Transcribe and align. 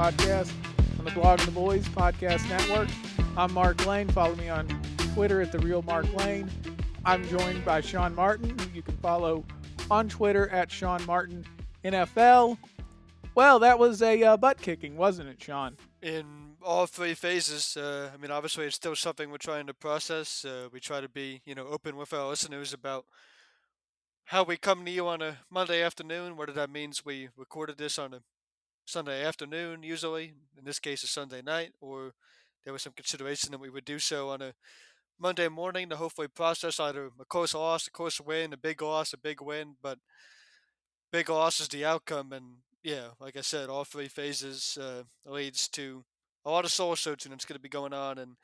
Podcast 0.00 0.50
on 0.98 1.04
the 1.04 1.10
Blogging 1.10 1.44
the 1.44 1.50
Boys 1.50 1.86
Podcast 1.88 2.48
Network. 2.48 2.88
I'm 3.36 3.52
Mark 3.52 3.84
Lane. 3.84 4.08
Follow 4.08 4.34
me 4.34 4.48
on 4.48 4.66
Twitter 5.12 5.42
at 5.42 5.52
the 5.52 5.58
Real 5.58 5.82
Mark 5.82 6.10
Lane. 6.14 6.50
I'm 7.04 7.22
joined 7.28 7.66
by 7.66 7.82
Sean 7.82 8.14
Martin, 8.14 8.58
who 8.58 8.70
you 8.74 8.80
can 8.80 8.96
follow 8.96 9.44
on 9.90 10.08
Twitter 10.08 10.48
at 10.48 10.72
Sean 10.72 11.04
Martin 11.04 11.44
NFL. 11.84 12.56
Well, 13.34 13.58
that 13.58 13.78
was 13.78 14.00
a 14.00 14.22
uh, 14.22 14.36
butt 14.38 14.62
kicking, 14.62 14.96
wasn't 14.96 15.28
it, 15.28 15.42
Sean? 15.42 15.76
In 16.00 16.24
all 16.62 16.86
three 16.86 17.12
phases. 17.12 17.76
Uh, 17.76 18.08
I 18.14 18.16
mean, 18.16 18.30
obviously, 18.30 18.64
it's 18.64 18.76
still 18.76 18.96
something 18.96 19.30
we're 19.30 19.36
trying 19.36 19.66
to 19.66 19.74
process. 19.74 20.46
Uh, 20.46 20.68
we 20.72 20.80
try 20.80 21.02
to 21.02 21.10
be, 21.10 21.42
you 21.44 21.54
know, 21.54 21.66
open 21.66 21.96
with 21.96 22.14
our 22.14 22.26
listeners 22.26 22.72
about 22.72 23.04
how 24.24 24.44
we 24.44 24.56
come 24.56 24.82
to 24.86 24.90
you 24.90 25.06
on 25.06 25.20
a 25.20 25.40
Monday 25.50 25.82
afternoon, 25.82 26.38
whether 26.38 26.52
that 26.52 26.70
means 26.70 27.04
we 27.04 27.28
recorded 27.36 27.76
this 27.76 27.98
on 27.98 28.14
a 28.14 28.22
Sunday 28.84 29.24
afternoon, 29.24 29.82
usually. 29.82 30.34
In 30.58 30.64
this 30.64 30.78
case, 30.78 31.02
a 31.02 31.06
Sunday 31.06 31.42
night, 31.42 31.72
or 31.80 32.12
there 32.64 32.72
was 32.72 32.82
some 32.82 32.92
consideration 32.92 33.50
that 33.52 33.60
we 33.60 33.70
would 33.70 33.84
do 33.84 33.98
so 33.98 34.30
on 34.30 34.42
a 34.42 34.54
Monday 35.18 35.48
morning 35.48 35.88
to 35.90 35.96
hopefully 35.96 36.28
process 36.28 36.80
either 36.80 37.10
a 37.20 37.24
close 37.24 37.54
loss, 37.54 37.86
a 37.86 37.90
close 37.90 38.20
win, 38.20 38.52
a 38.52 38.56
big 38.56 38.80
loss, 38.80 39.12
a 39.12 39.18
big 39.18 39.40
win. 39.40 39.76
But 39.82 39.98
big 41.12 41.28
loss 41.28 41.60
is 41.60 41.68
the 41.68 41.84
outcome, 41.84 42.32
and 42.32 42.44
yeah, 42.82 43.08
like 43.20 43.36
I 43.36 43.42
said, 43.42 43.68
all 43.68 43.84
three 43.84 44.08
phases 44.08 44.78
uh, 44.80 45.02
leads 45.24 45.68
to 45.68 46.04
a 46.44 46.50
lot 46.50 46.64
of 46.64 46.72
soul 46.72 46.96
searching 46.96 47.30
that's 47.30 47.44
going 47.44 47.58
to 47.58 47.62
be 47.62 47.68
going 47.68 47.92
on 47.92 48.18
in 48.18 48.36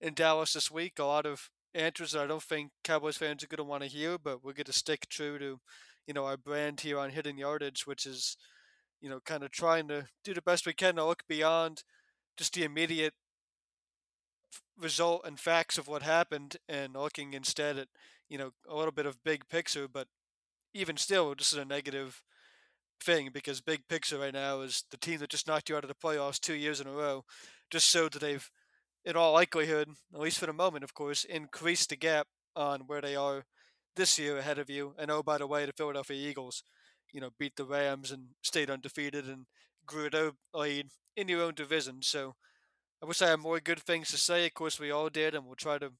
in 0.00 0.14
Dallas 0.14 0.54
this 0.54 0.70
week. 0.70 0.98
A 0.98 1.04
lot 1.04 1.26
of 1.26 1.50
answers 1.74 2.12
that 2.12 2.24
I 2.24 2.26
don't 2.26 2.42
think 2.42 2.70
Cowboys 2.82 3.16
fans 3.16 3.44
are 3.44 3.46
going 3.46 3.58
to 3.58 3.64
want 3.64 3.82
to 3.82 3.88
hear, 3.88 4.18
but 4.18 4.42
we're 4.42 4.52
going 4.52 4.64
to 4.64 4.72
stick 4.72 5.08
true 5.08 5.38
to 5.38 5.60
you 6.06 6.14
know 6.14 6.24
our 6.24 6.36
brand 6.36 6.80
here 6.80 6.98
on 6.98 7.10
Hidden 7.10 7.38
Yardage, 7.38 7.86
which 7.86 8.06
is 8.06 8.36
you 9.02 9.10
know, 9.10 9.20
kind 9.20 9.42
of 9.42 9.50
trying 9.50 9.88
to 9.88 10.06
do 10.24 10.32
the 10.32 10.40
best 10.40 10.66
we 10.66 10.72
can 10.72 10.94
to 10.94 11.04
look 11.04 11.24
beyond 11.28 11.82
just 12.38 12.54
the 12.54 12.62
immediate 12.62 13.14
result 14.78 15.22
and 15.26 15.38
facts 15.38 15.76
of 15.76 15.88
what 15.88 16.02
happened 16.02 16.56
and 16.68 16.94
looking 16.94 17.34
instead 17.34 17.76
at, 17.76 17.88
you 18.30 18.38
know, 18.38 18.52
a 18.68 18.74
little 18.74 18.92
bit 18.92 19.04
of 19.04 19.22
big 19.24 19.48
picture. 19.48 19.88
But 19.88 20.06
even 20.72 20.96
still, 20.96 21.34
this 21.34 21.52
is 21.52 21.58
a 21.58 21.64
negative 21.64 22.22
thing 23.02 23.30
because 23.34 23.60
big 23.60 23.88
picture 23.88 24.18
right 24.18 24.32
now 24.32 24.60
is 24.60 24.84
the 24.90 24.96
team 24.96 25.18
that 25.18 25.30
just 25.30 25.48
knocked 25.48 25.68
you 25.68 25.76
out 25.76 25.84
of 25.84 25.88
the 25.88 25.94
playoffs 25.94 26.40
two 26.40 26.54
years 26.54 26.80
in 26.80 26.86
a 26.86 26.92
row 26.92 27.24
just 27.70 27.88
showed 27.88 28.12
that 28.12 28.20
they've, 28.20 28.50
in 29.04 29.16
all 29.16 29.32
likelihood, 29.32 29.88
at 30.14 30.20
least 30.20 30.38
for 30.38 30.46
the 30.46 30.52
moment, 30.52 30.84
of 30.84 30.94
course, 30.94 31.24
increased 31.24 31.88
the 31.90 31.96
gap 31.96 32.28
on 32.54 32.82
where 32.86 33.00
they 33.00 33.16
are 33.16 33.44
this 33.96 34.18
year 34.18 34.38
ahead 34.38 34.58
of 34.58 34.70
you. 34.70 34.94
And 34.98 35.10
oh, 35.10 35.22
by 35.22 35.38
the 35.38 35.46
way, 35.46 35.66
the 35.66 35.72
Philadelphia 35.72 36.16
Eagles 36.16 36.62
you 37.12 37.20
know, 37.20 37.30
beat 37.38 37.56
the 37.56 37.64
Rams 37.64 38.10
and 38.10 38.28
stayed 38.42 38.70
undefeated 38.70 39.28
and 39.28 39.46
grew 39.86 40.08
a 40.12 40.32
lead 40.58 40.88
in 41.16 41.28
your 41.28 41.42
own 41.42 41.54
division. 41.54 42.02
So 42.02 42.34
I 43.02 43.06
wish 43.06 43.20
I 43.20 43.28
had 43.28 43.40
more 43.40 43.60
good 43.60 43.80
things 43.80 44.10
to 44.10 44.16
say. 44.16 44.46
Of 44.46 44.54
course, 44.54 44.78
we 44.78 44.90
all 44.90 45.08
did, 45.08 45.34
and 45.34 45.44
we'll 45.46 45.56
try 45.56 45.78
to 45.78 45.92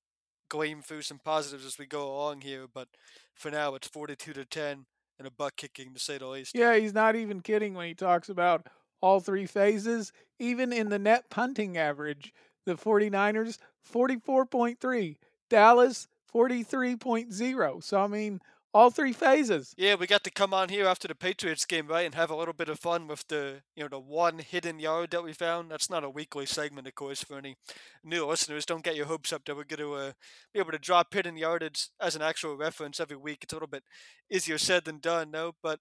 glean 0.49 0.83
through 0.83 1.03
some 1.03 1.19
positives 1.19 1.67
as 1.67 1.79
we 1.79 1.87
go 1.87 2.05
along 2.05 2.43
here. 2.43 2.67
But 2.73 2.89
for 3.35 3.51
now, 3.51 3.75
it's 3.75 3.89
42 3.89 4.33
to 4.35 4.45
10 4.45 4.87
and 5.19 5.29
a 5.29 5.31
butt 5.31 5.57
kicking 5.57 5.95
to 5.95 6.01
say 6.01 6.19
the 6.19 6.27
least. 6.27 6.55
Yeah, 6.55 6.77
he's 6.77 6.95
not 6.95 7.17
even 7.17 7.41
kidding 7.41 7.75
when 7.75 7.89
he 7.89 7.95
talks 7.95 8.29
about 8.29 8.67
all 9.01 9.21
three 9.21 9.47
phases. 9.47 10.13
Even 10.39 10.73
in 10.73 10.89
the 10.89 10.99
net 10.99 11.25
punting 11.31 11.77
average, 11.77 12.33
the 12.67 12.75
49ers 12.75 13.59
44.3, 13.93 15.17
Dallas 15.51 16.09
43.0. 16.33 17.85
So, 17.85 18.01
I 18.01 18.07
mean, 18.07 18.41
all 18.75 18.91
three 18.91 19.13
phases. 19.13 19.75
Yeah, 19.77 19.97
we 19.97 20.07
got 20.07 20.25
to 20.25 20.31
come 20.31 20.55
on 20.55 20.69
here 20.69 20.87
after 20.87 21.07
the 21.07 21.15
Patriots 21.15 21.65
game, 21.65 21.89
right, 21.89 22.07
and 22.07 22.15
have 22.15 22.31
a 22.31 22.37
little 22.37 22.55
bit 22.55 22.69
of 22.69 22.79
fun 22.79 23.07
with 23.07 23.27
the 23.29 23.63
you 23.77 23.83
know 23.83 23.89
the 23.89 23.99
one 23.99 24.39
hidden 24.39 24.79
yard 24.79 25.11
that 25.11 25.25
we 25.25 25.33
found. 25.33 25.71
That's 25.71 25.91
not 25.91 26.05
a 26.05 26.11
weekly 26.11 26.47
segment, 26.47 26.87
of 26.87 26.95
course, 26.95 27.23
for 27.23 27.39
any 27.39 27.57
new 28.03 28.27
listeners. 28.27 28.65
Don't 28.65 28.85
get 28.85 28.97
your 28.97 29.07
hopes 29.07 29.33
up 29.33 29.45
that 29.45 29.57
we're 29.57 29.65
going 29.65 29.81
to 29.81 29.95
uh, 29.95 30.13
be 30.55 30.61
able 30.61 30.73
to 30.73 30.79
drop 30.79 31.13
hidden 31.13 31.37
yardage 31.37 31.89
as 32.01 32.17
an 32.17 32.23
actual 32.23 32.57
reference 32.57 33.01
every 33.01 33.17
week. 33.17 33.41
It's 33.43 33.53
a 33.53 33.57
little 33.57 33.69
bit 33.69 33.85
easier 34.31 34.59
said 34.59 34.85
than 34.85 34.99
done, 34.99 35.31
no. 35.31 35.53
But 35.63 35.81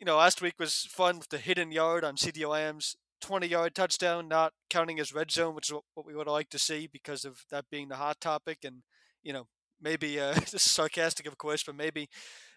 you 0.00 0.06
know, 0.06 0.16
last 0.16 0.42
week 0.42 0.54
was 0.58 0.86
fun 0.90 1.18
with 1.18 1.28
the 1.28 1.38
hidden 1.38 1.70
yard 1.70 2.02
on 2.04 2.16
CeeDee 2.16 2.48
Lamb's 2.48 2.96
20 3.20 3.46
yard 3.46 3.74
touchdown, 3.74 4.26
not 4.26 4.52
counting 4.68 4.98
as 4.98 5.14
red 5.14 5.30
zone, 5.30 5.54
which 5.54 5.70
is 5.70 5.76
what 5.94 6.06
we 6.06 6.14
would 6.14 6.26
liked 6.26 6.50
to 6.50 6.58
see 6.58 6.88
because 6.92 7.24
of 7.24 7.44
that 7.50 7.66
being 7.70 7.88
the 7.88 7.96
hot 7.96 8.20
topic. 8.20 8.58
And, 8.64 8.82
you 9.22 9.32
know, 9.32 9.46
maybe 9.82 10.20
uh, 10.20 10.34
this 10.50 10.54
is 10.54 10.62
sarcastic, 10.62 11.26
of 11.26 11.36
course, 11.38 11.62
but 11.64 11.74
maybe 11.74 12.08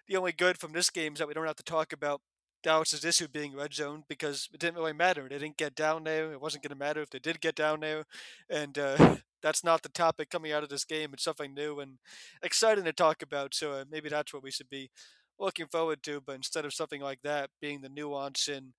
the 0.07 0.17
only 0.17 0.31
good 0.31 0.57
from 0.57 0.71
this 0.71 0.89
game 0.89 1.13
is 1.13 1.19
that 1.19 1.27
we 1.27 1.33
don't 1.33 1.47
have 1.47 1.55
to 1.55 1.63
talk 1.63 1.91
about 1.91 2.21
Dallas's 2.63 3.05
issue 3.05 3.27
being 3.27 3.55
red 3.55 3.73
zone 3.73 4.03
because 4.07 4.49
it 4.53 4.59
didn't 4.59 4.77
really 4.77 4.93
matter. 4.93 5.27
They 5.29 5.37
didn't 5.37 5.57
get 5.57 5.75
down 5.75 6.03
there. 6.03 6.31
It 6.31 6.41
wasn't 6.41 6.63
going 6.63 6.77
to 6.77 6.83
matter 6.83 7.01
if 7.01 7.09
they 7.09 7.19
did 7.19 7.41
get 7.41 7.55
down 7.55 7.79
there, 7.81 8.05
and 8.49 8.77
uh, 8.77 9.17
that's 9.43 9.63
not 9.63 9.83
the 9.83 9.89
topic 9.89 10.29
coming 10.29 10.51
out 10.51 10.63
of 10.63 10.69
this 10.69 10.85
game. 10.85 11.11
It's 11.13 11.23
something 11.23 11.53
new 11.53 11.79
and 11.79 11.99
exciting 12.41 12.85
to 12.85 12.93
talk 12.93 13.21
about. 13.21 13.53
So 13.53 13.73
uh, 13.73 13.85
maybe 13.89 14.09
that's 14.09 14.33
what 14.33 14.43
we 14.43 14.51
should 14.51 14.69
be 14.69 14.89
looking 15.39 15.67
forward 15.67 16.01
to. 16.03 16.21
But 16.25 16.37
instead 16.37 16.65
of 16.65 16.73
something 16.73 17.01
like 17.01 17.19
that 17.23 17.51
being 17.61 17.81
the 17.81 17.89
nuance 17.89 18.47
in 18.47 18.73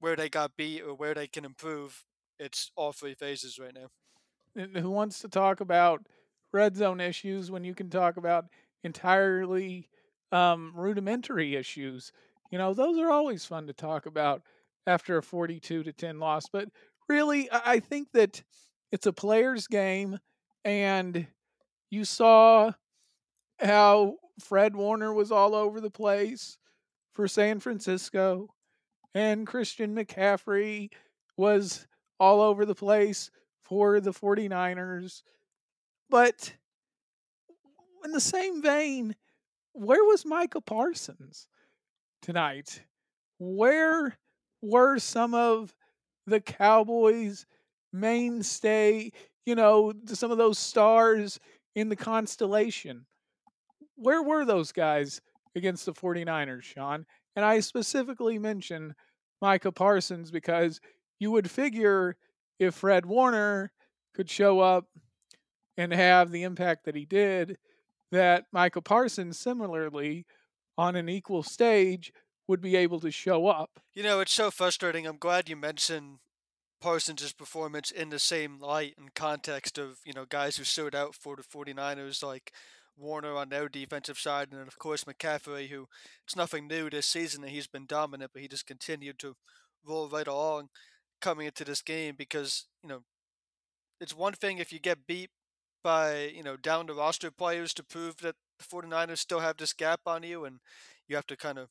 where 0.00 0.16
they 0.16 0.28
got 0.28 0.56
beat 0.56 0.82
or 0.82 0.94
where 0.94 1.14
they 1.14 1.28
can 1.28 1.44
improve, 1.44 2.04
it's 2.38 2.72
all 2.76 2.92
three 2.92 3.14
phases 3.14 3.58
right 3.58 3.74
now. 3.74 4.70
who 4.80 4.90
wants 4.90 5.20
to 5.20 5.28
talk 5.28 5.60
about 5.60 6.04
red 6.52 6.76
zone 6.76 7.00
issues 7.00 7.50
when 7.50 7.64
you 7.64 7.74
can 7.74 7.90
talk 7.90 8.16
about 8.16 8.46
entirely 8.84 9.88
um, 10.32 10.72
rudimentary 10.74 11.56
issues. 11.56 12.12
You 12.50 12.58
know, 12.58 12.74
those 12.74 12.98
are 12.98 13.10
always 13.10 13.44
fun 13.44 13.66
to 13.66 13.72
talk 13.72 14.06
about 14.06 14.42
after 14.86 15.18
a 15.18 15.22
42 15.22 15.82
to 15.82 15.92
10 15.92 16.18
loss. 16.18 16.44
But 16.52 16.68
really, 17.08 17.48
I 17.52 17.80
think 17.80 18.12
that 18.12 18.42
it's 18.90 19.06
a 19.06 19.12
player's 19.12 19.66
game, 19.66 20.18
and 20.64 21.26
you 21.90 22.04
saw 22.04 22.72
how 23.60 24.16
Fred 24.40 24.76
Warner 24.76 25.12
was 25.12 25.30
all 25.32 25.54
over 25.54 25.80
the 25.80 25.90
place 25.90 26.58
for 27.12 27.28
San 27.28 27.60
Francisco, 27.60 28.54
and 29.14 29.46
Christian 29.46 29.94
McCaffrey 29.94 30.90
was 31.36 31.86
all 32.20 32.40
over 32.40 32.64
the 32.64 32.74
place 32.74 33.30
for 33.64 34.00
the 34.00 34.12
49ers. 34.12 35.22
But 36.10 36.52
in 38.04 38.12
the 38.12 38.20
same 38.20 38.62
vein, 38.62 39.14
where 39.72 40.04
was 40.04 40.24
Micah 40.24 40.60
Parsons 40.60 41.46
tonight? 42.22 42.82
Where 43.38 44.16
were 44.62 44.98
some 44.98 45.34
of 45.34 45.74
the 46.26 46.40
Cowboys' 46.40 47.46
mainstay, 47.92 49.12
you 49.46 49.54
know, 49.54 49.92
some 50.06 50.30
of 50.30 50.38
those 50.38 50.58
stars 50.58 51.38
in 51.74 51.88
the 51.88 51.96
constellation? 51.96 53.06
Where 53.96 54.22
were 54.22 54.44
those 54.44 54.72
guys 54.72 55.20
against 55.54 55.86
the 55.86 55.92
49ers, 55.92 56.62
Sean? 56.62 57.06
And 57.36 57.44
I 57.44 57.60
specifically 57.60 58.38
mention 58.38 58.94
Micah 59.40 59.72
Parsons 59.72 60.30
because 60.30 60.80
you 61.20 61.30
would 61.30 61.50
figure 61.50 62.16
if 62.58 62.74
Fred 62.74 63.06
Warner 63.06 63.72
could 64.14 64.28
show 64.28 64.60
up 64.60 64.86
and 65.78 65.92
have 65.92 66.32
the 66.32 66.42
impact 66.42 66.84
that 66.84 66.96
he 66.96 67.06
did, 67.06 67.56
that 68.10 68.46
Micah 68.52 68.82
Parsons 68.82 69.38
similarly 69.38 70.26
on 70.76 70.96
an 70.96 71.08
equal 71.08 71.42
stage 71.42 72.12
would 72.48 72.60
be 72.60 72.76
able 72.76 72.98
to 73.00 73.10
show 73.10 73.46
up. 73.46 73.80
You 73.94 74.02
know, 74.02 74.20
it's 74.20 74.32
so 74.32 74.50
frustrating. 74.50 75.06
I'm 75.06 75.18
glad 75.18 75.48
you 75.48 75.56
mentioned 75.56 76.18
Parsons' 76.80 77.32
performance 77.32 77.90
in 77.90 78.10
the 78.10 78.18
same 78.18 78.58
light 78.58 78.94
and 78.98 79.14
context 79.14 79.78
of, 79.78 79.98
you 80.04 80.12
know, 80.12 80.24
guys 80.24 80.56
who 80.56 80.64
stood 80.64 80.94
out 80.94 81.14
for 81.14 81.36
the 81.36 81.42
49ers 81.42 82.22
like 82.22 82.52
Warner 82.96 83.36
on 83.36 83.48
their 83.48 83.68
defensive 83.68 84.18
side, 84.18 84.48
and 84.50 84.58
then 84.60 84.66
of 84.66 84.78
course 84.78 85.04
McCaffrey, 85.04 85.68
who 85.68 85.86
it's 86.24 86.34
nothing 86.34 86.66
new 86.66 86.90
this 86.90 87.06
season 87.06 87.42
that 87.42 87.50
he's 87.50 87.68
been 87.68 87.86
dominant, 87.86 88.32
but 88.32 88.42
he 88.42 88.48
just 88.48 88.66
continued 88.66 89.20
to 89.20 89.36
roll 89.86 90.08
right 90.08 90.26
along 90.26 90.70
coming 91.20 91.46
into 91.46 91.64
this 91.64 91.80
game 91.80 92.14
because 92.18 92.66
you 92.82 92.88
know 92.88 93.02
it's 94.00 94.16
one 94.16 94.32
thing 94.32 94.58
if 94.58 94.72
you 94.72 94.80
get 94.80 95.06
beat 95.06 95.30
by 95.82 96.26
you 96.34 96.42
know 96.42 96.56
down 96.56 96.86
the 96.86 96.94
roster 96.94 97.30
players 97.30 97.74
to 97.74 97.82
prove 97.82 98.18
that 98.18 98.36
the 98.58 98.64
49ers 98.64 99.18
still 99.18 99.40
have 99.40 99.56
this 99.56 99.72
gap 99.72 100.00
on 100.06 100.22
you, 100.22 100.44
and 100.44 100.60
you 101.08 101.16
have 101.16 101.26
to 101.28 101.36
kind 101.36 101.58
of 101.58 101.68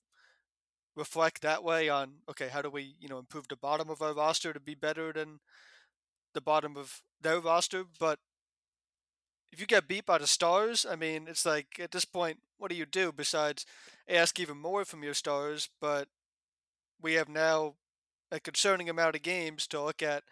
reflect 0.95 1.41
that 1.41 1.63
way 1.63 1.89
on 1.89 2.15
okay, 2.29 2.49
how 2.49 2.61
do 2.61 2.69
we 2.69 2.95
you 2.99 3.07
know 3.07 3.19
improve 3.19 3.47
the 3.47 3.55
bottom 3.55 3.89
of 3.89 4.01
our 4.01 4.13
roster 4.13 4.53
to 4.53 4.59
be 4.59 4.75
better 4.75 5.13
than 5.13 5.39
the 6.33 6.41
bottom 6.41 6.77
of 6.77 7.01
their 7.21 7.39
roster, 7.39 7.83
but 7.99 8.19
if 9.51 9.59
you 9.59 9.65
get 9.67 9.87
beat 9.87 10.05
by 10.05 10.17
the 10.17 10.27
stars, 10.27 10.85
I 10.89 10.95
mean, 10.95 11.27
it's 11.27 11.45
like 11.45 11.79
at 11.79 11.91
this 11.91 12.05
point, 12.05 12.39
what 12.57 12.69
do 12.69 12.75
you 12.75 12.85
do 12.85 13.11
besides 13.11 13.65
ask 14.07 14.39
even 14.39 14.57
more 14.57 14.85
from 14.85 15.03
your 15.03 15.13
stars? 15.13 15.69
But 15.79 16.07
we 17.01 17.13
have 17.13 17.29
now 17.29 17.75
a 18.31 18.39
concerning 18.39 18.89
amount 18.89 19.15
of 19.15 19.21
games 19.21 19.67
to 19.67 19.81
look 19.81 20.03
at 20.03 20.23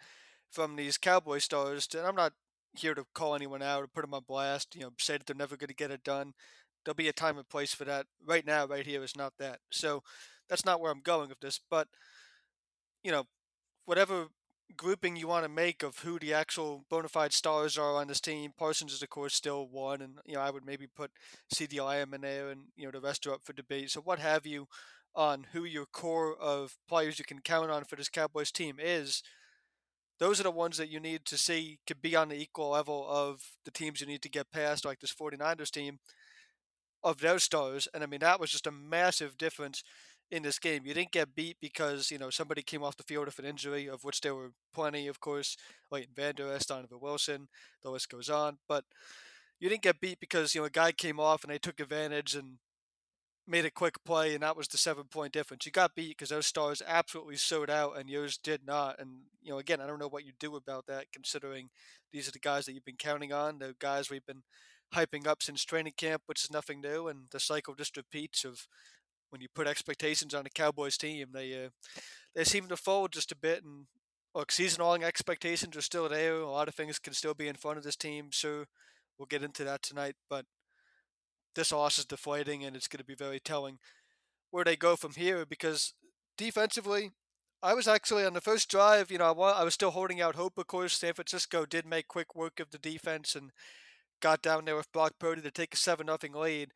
from 0.50 0.76
these 0.76 0.98
Cowboy 0.98 1.38
stars. 1.38 1.88
And 1.96 2.06
I'm 2.06 2.14
not 2.14 2.32
here 2.78 2.94
to 2.94 3.04
call 3.14 3.34
anyone 3.34 3.62
out 3.62 3.82
or 3.82 3.86
put 3.86 4.02
them 4.02 4.14
on 4.14 4.22
blast, 4.26 4.74
you 4.74 4.82
know, 4.82 4.92
say 4.98 5.16
that 5.16 5.26
they're 5.26 5.36
never 5.36 5.56
going 5.56 5.68
to 5.68 5.74
get 5.74 5.90
it 5.90 6.04
done. 6.04 6.34
There'll 6.84 6.94
be 6.94 7.08
a 7.08 7.12
time 7.12 7.36
and 7.36 7.48
place 7.48 7.74
for 7.74 7.84
that. 7.84 8.06
Right 8.24 8.46
now, 8.46 8.66
right 8.66 8.86
here 8.86 9.02
is 9.02 9.16
not 9.16 9.34
that. 9.38 9.58
So 9.70 10.02
that's 10.48 10.64
not 10.64 10.80
where 10.80 10.92
I'm 10.92 11.00
going 11.00 11.28
with 11.28 11.40
this. 11.40 11.60
But, 11.68 11.88
you 13.02 13.10
know, 13.10 13.24
whatever 13.84 14.28
grouping 14.76 15.16
you 15.16 15.28
want 15.28 15.44
to 15.44 15.48
make 15.48 15.82
of 15.82 16.00
who 16.00 16.18
the 16.18 16.34
actual 16.34 16.84
bona 16.90 17.08
fide 17.08 17.32
stars 17.32 17.78
are 17.78 17.94
on 17.94 18.08
this 18.08 18.20
team. 18.20 18.52
Parsons 18.56 18.92
is 18.92 19.02
of 19.02 19.10
course 19.10 19.34
still 19.34 19.66
one, 19.66 20.00
and 20.00 20.18
you 20.24 20.34
know 20.34 20.40
I 20.40 20.50
would 20.50 20.66
maybe 20.66 20.86
put 20.86 21.10
Lamb 21.78 22.14
in 22.14 22.20
there, 22.22 22.50
and 22.50 22.62
you 22.76 22.84
know 22.84 22.90
the 22.90 23.00
rest 23.00 23.26
are 23.26 23.34
up 23.34 23.44
for 23.44 23.52
debate. 23.52 23.90
So 23.90 24.00
what 24.00 24.18
have 24.18 24.46
you 24.46 24.66
on 25.14 25.46
who 25.52 25.64
your 25.64 25.86
core 25.86 26.36
of 26.36 26.76
players 26.88 27.18
you 27.18 27.24
can 27.24 27.40
count 27.40 27.70
on 27.70 27.84
for 27.84 27.96
this 27.96 28.08
Cowboys 28.08 28.50
team 28.50 28.76
is? 28.78 29.22
Those 30.18 30.40
are 30.40 30.44
the 30.44 30.50
ones 30.50 30.78
that 30.78 30.88
you 30.90 31.00
need 31.00 31.24
to 31.26 31.36
see 31.36 31.78
could 31.86 32.00
be 32.00 32.16
on 32.16 32.28
the 32.28 32.40
equal 32.40 32.70
level 32.70 33.06
of 33.08 33.42
the 33.64 33.70
teams 33.70 34.00
you 34.00 34.06
need 34.06 34.22
to 34.22 34.30
get 34.30 34.50
past, 34.50 34.84
like 34.84 35.00
this 35.00 35.14
49ers 35.14 35.70
team 35.70 35.98
of 37.04 37.18
their 37.18 37.38
stars. 37.38 37.86
And 37.92 38.02
I 38.02 38.06
mean, 38.06 38.20
that 38.20 38.40
was 38.40 38.50
just 38.50 38.66
a 38.66 38.72
massive 38.72 39.36
difference 39.36 39.82
in 40.30 40.42
this 40.42 40.58
game. 40.58 40.82
You 40.84 40.94
didn't 40.94 41.12
get 41.12 41.34
beat 41.34 41.58
because 41.60 42.10
you 42.10 42.18
know 42.18 42.30
somebody 42.30 42.62
came 42.62 42.82
off 42.82 42.96
the 42.96 43.02
field 43.02 43.26
with 43.26 43.38
an 43.38 43.44
injury, 43.44 43.88
of 43.88 44.04
which 44.04 44.20
there 44.20 44.34
were 44.34 44.52
plenty, 44.74 45.06
of 45.06 45.20
course. 45.20 45.56
Leighton 45.90 46.14
Vander 46.14 46.52
Esch, 46.52 46.66
Donovan 46.66 46.98
Wilson, 47.00 47.48
the 47.82 47.90
list 47.90 48.08
goes 48.08 48.28
on. 48.28 48.58
But 48.68 48.84
you 49.60 49.68
didn't 49.68 49.82
get 49.82 50.00
beat 50.00 50.20
because 50.20 50.54
you 50.54 50.60
know 50.60 50.66
a 50.66 50.70
guy 50.70 50.92
came 50.92 51.20
off 51.20 51.44
and 51.44 51.52
they 51.52 51.58
took 51.58 51.80
advantage 51.80 52.34
and 52.34 52.58
made 53.46 53.64
a 53.64 53.70
quick 53.70 54.02
play, 54.04 54.34
and 54.34 54.42
that 54.42 54.56
was 54.56 54.68
the 54.68 54.78
seven 54.78 55.04
point 55.04 55.32
difference. 55.32 55.66
You 55.66 55.72
got 55.72 55.94
beat 55.94 56.16
because 56.16 56.30
those 56.30 56.46
stars 56.46 56.82
absolutely 56.86 57.36
showed 57.36 57.70
out, 57.70 57.98
and 57.98 58.10
yours 58.10 58.38
did 58.38 58.66
not. 58.66 58.98
And 58.98 59.10
you 59.42 59.50
know, 59.50 59.58
again, 59.58 59.80
I 59.80 59.86
don't 59.86 59.98
know 59.98 60.08
what 60.08 60.24
you 60.24 60.32
do 60.38 60.56
about 60.56 60.86
that, 60.86 61.06
considering 61.12 61.70
these 62.12 62.28
are 62.28 62.32
the 62.32 62.38
guys 62.38 62.66
that 62.66 62.72
you've 62.72 62.84
been 62.84 62.96
counting 62.96 63.32
on, 63.32 63.58
the 63.58 63.74
guys 63.78 64.10
we've 64.10 64.26
been 64.26 64.42
hyping 64.94 65.26
up 65.26 65.42
since 65.42 65.64
training 65.64 65.94
camp, 65.96 66.22
which 66.26 66.44
is 66.44 66.50
nothing 66.50 66.80
new, 66.80 67.08
and 67.08 67.26
the 67.30 67.40
cycle 67.40 67.74
just 67.74 67.96
repeats 67.96 68.44
of 68.44 68.66
when 69.30 69.40
you 69.40 69.48
put 69.54 69.66
expectations 69.66 70.34
on 70.34 70.46
a 70.46 70.50
Cowboys 70.50 70.96
team, 70.96 71.28
they 71.32 71.64
uh, 71.64 71.68
they 72.34 72.44
seem 72.44 72.68
to 72.68 72.76
fold 72.76 73.12
just 73.12 73.32
a 73.32 73.36
bit. 73.36 73.64
And 73.64 73.86
look, 74.34 74.52
season-long 74.52 75.02
expectations 75.02 75.76
are 75.76 75.82
still 75.82 76.08
there. 76.08 76.36
A 76.36 76.50
lot 76.50 76.68
of 76.68 76.74
things 76.74 76.98
can 76.98 77.12
still 77.12 77.34
be 77.34 77.48
in 77.48 77.56
front 77.56 77.78
of 77.78 77.84
this 77.84 77.96
team, 77.96 78.28
so 78.32 78.64
we'll 79.18 79.26
get 79.26 79.42
into 79.42 79.64
that 79.64 79.82
tonight. 79.82 80.14
But 80.28 80.46
this 81.56 81.72
loss 81.72 81.98
is 81.98 82.04
deflating, 82.04 82.64
and 82.64 82.76
it's 82.76 82.88
going 82.88 82.98
to 82.98 83.04
be 83.04 83.14
very 83.14 83.40
telling 83.40 83.78
where 84.50 84.64
they 84.64 84.76
go 84.76 84.94
from 84.94 85.14
here. 85.14 85.44
Because 85.44 85.94
defensively, 86.38 87.10
I 87.62 87.74
was 87.74 87.88
actually 87.88 88.24
on 88.24 88.34
the 88.34 88.40
first 88.40 88.70
drive. 88.70 89.10
You 89.10 89.18
know, 89.18 89.32
I 89.32 89.64
was 89.64 89.74
still 89.74 89.90
holding 89.90 90.20
out 90.20 90.36
hope. 90.36 90.58
Of 90.58 90.68
course, 90.68 90.98
San 90.98 91.14
Francisco 91.14 91.66
did 91.66 91.84
make 91.84 92.06
quick 92.06 92.36
work 92.36 92.60
of 92.60 92.70
the 92.70 92.78
defense 92.78 93.34
and 93.34 93.50
got 94.20 94.42
down 94.42 94.64
there 94.64 94.76
with 94.76 94.92
Brock 94.92 95.14
Purdy 95.18 95.42
to 95.42 95.50
take 95.50 95.74
a 95.74 95.76
seven 95.76 96.06
nothing 96.06 96.32
lead. 96.32 96.70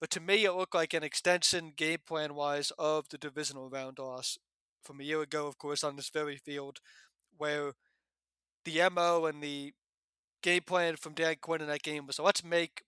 But 0.00 0.10
to 0.10 0.20
me, 0.20 0.44
it 0.44 0.52
looked 0.52 0.74
like 0.74 0.94
an 0.94 1.04
extension 1.04 1.72
game 1.76 2.00
plan 2.04 2.34
wise 2.34 2.72
of 2.78 3.08
the 3.08 3.18
divisional 3.18 3.70
round 3.70 4.00
loss 4.00 4.36
from 4.82 5.00
a 5.00 5.04
year 5.04 5.22
ago, 5.22 5.46
of 5.46 5.58
course, 5.58 5.84
on 5.84 5.94
this 5.94 6.10
very 6.10 6.36
field, 6.36 6.80
where 7.36 7.74
the 8.64 8.88
MO 8.90 9.26
and 9.26 9.42
the 9.42 9.72
game 10.42 10.62
plan 10.62 10.96
from 10.96 11.14
Dan 11.14 11.36
Quinn 11.40 11.60
in 11.60 11.68
that 11.68 11.82
game 11.82 12.06
was 12.06 12.18
let's 12.18 12.42
make 12.42 12.82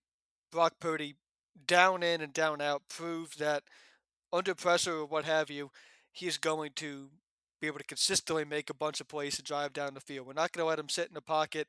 Brock 0.50 0.74
Purdy 0.80 1.14
down 1.66 2.02
in 2.02 2.20
and 2.20 2.32
down 2.32 2.60
out, 2.60 2.88
prove 2.88 3.36
that 3.38 3.62
under 4.32 4.54
pressure 4.54 4.98
or 4.98 5.06
what 5.06 5.24
have 5.24 5.50
you, 5.50 5.70
he's 6.12 6.38
going 6.38 6.72
to 6.76 7.08
be 7.60 7.66
able 7.66 7.78
to 7.78 7.84
consistently 7.84 8.44
make 8.44 8.68
a 8.68 8.74
bunch 8.74 9.00
of 9.00 9.08
plays 9.08 9.36
to 9.36 9.42
drive 9.42 9.72
down 9.72 9.94
the 9.94 10.00
field. 10.00 10.26
We're 10.26 10.34
not 10.34 10.52
going 10.52 10.64
to 10.64 10.68
let 10.68 10.78
him 10.78 10.88
sit 10.88 11.08
in 11.08 11.14
the 11.14 11.20
pocket 11.20 11.68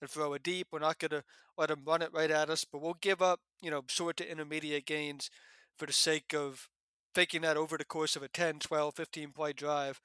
and 0.00 0.08
throw 0.08 0.32
a 0.34 0.38
deep. 0.38 0.68
We're 0.70 0.78
not 0.78 0.98
going 0.98 1.10
to 1.10 1.24
let 1.58 1.70
him 1.70 1.82
run 1.84 2.02
it 2.02 2.12
right 2.12 2.30
at 2.30 2.50
us, 2.50 2.64
but 2.64 2.80
we'll 2.80 2.96
give 3.00 3.20
up, 3.20 3.40
you 3.60 3.70
know, 3.70 3.82
short 3.88 4.16
to 4.18 4.30
intermediate 4.30 4.86
gains 4.86 5.30
for 5.76 5.86
the 5.86 5.92
sake 5.92 6.34
of 6.34 6.68
thinking 7.14 7.42
that 7.42 7.56
over 7.56 7.76
the 7.76 7.84
course 7.84 8.16
of 8.16 8.22
a 8.22 8.28
10, 8.28 8.58
12, 8.60 8.94
15 8.94 9.32
play 9.32 9.52
drive, 9.52 10.00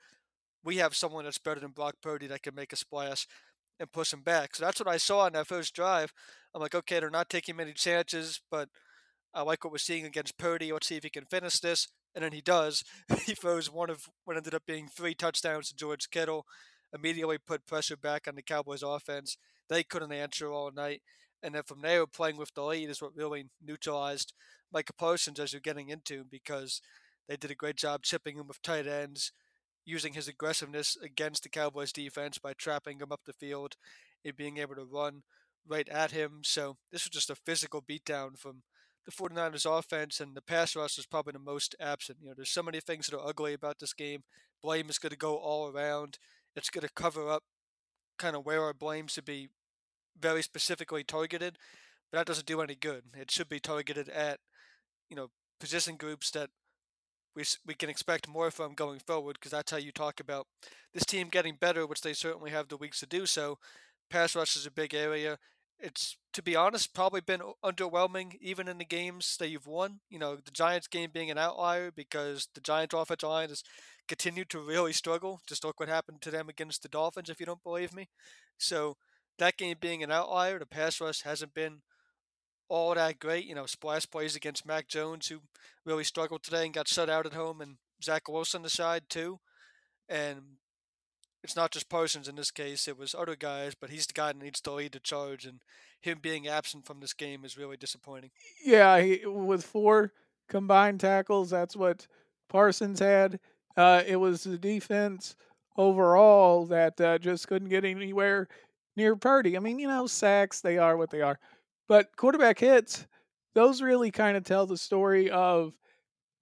we 0.63 0.77
have 0.77 0.95
someone 0.95 1.23
that's 1.23 1.37
better 1.37 1.59
than 1.59 1.71
Brock 1.71 1.95
Purdy 2.01 2.27
that 2.27 2.43
can 2.43 2.55
make 2.55 2.73
a 2.73 2.75
splash 2.75 3.27
and 3.79 3.91
push 3.91 4.13
him 4.13 4.21
back. 4.21 4.55
So 4.55 4.65
that's 4.65 4.79
what 4.79 4.89
I 4.89 4.97
saw 4.97 5.21
on 5.21 5.33
that 5.33 5.47
first 5.47 5.73
drive. 5.73 6.13
I'm 6.53 6.61
like, 6.61 6.75
okay, 6.75 6.99
they're 6.99 7.09
not 7.09 7.29
taking 7.29 7.55
many 7.55 7.73
chances, 7.73 8.41
but 8.51 8.69
I 9.33 9.43
like 9.43 9.63
what 9.63 9.71
we're 9.71 9.77
seeing 9.77 10.05
against 10.05 10.37
Purdy. 10.37 10.71
Let's 10.71 10.87
see 10.87 10.97
if 10.97 11.03
he 11.03 11.09
can 11.09 11.25
finish 11.25 11.59
this. 11.59 11.87
And 12.15 12.23
then 12.23 12.31
he 12.31 12.41
does. 12.41 12.83
he 13.25 13.35
throws 13.35 13.71
one 13.71 13.89
of 13.89 14.09
what 14.25 14.37
ended 14.37 14.55
up 14.55 14.65
being 14.65 14.87
three 14.87 15.13
touchdowns 15.13 15.69
to 15.69 15.75
George 15.75 16.09
Kittle, 16.09 16.45
immediately 16.93 17.37
put 17.37 17.67
pressure 17.67 17.97
back 17.97 18.27
on 18.27 18.35
the 18.35 18.41
Cowboys 18.41 18.83
offense. 18.83 19.37
They 19.69 19.83
couldn't 19.83 20.11
answer 20.11 20.51
all 20.51 20.71
night. 20.71 21.01
And 21.41 21.55
then 21.55 21.63
from 21.63 21.81
there, 21.81 22.05
playing 22.07 22.37
with 22.37 22.53
the 22.53 22.63
lead 22.63 22.89
is 22.89 23.01
what 23.01 23.15
really 23.15 23.45
neutralized 23.65 24.33
Micah 24.73 24.93
Parsons 24.93 25.39
as 25.39 25.53
you're 25.53 25.61
getting 25.61 25.89
into 25.89 26.25
because 26.29 26.81
they 27.27 27.37
did 27.37 27.51
a 27.51 27.55
great 27.55 27.77
job 27.77 28.01
chipping 28.03 28.37
him 28.37 28.47
with 28.47 28.61
tight 28.61 28.87
ends, 28.87 29.31
using 29.85 30.13
his 30.13 30.27
aggressiveness 30.27 30.97
against 31.01 31.43
the 31.43 31.49
Cowboys 31.49 31.93
defense 31.93 32.37
by 32.39 32.53
trapping 32.53 32.99
him 32.99 33.11
up 33.11 33.21
the 33.25 33.33
field 33.33 33.75
and 34.25 34.35
being 34.35 34.57
able 34.57 34.75
to 34.75 34.83
run 34.83 35.21
right 35.67 35.87
at 35.89 36.11
him. 36.11 36.39
So 36.43 36.77
this 36.91 37.05
was 37.05 37.11
just 37.11 37.29
a 37.29 37.35
physical 37.35 37.81
beatdown 37.81 38.37
from 38.37 38.63
the 39.09 39.29
49ers 39.29 39.65
offense, 39.65 40.19
and 40.19 40.35
the 40.35 40.41
pass 40.41 40.75
rush 40.75 40.97
was 40.97 41.05
probably 41.05 41.33
the 41.33 41.39
most 41.39 41.75
absent. 41.79 42.19
You 42.21 42.29
know, 42.29 42.33
there's 42.35 42.49
so 42.51 42.63
many 42.63 42.79
things 42.79 43.07
that 43.07 43.17
are 43.17 43.27
ugly 43.27 43.53
about 43.53 43.79
this 43.79 43.93
game. 43.93 44.23
Blame 44.61 44.89
is 44.89 44.99
going 44.99 45.11
to 45.11 45.17
go 45.17 45.35
all 45.35 45.69
around. 45.69 46.19
It's 46.55 46.69
going 46.69 46.85
to 46.87 46.93
cover 46.93 47.29
up 47.29 47.43
kind 48.17 48.35
of 48.35 48.45
where 48.45 48.63
our 48.63 48.73
blame 48.73 49.07
should 49.07 49.25
be 49.25 49.49
very 50.19 50.41
specifically 50.41 51.03
targeted, 51.03 51.57
but 52.11 52.17
that 52.19 52.27
doesn't 52.27 52.47
do 52.47 52.61
any 52.61 52.75
good. 52.75 53.03
It 53.17 53.31
should 53.31 53.49
be 53.49 53.59
targeted 53.59 54.09
at, 54.09 54.39
you 55.09 55.15
know, 55.15 55.29
position 55.59 55.95
groups 55.95 56.31
that 56.31 56.49
we 57.35 57.43
we 57.65 57.73
can 57.73 57.89
expect 57.89 58.27
more 58.27 58.51
from 58.51 58.73
going 58.73 58.99
forward 58.99 59.37
because 59.39 59.51
that's 59.51 59.71
how 59.71 59.77
you 59.77 59.91
talk 59.91 60.19
about 60.19 60.47
this 60.93 61.05
team 61.05 61.29
getting 61.29 61.55
better, 61.55 61.87
which 61.87 62.01
they 62.01 62.13
certainly 62.13 62.51
have 62.51 62.67
the 62.67 62.77
weeks 62.77 62.99
to 62.99 63.05
do 63.05 63.25
so. 63.25 63.57
Pass 64.09 64.35
rush 64.35 64.55
is 64.55 64.65
a 64.65 64.71
big 64.71 64.93
area. 64.93 65.37
It's 65.79 66.17
to 66.33 66.43
be 66.43 66.55
honest, 66.55 66.93
probably 66.93 67.21
been 67.21 67.41
underwhelming 67.63 68.35
even 68.39 68.67
in 68.67 68.77
the 68.77 68.85
games 68.85 69.35
that 69.39 69.49
you've 69.49 69.67
won. 69.67 69.99
You 70.09 70.19
know, 70.19 70.35
the 70.35 70.51
Giants 70.51 70.87
game 70.87 71.09
being 71.11 71.31
an 71.31 71.37
outlier 71.37 71.91
because 71.91 72.47
the 72.53 72.61
Giants 72.61 72.93
offensive 72.93 73.29
line 73.29 73.49
has 73.49 73.63
continued 74.07 74.49
to 74.49 74.59
really 74.59 74.93
struggle. 74.93 75.41
Just 75.47 75.63
look 75.63 75.79
what 75.79 75.89
happened 75.89 76.21
to 76.21 76.31
them 76.31 76.49
against 76.49 76.83
the 76.83 76.89
Dolphins, 76.89 77.29
if 77.29 77.39
you 77.39 77.45
don't 77.45 77.63
believe 77.63 77.93
me. 77.93 78.09
So 78.57 78.97
that 79.39 79.57
game 79.57 79.77
being 79.79 80.03
an 80.03 80.11
outlier, 80.11 80.59
the 80.59 80.65
pass 80.65 81.01
rush 81.01 81.21
hasn't 81.23 81.53
been 81.53 81.81
all 82.67 82.93
that 82.93 83.19
great. 83.19 83.45
You 83.45 83.55
know, 83.55 83.65
splash 83.65 84.09
plays 84.09 84.35
against 84.35 84.65
Mac 84.65 84.87
Jones, 84.87 85.27
who 85.27 85.39
really 85.85 86.03
struggled 86.03 86.43
today 86.43 86.65
and 86.65 86.73
got 86.73 86.87
shut 86.87 87.09
out 87.09 87.25
at 87.25 87.33
home, 87.33 87.61
and 87.61 87.77
Zach 88.03 88.27
Wilson 88.27 88.61
the 88.61 88.69
side 88.69 89.03
too. 89.09 89.39
And 90.07 90.41
it's 91.43 91.55
not 91.55 91.71
just 91.71 91.89
Parsons 91.89 92.27
in 92.27 92.35
this 92.35 92.51
case; 92.51 92.87
it 92.87 92.97
was 92.97 93.15
other 93.15 93.35
guys, 93.35 93.73
but 93.79 93.89
he's 93.89 94.07
the 94.07 94.13
guy 94.13 94.27
that 94.27 94.41
needs 94.41 94.61
to 94.61 94.71
lead 94.71 94.91
the 94.93 94.99
charge, 94.99 95.45
and 95.45 95.59
him 96.01 96.19
being 96.21 96.47
absent 96.47 96.85
from 96.85 96.99
this 96.99 97.13
game 97.13 97.43
is 97.45 97.57
really 97.57 97.77
disappointing. 97.77 98.31
Yeah, 98.65 98.99
he, 99.01 99.25
with 99.25 99.65
four 99.65 100.13
combined 100.47 100.99
tackles, 100.99 101.49
that's 101.49 101.75
what 101.75 102.07
Parsons 102.49 102.99
had. 102.99 103.39
Uh, 103.77 104.03
it 104.05 104.17
was 104.17 104.43
the 104.43 104.57
defense 104.57 105.35
overall 105.77 106.65
that 106.65 106.99
uh, 106.99 107.17
just 107.17 107.47
couldn't 107.47 107.69
get 107.69 107.85
anywhere 107.85 108.47
near 108.95 109.15
Purdy. 109.15 109.55
I 109.55 109.59
mean, 109.59 109.79
you 109.79 109.87
know, 109.87 110.07
sacks, 110.07 110.59
they 110.61 110.77
are 110.77 110.97
what 110.97 111.09
they 111.09 111.21
are. 111.21 111.39
But 111.87 112.15
quarterback 112.17 112.59
hits, 112.59 113.07
those 113.55 113.81
really 113.81 114.11
kind 114.11 114.35
of 114.35 114.43
tell 114.43 114.65
the 114.65 114.77
story 114.77 115.29
of 115.29 115.73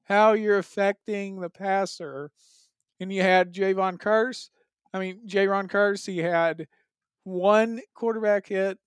how 0.06 0.34
you're 0.34 0.58
affecting 0.58 1.40
the 1.40 1.50
passer. 1.50 2.32
And 3.00 3.14
you 3.14 3.22
had 3.22 3.54
Jayron 3.54 3.98
Kearse. 3.98 4.50
I 4.94 5.00
mean, 5.00 5.22
Jayron 5.28 5.70
Kearse, 5.70 6.06
he 6.06 6.20
had 6.20 6.68
one 7.24 7.82
quarterback 7.94 8.48
hit 8.48 8.78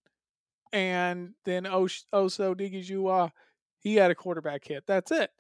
and 0.73 1.35
then 1.45 1.67
Osa 1.67 2.05
Odighizuwa, 2.13 3.33
he 3.81 3.97
had 3.97 4.11
a 4.11 4.15
quarterback 4.15 4.65
hit. 4.67 4.85
That's 4.87 5.11
it. 5.11 5.31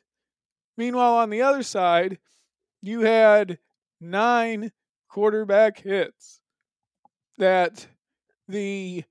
Meanwhile, 0.76 1.16
on 1.16 1.30
the 1.30 1.42
other 1.42 1.62
side, 1.62 2.18
you 2.82 3.02
had 3.02 3.58
nine 4.00 4.72
quarterback 5.08 5.80
hits 5.80 6.40
that 7.38 7.86
the 8.48 9.04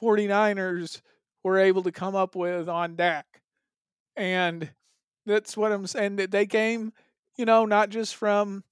49ers 0.00 1.00
were 1.42 1.58
able 1.58 1.82
to 1.82 1.92
come 1.92 2.14
up 2.14 2.36
with 2.36 2.68
on 2.68 2.96
Dak. 2.96 3.26
And 4.16 4.70
that's 5.26 5.56
what 5.56 5.72
I'm 5.72 5.86
saying. 5.86 6.16
That 6.16 6.30
they 6.30 6.46
came, 6.46 6.92
you 7.36 7.44
know, 7.44 7.64
not 7.64 7.90
just 7.90 8.16
from 8.16 8.64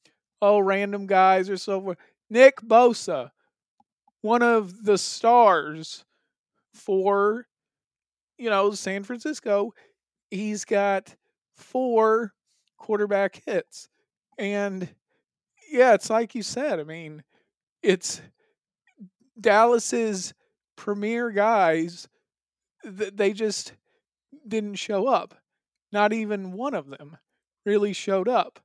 oh 0.42 0.59
random 0.59 1.06
guys 1.06 1.50
or 1.50 1.56
so 1.56 1.80
forth. 1.80 1.99
Nick 2.30 2.56
Bosa, 2.61 3.30
one 4.23 4.42
of 4.42 4.85
the 4.85 4.99
stars 4.99 6.04
for 6.75 7.47
you 8.38 8.50
know 8.50 8.73
San 8.73 9.04
Francisco, 9.04 9.73
he's 10.30 10.64
got 10.64 11.16
four 11.56 12.33
quarterback 12.78 13.42
hits. 13.47 13.88
And 14.38 14.88
yeah, 15.71 15.95
it's 15.95 16.11
like 16.11 16.35
you 16.35 16.42
said. 16.42 16.80
I 16.80 16.85
mean, 16.85 17.25
it's 17.83 18.21
Dallas's 19.40 20.35
premier 20.76 21.30
guys. 21.30 22.09
that 22.85 23.16
They 23.16 23.33
just 23.33 23.75
didn't 24.47 24.76
show 24.76 25.09
up. 25.09 25.35
Not 25.92 26.12
even 26.12 26.52
one 26.52 26.75
of 26.75 26.88
them 26.88 27.18
really 27.64 27.92
showed 27.92 28.28
up. 28.28 28.61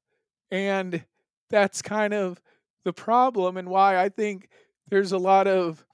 And 0.51 1.05
that's 1.49 1.81
kind 1.81 2.13
of 2.13 2.41
the 2.83 2.93
problem 2.93 3.57
and 3.57 3.69
why 3.69 4.01
I 4.01 4.09
think 4.09 4.49
there's 4.87 5.11
a 5.11 5.17
lot 5.17 5.47
of 5.47 5.85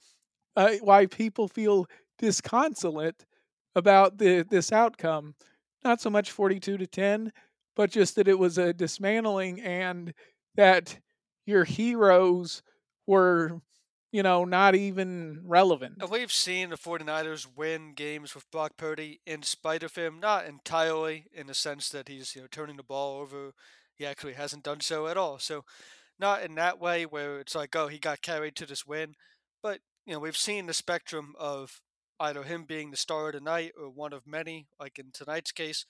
uh, 0.56 0.72
why 0.80 1.06
people 1.06 1.48
feel 1.48 1.86
disconsolate 2.18 3.24
about 3.74 4.18
the 4.18 4.46
this 4.48 4.72
outcome. 4.72 5.34
Not 5.84 6.00
so 6.00 6.10
much 6.10 6.32
42 6.32 6.78
to 6.78 6.86
10, 6.86 7.32
but 7.76 7.90
just 7.90 8.16
that 8.16 8.26
it 8.26 8.38
was 8.38 8.58
a 8.58 8.72
dismantling 8.72 9.60
and 9.60 10.12
that 10.56 10.98
your 11.46 11.64
heroes 11.64 12.62
were 13.06 13.60
you 14.10 14.22
know, 14.22 14.44
not 14.44 14.74
even 14.74 15.40
relevant. 15.44 15.96
And 16.00 16.10
we've 16.10 16.32
seen 16.32 16.70
the 16.70 16.76
49ers 16.76 17.46
win 17.54 17.92
games 17.92 18.34
with 18.34 18.50
Brock 18.50 18.72
Purdy 18.76 19.20
in 19.26 19.42
spite 19.42 19.82
of 19.82 19.94
him, 19.94 20.18
not 20.18 20.46
entirely 20.46 21.26
in 21.32 21.46
the 21.46 21.54
sense 21.54 21.90
that 21.90 22.08
he's, 22.08 22.34
you 22.34 22.40
know, 22.40 22.48
turning 22.50 22.76
the 22.76 22.82
ball 22.82 23.20
over. 23.20 23.52
He 23.94 24.06
actually 24.06 24.34
hasn't 24.34 24.64
done 24.64 24.80
so 24.80 25.08
at 25.08 25.16
all. 25.16 25.38
So 25.38 25.64
not 26.18 26.42
in 26.42 26.54
that 26.56 26.80
way 26.80 27.06
where 27.06 27.38
it's 27.40 27.54
like, 27.54 27.74
oh, 27.76 27.88
he 27.88 27.98
got 27.98 28.22
carried 28.22 28.56
to 28.56 28.66
this 28.66 28.86
win. 28.86 29.14
But, 29.62 29.80
you 30.06 30.12
know, 30.12 30.18
we've 30.18 30.36
seen 30.36 30.66
the 30.66 30.74
spectrum 30.74 31.34
of 31.38 31.80
either 32.20 32.42
him 32.42 32.64
being 32.64 32.90
the 32.90 32.96
star 32.96 33.28
of 33.28 33.34
the 33.34 33.40
night 33.40 33.72
or 33.80 33.88
one 33.88 34.12
of 34.12 34.26
many, 34.26 34.66
like 34.80 34.98
in 34.98 35.10
tonight's 35.12 35.52
case, 35.52 35.86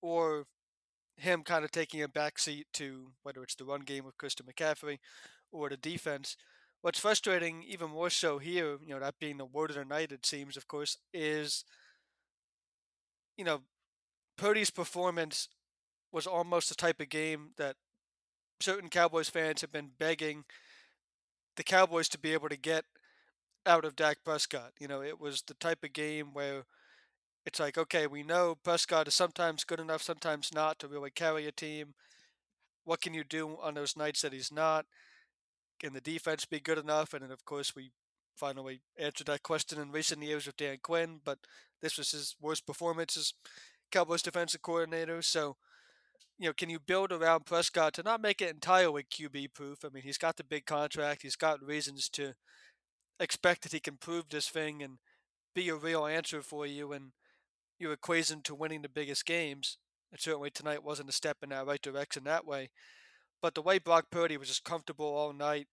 or 0.00 0.46
him 1.16 1.42
kind 1.42 1.64
of 1.64 1.72
taking 1.72 2.02
a 2.02 2.08
backseat 2.08 2.64
to 2.74 3.08
whether 3.22 3.42
it's 3.42 3.56
the 3.56 3.64
run 3.64 3.80
game 3.80 4.04
with 4.04 4.18
Christian 4.18 4.46
McCaffrey 4.46 4.98
or 5.50 5.68
the 5.68 5.76
defense. 5.76 6.36
What's 6.80 7.00
frustrating, 7.00 7.64
even 7.66 7.90
more 7.90 8.10
so 8.10 8.38
here, 8.38 8.78
you 8.86 8.94
know, 8.94 9.00
that 9.00 9.18
being 9.18 9.38
the 9.38 9.44
word 9.44 9.70
of 9.70 9.76
the 9.76 9.84
night, 9.84 10.12
it 10.12 10.24
seems, 10.24 10.56
of 10.56 10.68
course, 10.68 10.96
is, 11.12 11.64
you 13.36 13.44
know, 13.44 13.62
Purdy's 14.36 14.70
performance 14.70 15.48
was 16.12 16.26
almost 16.26 16.68
the 16.68 16.76
type 16.76 17.00
of 17.00 17.08
game 17.08 17.50
that 17.56 17.74
certain 18.60 18.88
Cowboys 18.88 19.28
fans 19.28 19.60
have 19.60 19.72
been 19.72 19.90
begging 19.98 20.44
the 21.56 21.64
Cowboys 21.64 22.08
to 22.10 22.18
be 22.18 22.32
able 22.32 22.48
to 22.48 22.56
get 22.56 22.84
out 23.66 23.84
of 23.84 23.96
Dak 23.96 24.18
Prescott. 24.24 24.72
You 24.78 24.88
know, 24.88 25.02
it 25.02 25.20
was 25.20 25.42
the 25.42 25.54
type 25.54 25.84
of 25.84 25.92
game 25.92 26.32
where 26.32 26.64
it's 27.44 27.60
like, 27.60 27.78
okay, 27.78 28.06
we 28.06 28.22
know 28.22 28.54
Prescott 28.54 29.08
is 29.08 29.14
sometimes 29.14 29.64
good 29.64 29.80
enough, 29.80 30.02
sometimes 30.02 30.52
not 30.54 30.78
to 30.78 30.88
really 30.88 31.10
carry 31.10 31.46
a 31.46 31.52
team. 31.52 31.94
What 32.84 33.00
can 33.00 33.14
you 33.14 33.24
do 33.24 33.58
on 33.62 33.74
those 33.74 33.96
nights 33.96 34.22
that 34.22 34.32
he's 34.32 34.52
not? 34.52 34.86
Can 35.80 35.92
the 35.92 36.00
defense 36.00 36.44
be 36.44 36.60
good 36.60 36.78
enough? 36.78 37.14
And 37.14 37.22
then, 37.22 37.30
of 37.30 37.44
course, 37.44 37.74
we 37.74 37.90
finally 38.36 38.80
answered 38.98 39.26
that 39.26 39.42
question 39.42 39.80
in 39.80 39.92
recent 39.92 40.22
years 40.22 40.46
with 40.46 40.56
Dan 40.56 40.78
Quinn, 40.82 41.20
but 41.24 41.38
this 41.82 41.98
was 41.98 42.12
his 42.12 42.36
worst 42.40 42.66
performance 42.66 43.16
as 43.16 43.32
Cowboys 43.90 44.22
defensive 44.22 44.62
coordinator. 44.62 45.22
So, 45.22 45.56
you 46.38 46.48
know, 46.48 46.52
can 46.52 46.70
you 46.70 46.78
build 46.78 47.12
around 47.12 47.46
Prescott 47.46 47.94
to 47.94 48.02
not 48.02 48.22
make 48.22 48.40
it 48.40 48.50
entirely 48.50 49.02
QB 49.02 49.54
proof? 49.54 49.84
I 49.84 49.88
mean, 49.88 50.04
he's 50.04 50.18
got 50.18 50.36
the 50.36 50.44
big 50.44 50.66
contract, 50.66 51.22
he's 51.22 51.36
got 51.36 51.62
reasons 51.62 52.08
to 52.10 52.34
expect 53.20 53.62
that 53.62 53.72
he 53.72 53.80
can 53.80 53.96
prove 53.96 54.28
this 54.28 54.48
thing 54.48 54.82
and 54.82 54.98
be 55.54 55.68
a 55.68 55.74
real 55.74 56.06
answer 56.06 56.40
for 56.42 56.66
you 56.66 56.92
and 56.92 57.10
your 57.78 57.92
equation 57.92 58.42
to 58.42 58.54
winning 58.54 58.82
the 58.82 58.88
biggest 58.88 59.26
games. 59.26 59.78
And 60.12 60.20
certainly 60.20 60.50
tonight 60.50 60.84
wasn't 60.84 61.08
a 61.08 61.12
step 61.12 61.38
in 61.42 61.50
that 61.50 61.66
right 61.66 61.82
direction 61.82 62.24
that 62.24 62.46
way. 62.46 62.70
But 63.42 63.54
the 63.54 63.62
way 63.62 63.78
Brock 63.78 64.06
Purdy 64.10 64.36
was 64.36 64.48
just 64.48 64.64
comfortable 64.64 65.06
all 65.06 65.32
night, 65.32 65.66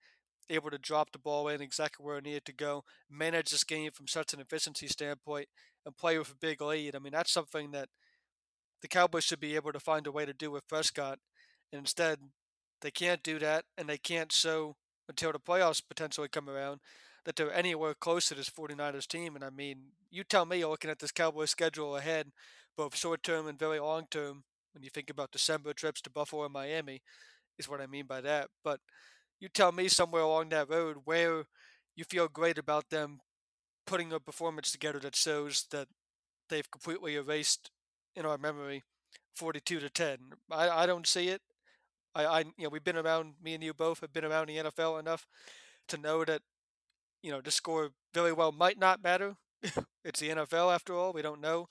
able 0.50 0.70
to 0.70 0.78
drop 0.78 1.12
the 1.12 1.20
ball 1.20 1.48
in 1.48 1.62
exactly 1.62 2.04
where 2.04 2.18
it 2.18 2.26
needed 2.26 2.46
to 2.46 2.54
go, 2.54 2.84
manage 3.10 3.52
this 3.52 3.64
game 3.64 3.92
from 3.92 4.08
such 4.08 4.34
an 4.34 4.40
efficiency 4.40 4.88
standpoint, 4.88 5.48
and 5.86 5.98
play 5.98 6.18
with 6.18 6.32
a 6.32 6.36
big 6.36 6.62
lead. 6.62 6.96
I 6.96 7.00
mean, 7.00 7.14
that's 7.14 7.32
something 7.32 7.72
that 7.72 7.90
the 8.82 8.88
Cowboys 8.88 9.24
should 9.24 9.40
be 9.40 9.56
able 9.56 9.72
to 9.72 9.80
find 9.80 10.08
a 10.08 10.12
way 10.12 10.26
to 10.26 10.34
do 10.34 10.52
with 10.52 10.68
Prescott. 10.68 11.20
And 11.72 11.80
instead, 11.80 12.20
they 12.82 12.92
can't 12.92 13.24
do 13.24 13.40
that, 13.40 13.66
and 13.78 13.90
they 13.90 13.98
can't 13.98 14.32
show 14.32 14.76
until 15.08 15.32
the 15.32 15.40
playoffs 15.40 15.82
potentially 15.88 16.28
come 16.28 16.50
around 16.50 16.80
that 17.26 17.36
they're 17.36 17.54
anywhere 17.54 17.94
close 17.94 18.28
to 18.28 18.36
this 18.36 18.50
49ers 18.50 19.08
team. 19.08 19.36
And 19.36 19.44
I 19.44 19.50
mean, 19.50 19.78
you 20.12 20.24
tell 20.24 20.46
me, 20.46 20.64
looking 20.64 20.92
at 20.92 21.00
this 21.00 21.12
Cowboys 21.12 21.50
schedule 21.50 21.96
ahead, 21.96 22.32
both 22.78 22.96
short 22.96 23.24
term 23.24 23.48
and 23.48 23.58
very 23.58 23.80
long 23.80 24.06
term, 24.10 24.44
when 24.74 24.84
you 24.84 24.90
think 24.90 25.10
about 25.10 25.32
December 25.32 25.74
trips 25.74 26.02
to 26.02 26.10
Buffalo 26.10 26.44
and 26.44 26.54
Miami, 26.54 27.02
is 27.58 27.70
what 27.70 27.82
I 27.82 27.88
mean 27.88 28.06
by 28.06 28.22
that. 28.22 28.50
But 28.64 28.80
you 29.40 29.50
tell 29.50 29.72
me 29.72 29.88
somewhere 29.88 30.22
along 30.22 30.50
that 30.50 30.70
road 30.70 30.98
where 31.06 31.46
you 31.96 32.04
feel 32.04 32.28
great 32.28 32.58
about 32.58 32.90
them 32.90 33.20
putting 33.88 34.12
a 34.12 34.20
performance 34.20 34.72
together 34.72 35.00
that 35.00 35.16
shows 35.16 35.66
that 35.72 35.88
they've 36.50 36.70
completely 36.70 37.16
erased 37.16 37.72
in 38.16 38.26
our 38.26 38.38
memory 38.38 38.84
42 39.36 39.80
to 39.80 39.90
10. 39.90 40.18
I, 40.52 40.70
I 40.70 40.86
don't 40.86 41.08
see 41.08 41.30
it. 41.30 41.42
I, 42.14 42.26
I 42.26 42.40
you 42.40 42.64
know 42.64 42.70
we've 42.70 42.84
been 42.84 42.98
around 42.98 43.34
me 43.44 43.54
and 43.54 43.64
you 43.64 43.74
both 43.74 44.00
have 44.02 44.14
been 44.14 44.26
around 44.26 44.48
the 44.48 44.58
NFL 44.58 45.00
enough 45.00 45.28
to 45.90 45.98
know 45.98 46.24
that 46.26 46.42
you 47.22 47.32
know 47.32 47.42
the 47.42 47.52
score 47.52 47.90
very 48.14 48.32
well 48.32 48.52
might 48.52 48.80
not 48.80 49.04
matter. 49.04 49.36
it's 50.06 50.20
the 50.20 50.30
NFL 50.30 50.74
after 50.74 50.94
all. 50.94 51.14
We 51.14 51.22
don't 51.22 51.42
know 51.42 51.68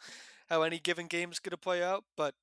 how 0.48 0.62
any 0.62 0.78
given 0.78 1.06
game 1.06 1.32
is 1.32 1.38
going 1.38 1.52
to 1.52 1.56
play 1.56 1.82
out, 1.82 2.04
but 2.16 2.34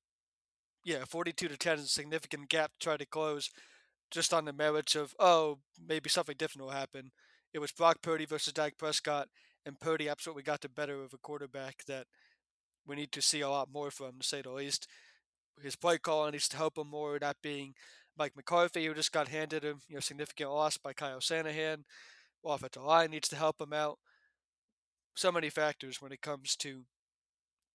yeah, 0.84 1.04
42 1.06 1.48
to 1.48 1.56
10 1.56 1.78
is 1.78 1.84
a 1.84 1.88
significant 1.88 2.48
gap 2.48 2.72
to 2.72 2.78
try 2.78 2.96
to 2.96 3.06
close 3.06 3.50
just 4.10 4.34
on 4.34 4.44
the 4.44 4.52
merits 4.52 4.94
of, 4.94 5.14
oh, 5.18 5.58
maybe 5.84 6.10
something 6.10 6.36
different 6.36 6.66
will 6.66 6.74
happen. 6.74 7.12
It 7.54 7.60
was 7.60 7.72
Brock 7.72 7.98
Purdy 8.02 8.24
versus 8.24 8.52
Dak 8.52 8.76
Prescott, 8.78 9.28
and 9.64 9.78
Purdy 9.78 10.08
absolutely 10.08 10.42
got 10.42 10.60
the 10.60 10.68
better 10.68 11.02
of 11.02 11.14
a 11.14 11.18
quarterback 11.18 11.84
that 11.86 12.06
we 12.86 12.96
need 12.96 13.12
to 13.12 13.22
see 13.22 13.40
a 13.40 13.48
lot 13.48 13.68
more 13.72 13.90
from, 13.90 14.18
to 14.20 14.26
say 14.26 14.42
the 14.42 14.50
least. 14.50 14.86
His 15.62 15.76
play 15.76 15.98
call 15.98 16.30
needs 16.30 16.48
to 16.48 16.56
help 16.56 16.78
him 16.78 16.88
more, 16.88 17.18
that 17.18 17.36
being 17.42 17.74
Mike 18.18 18.36
McCarthy, 18.36 18.86
who 18.86 18.94
just 18.94 19.12
got 19.12 19.28
handed 19.28 19.64
a 19.64 19.74
you 19.88 19.94
know, 19.94 20.00
significant 20.00 20.50
loss 20.50 20.76
by 20.76 20.92
Kyle 20.92 21.20
Shanahan. 21.20 21.84
Offensive 22.44 22.82
line 22.82 23.10
needs 23.10 23.28
to 23.28 23.36
help 23.36 23.60
him 23.60 23.72
out. 23.72 23.98
So 25.14 25.30
many 25.30 25.50
factors 25.50 26.00
when 26.00 26.12
it 26.12 26.22
comes 26.22 26.56
to 26.56 26.82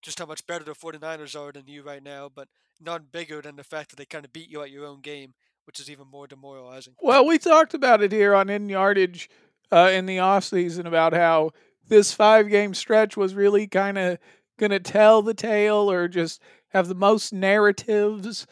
just 0.02 0.18
how 0.18 0.26
much 0.26 0.46
better 0.46 0.64
the 0.64 0.72
49ers 0.72 1.38
are 1.38 1.52
than 1.52 1.66
you 1.66 1.82
right 1.82 2.02
now, 2.02 2.30
but 2.32 2.48
none 2.80 3.06
bigger 3.10 3.40
than 3.40 3.56
the 3.56 3.64
fact 3.64 3.90
that 3.90 3.96
they 3.96 4.04
kind 4.04 4.24
of 4.24 4.32
beat 4.32 4.50
you 4.50 4.62
at 4.62 4.70
your 4.70 4.86
own 4.86 5.00
game, 5.00 5.34
which 5.66 5.80
is 5.80 5.90
even 5.90 6.06
more 6.06 6.26
demoralizing. 6.26 6.94
Well, 7.00 7.26
we 7.26 7.38
talked 7.38 7.74
about 7.74 8.02
it 8.02 8.12
here 8.12 8.34
on 8.34 8.48
Hidden 8.48 8.68
Yardage 8.68 9.28
uh, 9.72 9.90
in 9.92 10.06
the 10.06 10.18
offseason 10.18 10.86
about 10.86 11.12
how 11.12 11.52
this 11.86 12.12
five 12.12 12.48
game 12.48 12.74
stretch 12.74 13.16
was 13.16 13.34
really 13.34 13.66
kind 13.66 13.98
of 13.98 14.18
going 14.58 14.70
to 14.70 14.80
tell 14.80 15.22
the 15.22 15.34
tale 15.34 15.90
or 15.90 16.08
just 16.08 16.42
have 16.70 16.88
the 16.88 16.94
most 16.94 17.32
narratives 17.32 18.46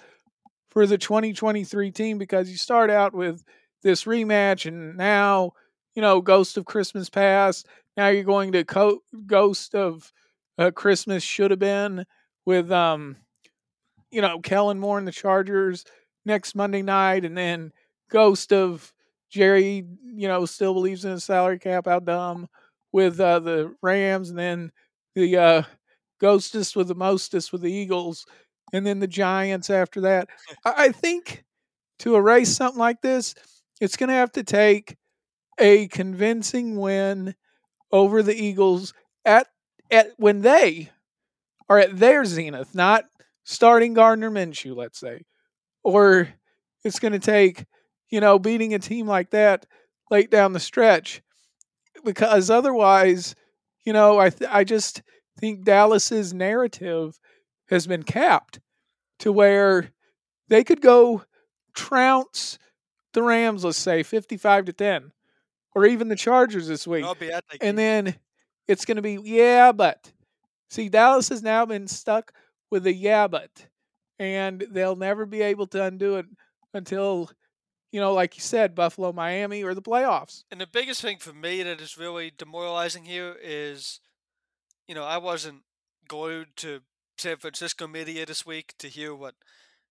for 0.71 0.87
the 0.87 0.99
2023 0.99 1.91
team 1.91 2.19
because 2.19 2.51
you 2.51 2.57
start 2.57 2.91
out 2.91 3.15
with 3.15 3.45
this 3.83 4.05
rematch 4.05 4.67
and 4.67 4.97
now, 4.97 5.53
you 5.95 6.03
know, 6.03 6.21
Ghost 6.21 6.57
of 6.57 6.65
Christmas 6.65 7.09
Past. 7.11 7.67
Now 7.97 8.09
you're 8.09 8.25
going 8.25 8.53
to 8.53 8.65
co- 8.65 9.03
Ghost 9.27 9.75
of 9.75 10.13
uh, 10.59 10.71
Christmas 10.71 11.23
should 11.23 11.51
have 11.51 11.61
been 11.61 12.05
with 12.45 12.71
um, 12.71 13.17
you 14.11 14.21
know, 14.23 14.41
Kellen 14.41 14.79
Moore 14.79 14.99
and 14.99 15.07
the 15.07 15.13
Chargers 15.13 15.85
next 16.25 16.55
Monday 16.55 16.83
night, 16.83 17.25
and 17.25 17.37
then 17.37 17.73
Ghost 18.11 18.53
of 18.53 18.93
Jerry, 19.31 19.85
you 20.05 20.29
know, 20.29 20.47
still 20.47 20.75
believes 20.75 21.05
in 21.05 21.13
a 21.13 21.21
salary 21.21 21.59
cap. 21.59 21.87
How 21.87 22.01
dumb 22.01 22.49
with 22.93 23.21
uh, 23.21 23.41
the 23.41 23.75
Rams, 23.83 24.31
and 24.31 24.39
then 24.39 24.73
the 25.15 25.37
uh, 25.37 25.63
Ghostest 26.21 26.77
with 26.77 26.89
the 26.89 26.95
mostest 26.95 27.53
with 27.53 27.63
the 27.63 27.73
Eagles, 27.73 28.27
and 28.73 28.87
then 28.87 29.01
the 29.01 29.07
Giants 29.07 29.71
after 29.71 30.01
that. 30.03 30.29
I, 30.65 30.75
I 30.87 30.89
think 30.93 31.45
to 32.01 32.17
erase 32.17 32.55
something 32.57 32.79
like 32.81 33.03
this, 33.03 33.35
it's 33.81 33.97
going 33.97 34.09
to 34.09 34.15
have 34.17 34.33
to 34.33 34.45
take 34.45 34.97
a 35.61 35.89
convincing 35.89 36.77
win 36.77 37.35
over 37.93 38.23
the 38.23 38.37
Eagles 38.37 38.95
at 39.25 39.49
at 39.91 40.13
when 40.19 40.43
they 40.43 40.91
are 41.69 41.79
at 41.79 41.99
their 41.99 42.25
zenith, 42.25 42.75
not 42.75 43.05
starting 43.45 43.95
Gardner 43.95 44.31
Minshew, 44.31 44.77
let's 44.77 44.99
say, 45.01 45.23
or 45.85 46.29
it's 46.85 47.01
going 47.01 47.13
to 47.13 47.19
take, 47.21 47.65
you 48.11 48.21
know, 48.21 48.39
beating 48.39 48.75
a 48.75 48.79
team 48.79 49.07
like 49.07 49.31
that 49.31 49.67
late 50.11 50.31
down 50.31 50.53
the 50.53 50.61
stretch, 50.61 51.23
because 52.05 52.51
otherwise, 52.51 53.35
you 53.85 53.93
know, 53.93 54.19
I 54.19 54.31
th- 54.31 54.51
I 54.53 54.65
just 54.65 55.03
think 55.39 55.65
Dallas's 55.65 56.33
narrative 56.33 57.19
has 57.69 57.87
been 57.87 58.03
capped 58.03 58.61
to 59.19 59.33
where 59.33 59.91
they 60.49 60.63
could 60.65 60.81
go 60.81 61.25
trounce 61.75 62.59
the 63.13 63.23
Rams, 63.23 63.65
let's 63.65 63.79
say, 63.79 64.03
55 64.03 64.67
to 64.67 64.73
10, 64.73 65.13
or 65.75 65.87
even 65.87 66.09
the 66.09 66.17
Chargers 66.17 66.69
this 66.69 66.87
week. 66.87 67.05
And 67.61 67.79
then 67.79 68.15
it's 68.69 68.85
going 68.85 68.97
to 68.97 69.03
be, 69.03 69.19
yeah, 69.23 69.73
but. 69.73 70.13
See, 70.69 70.89
Dallas 70.89 71.29
has 71.29 71.43
now 71.43 71.65
been 71.65 71.87
stuck 71.87 72.33
with 72.71 72.87
a 72.87 72.93
yeah, 72.93 73.27
but. 73.27 73.51
And 74.19 74.67
they'll 74.71 74.97
never 74.97 75.27
be 75.27 75.43
able 75.43 75.67
to 75.69 75.85
undo 75.85 76.17
it 76.17 76.27
until, 76.75 77.31
you 77.93 78.01
know, 78.01 78.13
like 78.13 78.37
you 78.37 78.43
said, 78.43 78.75
Buffalo, 78.75 79.13
Miami, 79.13 79.63
or 79.63 79.75
the 79.75 79.83
playoffs. 79.83 80.45
And 80.51 80.61
the 80.61 80.67
biggest 80.67 81.01
thing 81.03 81.19
for 81.19 81.33
me 81.33 81.63
that 81.63 81.81
is 81.81 81.97
really 81.97 82.33
demoralizing 82.37 83.05
here 83.05 83.37
is, 83.43 84.01
you 84.87 84.95
know, 84.95 85.05
I 85.05 85.19
wasn't 85.19 85.63
glued 86.09 86.49
to 86.57 86.81
San 87.19 87.37
Francisco 87.39 87.87
media 87.87 88.27
this 88.27 88.47
week 88.47 88.75
to 88.79 88.89
hear 88.89 89.15
what 89.15 89.35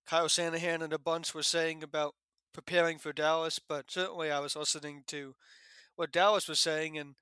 Kyle 0.06 0.28
Shanahan 0.28 0.82
and 0.82 0.92
a 0.92 0.98
bunch 0.98 1.34
were 1.34 1.42
saying 1.42 1.82
about 1.82 2.14
preparing 2.52 2.98
for 2.98 3.12
Dallas, 3.12 3.58
but 3.58 3.90
certainly 3.90 4.30
I 4.30 4.40
was 4.40 4.56
listening 4.56 5.02
to 5.08 5.34
what 5.96 6.12
Dallas 6.12 6.48
was 6.48 6.60
saying 6.60 6.96
and 6.96 7.14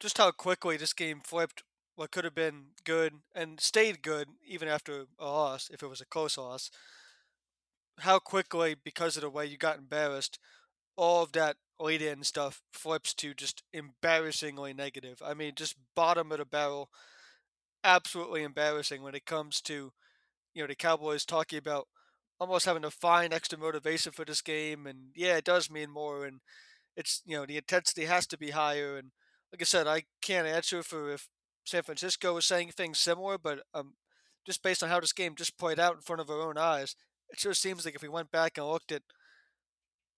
just 0.00 0.18
how 0.18 0.30
quickly 0.30 0.76
this 0.76 0.92
game 0.92 1.20
flipped 1.22 1.62
what 1.94 2.10
could 2.10 2.24
have 2.24 2.34
been 2.34 2.68
good 2.84 3.12
and 3.34 3.60
stayed 3.60 4.02
good 4.02 4.28
even 4.46 4.68
after 4.68 5.04
a 5.18 5.24
loss, 5.24 5.68
if 5.70 5.82
it 5.82 5.88
was 5.88 6.00
a 6.00 6.06
close 6.06 6.38
loss. 6.38 6.70
How 7.98 8.18
quickly, 8.18 8.74
because 8.74 9.16
of 9.16 9.22
the 9.22 9.28
way 9.28 9.44
you 9.44 9.58
got 9.58 9.76
embarrassed, 9.76 10.38
all 10.96 11.22
of 11.22 11.32
that 11.32 11.56
lead 11.80 12.02
in 12.02 12.22
stuff 12.22 12.62
flips 12.72 13.14
to 13.14 13.34
just 13.34 13.62
embarrassingly 13.72 14.72
negative. 14.72 15.22
I 15.24 15.34
mean, 15.34 15.52
just 15.56 15.76
bottom 15.96 16.30
of 16.30 16.38
the 16.38 16.44
barrel, 16.44 16.90
absolutely 17.82 18.42
embarrassing 18.42 19.02
when 19.02 19.14
it 19.14 19.26
comes 19.26 19.60
to, 19.62 19.92
you 20.54 20.62
know, 20.62 20.66
the 20.66 20.74
Cowboys 20.74 21.24
talking 21.24 21.58
about 21.58 21.88
almost 22.38 22.66
having 22.66 22.82
to 22.82 22.90
find 22.90 23.32
extra 23.32 23.58
motivation 23.58 24.12
for 24.12 24.24
this 24.24 24.42
game. 24.42 24.86
And 24.86 25.10
yeah, 25.14 25.36
it 25.36 25.44
does 25.44 25.70
mean 25.70 25.90
more. 25.90 26.26
And 26.26 26.40
it's, 26.96 27.22
you 27.24 27.36
know, 27.36 27.46
the 27.46 27.56
intensity 27.56 28.04
has 28.04 28.26
to 28.28 28.38
be 28.38 28.50
higher. 28.50 28.96
And 28.96 29.10
like 29.52 29.62
I 29.62 29.64
said, 29.64 29.86
I 29.86 30.04
can't 30.22 30.46
answer 30.46 30.82
for 30.82 31.10
if 31.10 31.28
San 31.64 31.82
Francisco 31.82 32.34
was 32.34 32.46
saying 32.46 32.72
things 32.72 32.98
similar, 32.98 33.38
but 33.38 33.60
um, 33.74 33.94
just 34.46 34.62
based 34.62 34.82
on 34.82 34.88
how 34.88 35.00
this 35.00 35.12
game 35.12 35.34
just 35.34 35.58
played 35.58 35.78
out 35.78 35.94
in 35.94 36.00
front 36.00 36.20
of 36.20 36.30
our 36.30 36.40
own 36.40 36.58
eyes, 36.58 36.96
it 37.30 37.38
sure 37.38 37.54
seems 37.54 37.84
like 37.84 37.94
if 37.94 38.02
we 38.02 38.08
went 38.08 38.30
back 38.30 38.58
and 38.58 38.66
looked 38.66 38.92
at 38.92 39.02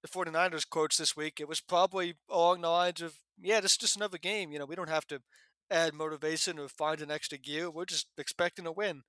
the 0.02 0.08
49ers 0.08 0.68
quotes 0.68 0.96
this 0.96 1.16
week, 1.16 1.38
it 1.40 1.48
was 1.48 1.60
probably 1.60 2.14
along 2.28 2.60
the 2.60 2.68
lines 2.68 3.00
of, 3.00 3.14
yeah, 3.40 3.60
this 3.60 3.72
is 3.72 3.78
just 3.78 3.96
another 3.96 4.18
game. 4.18 4.50
You 4.50 4.58
know, 4.58 4.66
we 4.66 4.74
don't 4.74 4.88
have 4.88 5.06
to 5.08 5.22
add 5.70 5.94
motivation 5.94 6.58
or 6.58 6.68
find 6.68 7.00
an 7.00 7.10
extra 7.10 7.38
gear. 7.38 7.70
We're 7.70 7.84
just 7.84 8.08
expecting 8.18 8.66
a 8.66 8.72
win. 8.72 9.02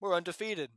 We're 0.00 0.14
undefeated. 0.14 0.70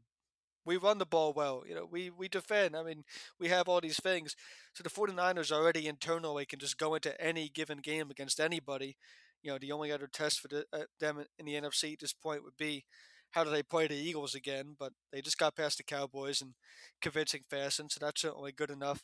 We 0.65 0.77
run 0.77 0.97
the 0.97 1.05
ball 1.05 1.33
well. 1.33 1.63
You 1.67 1.75
know, 1.75 1.87
we, 1.89 2.09
we 2.09 2.27
defend. 2.27 2.75
I 2.75 2.83
mean, 2.83 3.03
we 3.39 3.49
have 3.49 3.67
all 3.67 3.81
these 3.81 3.99
things. 3.99 4.35
So 4.73 4.83
the 4.83 4.89
49ers 4.89 5.51
already 5.51 5.87
internally 5.87 6.45
can 6.45 6.59
just 6.59 6.77
go 6.77 6.95
into 6.95 7.19
any 7.21 7.49
given 7.49 7.79
game 7.79 8.11
against 8.11 8.39
anybody. 8.39 8.97
You 9.41 9.51
know, 9.51 9.57
the 9.57 9.71
only 9.71 9.91
other 9.91 10.07
test 10.07 10.39
for 10.39 10.49
the, 10.49 10.65
uh, 10.73 10.83
them 10.99 11.23
in 11.37 11.45
the 11.45 11.53
NFC 11.53 11.93
at 11.93 11.99
this 11.99 12.13
point 12.13 12.43
would 12.43 12.57
be 12.57 12.85
how 13.31 13.43
do 13.43 13.49
they 13.49 13.63
play 13.63 13.87
the 13.87 13.95
Eagles 13.95 14.35
again? 14.35 14.75
But 14.79 14.93
they 15.11 15.21
just 15.21 15.39
got 15.39 15.55
past 15.55 15.77
the 15.77 15.83
Cowboys 15.83 16.41
in 16.41 16.53
convincing 17.01 17.41
fashion, 17.49 17.89
so 17.89 17.97
that's 17.99 18.21
certainly 18.21 18.51
good 18.51 18.69
enough 18.69 19.03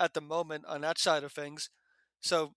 at 0.00 0.14
the 0.14 0.22
moment 0.22 0.66
on 0.66 0.82
that 0.82 0.98
side 0.98 1.24
of 1.24 1.32
things. 1.32 1.70
So 2.20 2.54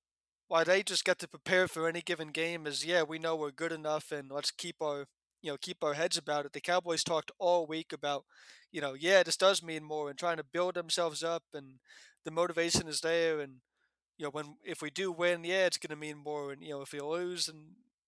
why 0.48 0.64
they 0.64 0.84
just 0.84 1.06
get 1.06 1.20
to 1.20 1.28
prepare 1.28 1.68
for 1.68 1.88
any 1.88 2.02
given 2.02 2.30
game 2.30 2.68
is 2.68 2.86
yeah, 2.86 3.04
we 3.04 3.20
know 3.20 3.36
we're 3.36 3.52
good 3.52 3.72
enough 3.72 4.12
and 4.12 4.32
let's 4.32 4.52
keep 4.52 4.78
our 4.82 5.08
you 5.42 5.52
know, 5.52 5.58
keep 5.62 5.84
our 5.84 5.94
heads 5.96 6.18
about 6.18 6.46
it. 6.46 6.54
The 6.54 6.62
Cowboys 6.62 7.04
talked 7.04 7.32
all 7.38 7.68
week 7.68 7.92
about, 7.92 8.24
you 8.72 8.80
know, 8.82 8.94
yeah, 8.94 9.24
this 9.24 9.36
does 9.38 9.62
mean 9.62 9.84
more 9.84 10.10
and 10.10 10.18
trying 10.18 10.38
to 10.38 10.44
build 10.44 10.76
themselves 10.76 11.24
up 11.24 11.44
and 11.54 11.80
the 12.26 12.32
motivation 12.32 12.88
is 12.88 13.02
there 13.02 13.42
and 13.42 13.56
you 14.18 14.26
know, 14.26 14.32
when 14.32 14.58
if 14.64 14.82
we 14.82 14.90
do 14.90 15.12
win, 15.12 15.44
yeah, 15.44 15.66
it's 15.66 15.78
gonna 15.78 16.00
mean 16.00 16.18
more 16.18 16.52
and 16.52 16.64
you 16.64 16.72
know, 16.72 16.82
if 16.82 16.94
we 16.94 17.00
lose 17.02 17.48
and 17.50 17.60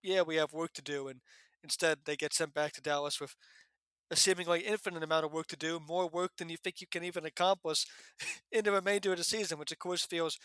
yeah, 0.04 0.22
we 0.22 0.36
have 0.36 0.54
work 0.54 0.74
to 0.74 0.82
do 0.82 1.08
and 1.08 1.22
instead 1.64 2.00
they 2.06 2.16
get 2.16 2.34
sent 2.34 2.54
back 2.54 2.74
to 2.74 2.82
Dallas 2.82 3.20
with 3.20 3.36
a 4.12 4.16
seemingly 4.16 4.62
infinite 4.62 5.04
amount 5.04 5.26
of 5.26 5.34
work 5.34 5.48
to 5.48 5.56
do, 5.56 5.80
more 5.80 6.08
work 6.08 6.32
than 6.38 6.50
you 6.50 6.58
think 6.58 6.82
you 6.82 6.88
can 6.88 7.04
even 7.04 7.26
accomplish 7.26 7.86
in 8.52 8.64
the 8.64 8.72
remainder 8.72 9.12
of 9.12 9.18
the 9.18 9.24
season, 9.24 9.58
which 9.58 9.72
of 9.72 9.80
course 9.80 10.06
feels 10.06 10.38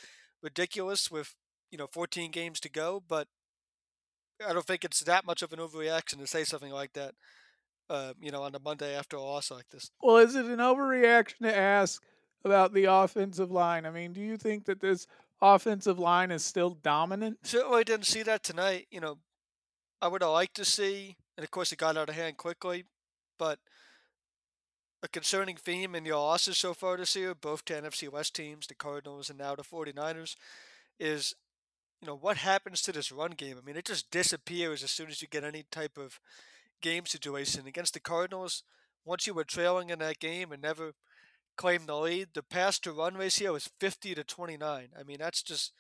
ridiculous 0.43 1.11
with 1.11 1.35
you 1.71 1.79
know 1.79 1.87
14 1.87 2.31
games 2.31 2.61
to 2.61 2.71
go. 2.71 3.03
But 3.07 3.29
I 4.47 4.53
don't 4.53 4.67
think 4.67 4.85
it's 4.85 5.01
that 5.01 5.27
much 5.27 5.43
of 5.43 5.53
an 5.53 5.59
overreaction 5.59 6.19
to 6.19 6.27
say 6.27 6.45
something 6.45 6.73
like 6.73 6.95
that. 6.95 7.15
Uh, 7.89 8.13
you 8.21 8.31
know, 8.31 8.45
on 8.45 8.55
a 8.55 8.61
Monday 8.61 8.95
after 8.95 9.17
a 9.17 9.21
loss 9.21 9.51
like 9.51 9.69
this. 9.71 9.91
Well, 10.01 10.19
is 10.19 10.37
it 10.37 10.47
an 10.47 10.59
overreaction 10.59 11.41
to 11.43 11.57
ask 11.57 12.01
about 12.45 12.73
the 12.73 12.85
offensive 12.85 13.51
line? 13.51 13.85
I 13.85 13.91
mean, 13.91 14.13
do 14.13 14.21
you 14.21 14.37
think 14.37 14.67
that 14.67 14.81
this 14.81 15.09
offensive 15.43 15.99
line 15.99 16.31
is 16.31 16.45
still 16.45 16.71
dominant? 16.71 17.39
Certainly 17.43 17.83
didn't 17.83 18.07
see 18.07 18.23
that 18.23 18.45
tonight. 18.45 18.87
You 18.93 19.01
know, 19.01 19.19
I 20.01 20.07
would 20.07 20.23
have 20.23 20.31
liked 20.31 20.55
to 20.57 20.65
see, 20.65 21.17
and 21.37 21.43
of 21.43 21.51
course 21.51 21.73
it 21.73 21.81
got 21.81 21.97
out 21.97 22.09
of 22.09 22.15
hand 22.15 22.37
quickly, 22.37 22.85
but 23.41 23.59
a 25.03 25.09
concerning 25.09 25.57
theme 25.57 25.95
in 25.95 26.05
your 26.05 26.19
losses 26.19 26.59
so 26.59 26.75
far 26.75 26.99
this 26.99 27.17
year, 27.17 27.35
both 27.35 27.65
to 27.65 27.73
NFC 27.73 28.13
West 28.13 28.37
teams, 28.37 28.67
the 28.67 28.75
Cardinals 28.75 29.31
and 29.31 29.39
now 29.39 29.55
the 29.55 29.63
49ers, 29.63 30.37
is 30.99 31.35
you 32.03 32.07
know 32.07 32.17
what 32.17 32.37
happens 32.37 32.83
to 32.83 32.93
this 32.93 33.11
run 33.11 33.31
game. 33.31 33.57
I 33.59 33.65
mean, 33.65 33.79
it 33.79 33.87
just 33.87 34.11
disappears 34.11 34.83
as 34.83 34.91
soon 34.91 35.09
as 35.09 35.23
you 35.23 35.29
get 35.29 35.43
any 35.43 35.65
type 35.71 35.97
of 35.97 36.21
game 36.83 37.07
situation 37.07 37.67
against 37.67 37.95
the 37.95 38.01
Cardinals. 38.01 38.63
Once 39.07 39.27
you 39.27 39.33
were 39.33 39.45
trailing 39.45 39.89
in 39.89 40.01
that 40.01 40.19
game 40.19 40.53
and 40.53 40.61
never 40.61 40.93
claimed 41.57 41.87
the 41.87 41.97
lead, 41.97 42.29
the 42.35 42.43
pass 42.43 42.79
to 42.81 42.93
run 42.93 43.17
ratio 43.17 43.55
is 43.55 43.71
50 43.81 44.15
to 44.17 44.23
29. 44.23 44.89
I 44.99 45.03
mean, 45.03 45.19
that's 45.19 45.43
just 45.43 45.73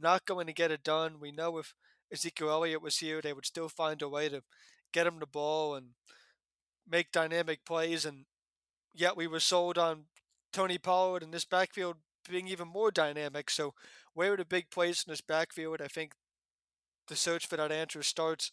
not 0.00 0.26
going 0.26 0.48
to 0.48 0.52
get 0.52 0.72
it 0.72 0.82
done. 0.82 1.20
We 1.20 1.30
know 1.30 1.58
if 1.58 1.74
Ezekiel 2.12 2.50
Elliott 2.50 2.82
was 2.82 2.98
here, 2.98 3.22
they 3.22 3.32
would 3.32 3.46
still 3.46 3.68
find 3.68 4.02
a 4.02 4.08
way 4.08 4.28
to 4.28 4.42
get 4.92 5.06
him 5.06 5.20
the 5.20 5.26
ball 5.26 5.76
and 5.76 5.90
make 6.88 7.12
dynamic 7.12 7.64
plays, 7.64 8.04
and 8.04 8.24
yet 8.94 9.16
we 9.16 9.26
were 9.26 9.40
sold 9.40 9.78
on 9.78 10.04
Tony 10.52 10.78
Pollard 10.78 11.22
and 11.22 11.32
this 11.32 11.44
backfield 11.44 11.96
being 12.28 12.48
even 12.48 12.68
more 12.68 12.90
dynamic. 12.90 13.50
So, 13.50 13.74
where 14.14 14.34
are 14.34 14.36
the 14.36 14.44
big 14.44 14.70
plays 14.70 15.04
in 15.06 15.10
this 15.10 15.20
backfield? 15.20 15.80
I 15.80 15.88
think 15.88 16.12
the 17.08 17.16
search 17.16 17.46
for 17.46 17.56
that 17.56 17.72
answer 17.72 18.02
starts 18.02 18.52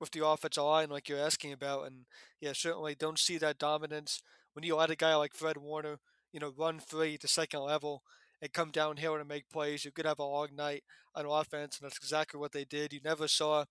with 0.00 0.10
the 0.12 0.26
offensive 0.26 0.64
line, 0.64 0.90
like 0.90 1.08
you're 1.08 1.18
asking 1.18 1.52
about. 1.52 1.86
And 1.86 2.06
yeah, 2.40 2.52
certainly 2.54 2.94
don't 2.94 3.18
see 3.18 3.38
that 3.38 3.58
dominance 3.58 4.22
when 4.52 4.64
you 4.64 4.76
let 4.76 4.90
a 4.90 4.96
guy 4.96 5.14
like 5.14 5.34
Fred 5.34 5.56
Warner, 5.56 5.98
you 6.32 6.40
know, 6.40 6.52
run 6.56 6.80
free 6.80 7.16
to 7.18 7.28
second 7.28 7.60
level 7.60 8.02
and 8.40 8.52
come 8.52 8.70
downhill 8.70 9.14
and 9.14 9.28
make 9.28 9.48
plays. 9.48 9.84
You 9.84 9.92
could 9.92 10.06
have 10.06 10.18
a 10.18 10.24
long 10.24 10.48
night 10.56 10.82
on 11.14 11.26
offense, 11.26 11.78
and 11.78 11.86
that's 11.86 11.98
exactly 11.98 12.40
what 12.40 12.52
they 12.52 12.64
did. 12.64 12.92
You 12.92 13.00
never 13.04 13.28
saw 13.28 13.64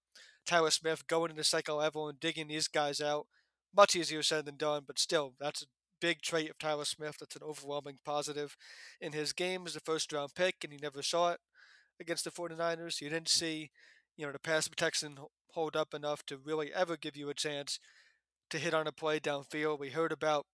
Tyler 0.45 0.71
Smith 0.71 1.07
going 1.07 1.31
into 1.31 1.43
second 1.43 1.75
level 1.75 2.07
and 2.07 2.19
digging 2.19 2.47
these 2.47 2.67
guys 2.67 3.01
out 3.01 3.27
much 3.75 3.95
easier 3.95 4.23
said 4.23 4.45
than 4.45 4.57
done, 4.57 4.83
but 4.85 4.99
still, 4.99 5.33
that's 5.39 5.63
a 5.63 5.67
big 5.99 6.21
trait 6.21 6.49
of 6.49 6.57
Tyler 6.57 6.85
Smith. 6.85 7.17
That's 7.19 7.35
an 7.35 7.43
overwhelming 7.43 7.99
positive 8.03 8.57
in 8.99 9.13
his 9.13 9.33
game 9.33 9.65
as 9.65 9.75
a 9.75 9.79
first 9.79 10.11
round 10.11 10.35
pick, 10.35 10.55
and 10.63 10.73
he 10.73 10.79
never 10.81 11.01
saw 11.01 11.31
it 11.31 11.39
against 11.99 12.25
the 12.25 12.31
49ers. 12.31 13.01
You 13.01 13.09
didn't 13.09 13.29
see, 13.29 13.71
you 14.17 14.25
know, 14.25 14.31
the 14.31 14.39
pass 14.39 14.67
protection 14.67 15.17
hold 15.53 15.75
up 15.75 15.93
enough 15.93 16.25
to 16.25 16.37
really 16.37 16.73
ever 16.73 16.97
give 16.97 17.15
you 17.15 17.29
a 17.29 17.33
chance 17.33 17.79
to 18.49 18.57
hit 18.57 18.73
on 18.73 18.87
a 18.87 18.91
play 18.91 19.19
downfield. 19.19 19.79
We 19.79 19.89
heard 19.89 20.11
about 20.11 20.45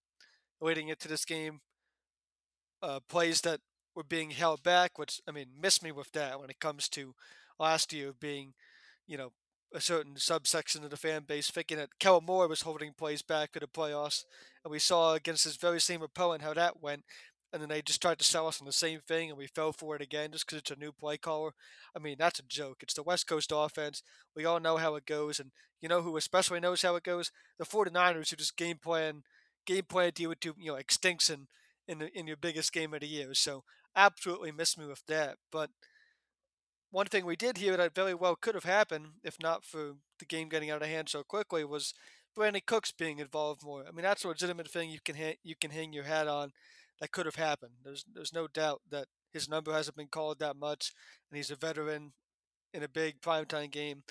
leading 0.62 0.90
into 0.90 1.08
this 1.08 1.26
game 1.26 1.62
uh, 2.82 3.00
plays 3.10 3.42
that 3.42 3.60
were 3.96 4.04
being 4.04 4.32
held 4.32 4.64
back, 4.64 4.98
which, 5.00 5.22
I 5.28 5.32
mean, 5.32 5.48
miss 5.60 5.82
me 5.82 5.92
with 5.92 6.12
that 6.12 6.40
when 6.40 6.50
it 6.50 6.60
comes 6.60 6.88
to 6.90 7.16
last 7.60 7.92
year 7.92 8.12
being, 8.20 8.54
you 9.08 9.18
know, 9.18 9.32
a 9.74 9.82
certain 9.82 10.16
subsection 10.18 10.84
of 10.84 10.90
the 10.90 10.98
fan 10.98 11.24
base 11.28 11.52
thinking 11.52 11.78
that 11.78 12.00
Kellen 12.00 12.26
Moore 12.26 12.48
was 12.48 12.62
holding 12.62 12.94
plays 12.94 13.22
back 13.22 13.54
for 13.54 13.60
the 13.60 13.68
playoffs. 13.68 14.24
And 14.64 14.72
we 14.72 14.80
saw 14.80 15.14
against 15.14 15.44
this 15.44 15.58
very 15.58 15.80
same 15.80 16.02
opponent 16.02 16.44
how 16.44 16.54
that 16.54 16.82
went. 16.82 17.04
And 17.54 17.62
then 17.62 17.70
they 17.70 17.82
just 17.82 18.02
tried 18.02 18.20
to 18.20 18.26
sell 18.26 18.48
us 18.48 18.60
on 18.60 18.66
the 18.66 18.74
same 18.74 19.00
thing, 19.00 19.30
and 19.30 19.38
we 19.38 19.48
fell 19.48 19.72
for 19.72 19.96
it 19.96 20.02
again 20.02 20.32
just 20.34 20.46
because 20.46 20.60
it's 20.60 20.72
a 20.72 20.76
new 20.76 20.92
play 20.92 21.18
caller. 21.18 21.52
I 21.96 22.00
mean, 22.00 22.18
that's 22.20 22.40
a 22.40 22.44
joke. 22.44 22.80
It's 22.82 22.94
the 22.94 23.04
West 23.04 23.26
Coast 23.26 23.54
offense. 23.56 24.04
We 24.36 24.44
all 24.44 24.60
know 24.60 24.78
how 24.78 24.96
it 24.96 25.06
goes. 25.06 25.40
And 25.40 25.52
you 25.82 25.88
know 25.88 26.02
who 26.02 26.18
especially 26.18 26.60
knows 26.60 26.82
how 26.82 26.96
it 26.96 27.04
goes? 27.04 27.32
The 27.58 27.66
49ers, 27.66 28.30
who 28.30 28.36
just 28.36 28.58
game 28.58 28.78
plan, 28.78 29.24
game 29.66 29.86
plan 29.88 30.12
deal 30.14 30.30
with, 30.30 30.44
you 30.44 30.54
know, 30.60 30.76
extinction 30.76 31.48
in, 31.88 32.00
the, 32.00 32.18
in 32.18 32.28
your 32.28 32.38
biggest 32.38 32.74
game 32.74 32.94
of 32.94 33.00
the 33.00 33.08
year. 33.08 33.34
So 33.34 33.64
absolutely 33.96 34.52
miss 34.52 34.78
me 34.78 34.86
with 34.86 35.06
that. 35.08 35.38
But 35.50 35.70
one 36.91 37.08
thing 37.08 37.26
we 37.26 37.36
did 37.36 37.58
here 37.58 37.78
that 37.78 37.95
very 37.95 38.13
well 38.13 38.36
could 38.36 38.56
have 38.56 38.63
happened, 38.63 39.08
if 39.23 39.38
not 39.41 39.65
for 39.65 39.93
the 40.19 40.26
game 40.26 40.50
getting 40.50 40.69
out 40.69 40.82
of 40.82 40.88
hand 40.88 41.10
so 41.10 41.23
quickly, 41.23 41.63
was 41.63 41.93
Brandin 42.38 42.65
Cooks 42.65 42.91
being 42.91 43.19
involved 43.19 43.63
more. 43.63 43.86
I 43.88 43.91
mean, 43.91 44.04
that's 44.04 44.23
a 44.23 44.30
legitimate 44.30 44.69
thing 44.69 44.89
you 44.89 45.00
can 45.04 45.15
ha- 45.15 45.39
you 45.43 45.56
can 45.60 45.71
hang 45.71 45.93
your 45.93 46.06
hat 46.06 46.28
on. 46.28 46.52
That 47.00 47.12
could 47.12 47.26
have 47.26 47.36
happened. 47.36 47.73
There's 47.84 48.06
there's 48.12 48.34
no 48.34 48.47
doubt 48.47 48.82
that 48.89 49.08
his 49.34 49.50
number 49.50 49.73
hasn't 49.73 49.97
been 49.97 50.08
called 50.08 50.39
that 50.39 50.56
much, 50.56 50.93
and 51.30 51.38
he's 51.38 51.52
a 51.52 51.56
veteran 51.56 52.13
in 52.73 52.84
a 52.84 52.88
big 52.88 53.21
primetime 53.21 53.71
game. 53.71 54.04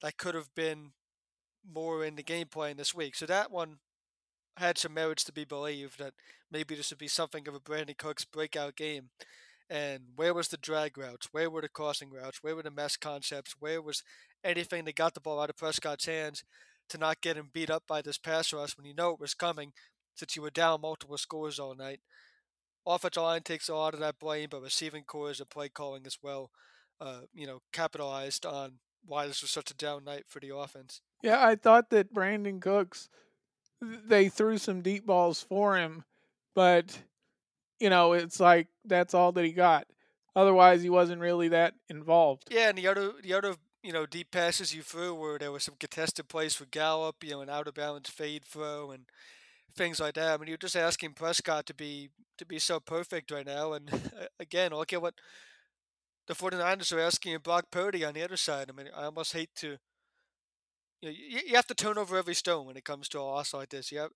That 0.00 0.16
could 0.16 0.34
have 0.34 0.54
been 0.54 0.92
more 1.70 2.04
in 2.04 2.16
the 2.16 2.22
game 2.22 2.48
plan 2.48 2.76
this 2.76 2.94
week. 2.94 3.14
So 3.14 3.26
that 3.26 3.50
one 3.50 3.78
had 4.56 4.78
some 4.78 4.94
merits 4.94 5.24
to 5.24 5.32
be 5.32 5.44
believed 5.44 5.98
that 5.98 6.14
maybe 6.50 6.74
this 6.74 6.90
would 6.90 6.98
be 6.98 7.08
something 7.08 7.46
of 7.48 7.54
a 7.54 7.60
Brandin 7.60 7.96
Cooks 7.96 8.24
breakout 8.24 8.76
game. 8.76 9.10
And 9.72 10.02
where 10.16 10.34
was 10.34 10.48
the 10.48 10.58
drag 10.58 10.98
routes? 10.98 11.28
Where 11.32 11.48
were 11.48 11.62
the 11.62 11.68
crossing 11.68 12.10
routes? 12.10 12.42
Where 12.42 12.54
were 12.54 12.62
the 12.62 12.70
mesh 12.70 12.98
concepts? 12.98 13.54
Where 13.58 13.80
was 13.80 14.02
anything 14.44 14.84
that 14.84 14.96
got 14.96 15.14
the 15.14 15.20
ball 15.20 15.40
out 15.40 15.48
of 15.48 15.56
Prescott's 15.56 16.04
hands 16.04 16.44
to 16.90 16.98
not 16.98 17.22
get 17.22 17.38
him 17.38 17.48
beat 17.50 17.70
up 17.70 17.84
by 17.88 18.02
this 18.02 18.18
pass 18.18 18.52
rush 18.52 18.76
when 18.76 18.84
you 18.84 18.92
know 18.94 19.12
it 19.12 19.20
was 19.20 19.32
coming 19.32 19.72
since 20.14 20.36
you 20.36 20.42
were 20.42 20.50
down 20.50 20.82
multiple 20.82 21.16
scores 21.16 21.58
all 21.58 21.74
night? 21.74 22.00
Offensive 22.86 23.22
line 23.22 23.40
takes 23.40 23.70
a 23.70 23.74
lot 23.74 23.94
of 23.94 24.00
that 24.00 24.18
blame, 24.18 24.48
but 24.50 24.60
receiving 24.60 25.04
cores 25.04 25.40
and 25.40 25.48
play 25.48 25.70
calling 25.70 26.02
as 26.04 26.18
well, 26.22 26.50
uh, 27.00 27.20
you 27.32 27.46
know, 27.46 27.60
capitalized 27.72 28.44
on 28.44 28.72
why 29.06 29.26
this 29.26 29.40
was 29.40 29.50
such 29.50 29.70
a 29.70 29.74
down 29.74 30.04
night 30.04 30.24
for 30.28 30.40
the 30.40 30.54
offense. 30.54 31.00
Yeah, 31.22 31.42
I 31.42 31.54
thought 31.56 31.88
that 31.90 32.12
Brandin 32.12 32.60
Cooks, 32.60 33.08
they 33.80 34.28
threw 34.28 34.58
some 34.58 34.82
deep 34.82 35.06
balls 35.06 35.40
for 35.40 35.78
him, 35.78 36.04
but 36.54 36.98
you 37.82 37.90
know, 37.90 38.12
it's 38.12 38.38
like 38.38 38.68
that's 38.84 39.12
all 39.12 39.32
that 39.32 39.44
he 39.44 39.50
got. 39.50 39.88
Otherwise, 40.36 40.82
he 40.82 40.88
wasn't 40.88 41.20
really 41.20 41.48
that 41.48 41.74
involved. 41.88 42.44
Yeah, 42.48 42.68
and 42.68 42.78
the 42.78 42.86
other 42.86 43.10
the 43.20 43.34
other 43.34 43.56
you 43.82 43.92
know 43.92 44.06
deep 44.06 44.30
passes 44.30 44.72
you 44.72 44.82
threw 44.82 45.12
where 45.12 45.36
there 45.36 45.50
was 45.50 45.64
some 45.64 45.74
contested 45.80 46.28
plays 46.28 46.54
for 46.54 46.64
Gallup, 46.66 47.24
you 47.24 47.30
know, 47.32 47.40
an 47.40 47.50
out 47.50 47.66
of 47.66 47.74
bounds 47.74 48.08
fade 48.08 48.44
throw 48.44 48.92
and 48.92 49.06
things 49.76 49.98
like 49.98 50.14
that. 50.14 50.32
I 50.32 50.36
mean, 50.36 50.46
you're 50.46 50.56
just 50.56 50.76
asking 50.76 51.14
Prescott 51.14 51.66
to 51.66 51.74
be 51.74 52.10
to 52.38 52.46
be 52.46 52.60
so 52.60 52.78
perfect 52.78 53.32
right 53.32 53.44
now, 53.44 53.72
and 53.72 53.90
again, 54.40 54.70
look 54.70 54.92
at 54.92 55.02
what 55.02 55.14
the 56.28 56.34
49ers 56.34 56.96
are 56.96 57.00
asking 57.00 57.36
Brock 57.38 57.66
Purdy 57.72 58.04
on 58.04 58.14
the 58.14 58.22
other 58.22 58.36
side. 58.36 58.70
I 58.70 58.72
mean, 58.80 58.90
I 58.96 59.06
almost 59.06 59.32
hate 59.32 59.50
to. 59.56 59.78
You, 61.02 61.08
know, 61.08 61.14
you, 61.18 61.40
you 61.48 61.56
have 61.56 61.66
to 61.66 61.74
turn 61.74 61.98
over 61.98 62.16
every 62.16 62.34
stone 62.34 62.66
when 62.66 62.76
it 62.76 62.84
comes 62.84 63.08
to 63.08 63.20
a 63.20 63.22
loss 63.22 63.52
like 63.52 63.70
this. 63.70 63.90
You 63.90 63.98
have, 63.98 64.10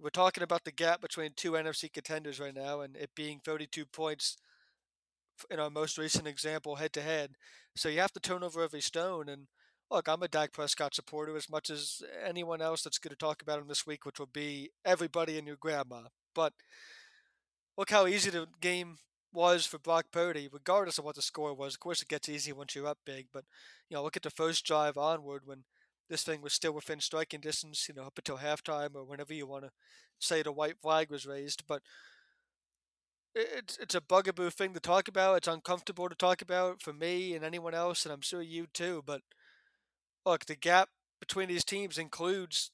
we're 0.00 0.10
talking 0.10 0.42
about 0.42 0.64
the 0.64 0.72
gap 0.72 1.00
between 1.00 1.30
two 1.34 1.52
NFC 1.52 1.90
contenders 1.90 2.40
right 2.40 2.54
now, 2.54 2.80
and 2.80 2.96
it 2.96 3.10
being 3.14 3.40
32 3.44 3.86
points 3.86 4.36
in 5.50 5.60
our 5.60 5.70
most 5.70 5.98
recent 5.98 6.26
example, 6.26 6.76
head 6.76 6.92
to 6.94 7.02
head. 7.02 7.36
So 7.76 7.88
you 7.88 8.00
have 8.00 8.12
to 8.12 8.20
turn 8.20 8.42
over 8.42 8.62
every 8.62 8.80
stone. 8.80 9.28
And 9.28 9.46
look, 9.90 10.08
I'm 10.08 10.22
a 10.22 10.28
Dak 10.28 10.52
Prescott 10.52 10.94
supporter 10.94 11.36
as 11.36 11.48
much 11.48 11.70
as 11.70 12.02
anyone 12.26 12.60
else 12.60 12.82
that's 12.82 12.98
going 12.98 13.10
to 13.10 13.16
talk 13.16 13.40
about 13.40 13.60
him 13.60 13.68
this 13.68 13.86
week, 13.86 14.04
which 14.04 14.18
will 14.18 14.26
be 14.26 14.70
everybody 14.84 15.38
and 15.38 15.46
your 15.46 15.56
grandma. 15.56 16.02
But 16.34 16.52
look 17.78 17.90
how 17.90 18.06
easy 18.06 18.30
the 18.30 18.46
game 18.60 18.98
was 19.32 19.64
for 19.64 19.78
Brock 19.78 20.06
Purdy, 20.12 20.48
regardless 20.52 20.98
of 20.98 21.04
what 21.04 21.14
the 21.14 21.22
score 21.22 21.54
was. 21.54 21.74
Of 21.74 21.80
course, 21.80 22.02
it 22.02 22.08
gets 22.08 22.28
easy 22.28 22.52
once 22.52 22.74
you're 22.74 22.86
up 22.86 22.98
big, 23.06 23.28
but 23.32 23.44
you 23.88 23.96
know, 23.96 24.02
look 24.02 24.16
at 24.16 24.22
the 24.22 24.30
first 24.30 24.66
drive 24.66 24.98
onward 24.98 25.42
when 25.44 25.64
this 26.12 26.22
thing 26.22 26.42
was 26.42 26.52
still 26.52 26.72
within 26.72 27.00
striking 27.00 27.40
distance, 27.40 27.88
you 27.88 27.94
know, 27.94 28.02
up 28.02 28.18
until 28.18 28.36
halftime 28.36 28.94
or 28.94 29.02
whenever 29.02 29.32
you 29.32 29.46
want 29.46 29.64
to 29.64 29.70
say 30.20 30.42
the 30.42 30.52
white 30.52 30.76
flag 30.82 31.10
was 31.10 31.24
raised. 31.24 31.62
But 31.66 31.80
it's 33.34 33.78
it's 33.78 33.94
a 33.94 34.02
bugaboo 34.02 34.50
thing 34.50 34.74
to 34.74 34.80
talk 34.80 35.08
about. 35.08 35.38
It's 35.38 35.48
uncomfortable 35.48 36.10
to 36.10 36.14
talk 36.14 36.42
about 36.42 36.82
for 36.82 36.92
me 36.92 37.34
and 37.34 37.42
anyone 37.42 37.72
else, 37.72 38.04
and 38.04 38.12
I'm 38.12 38.20
sure 38.20 38.42
you 38.42 38.66
too. 38.74 39.02
But 39.06 39.22
look, 40.26 40.44
the 40.44 40.54
gap 40.54 40.90
between 41.18 41.48
these 41.48 41.64
teams 41.64 41.96
includes 41.96 42.72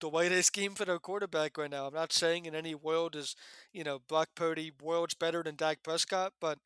the 0.00 0.08
way 0.08 0.28
they 0.28 0.42
scheme 0.42 0.74
for 0.74 0.84
their 0.84 0.98
quarterback 0.98 1.56
right 1.56 1.70
now. 1.70 1.86
I'm 1.86 1.94
not 1.94 2.12
saying 2.12 2.44
in 2.44 2.56
any 2.56 2.74
world 2.74 3.14
is, 3.14 3.36
you 3.72 3.84
know, 3.84 4.00
Brock 4.08 4.30
Purdy 4.34 4.72
worlds 4.82 5.14
better 5.14 5.44
than 5.44 5.54
Dak 5.54 5.84
Prescott, 5.84 6.32
but 6.40 6.58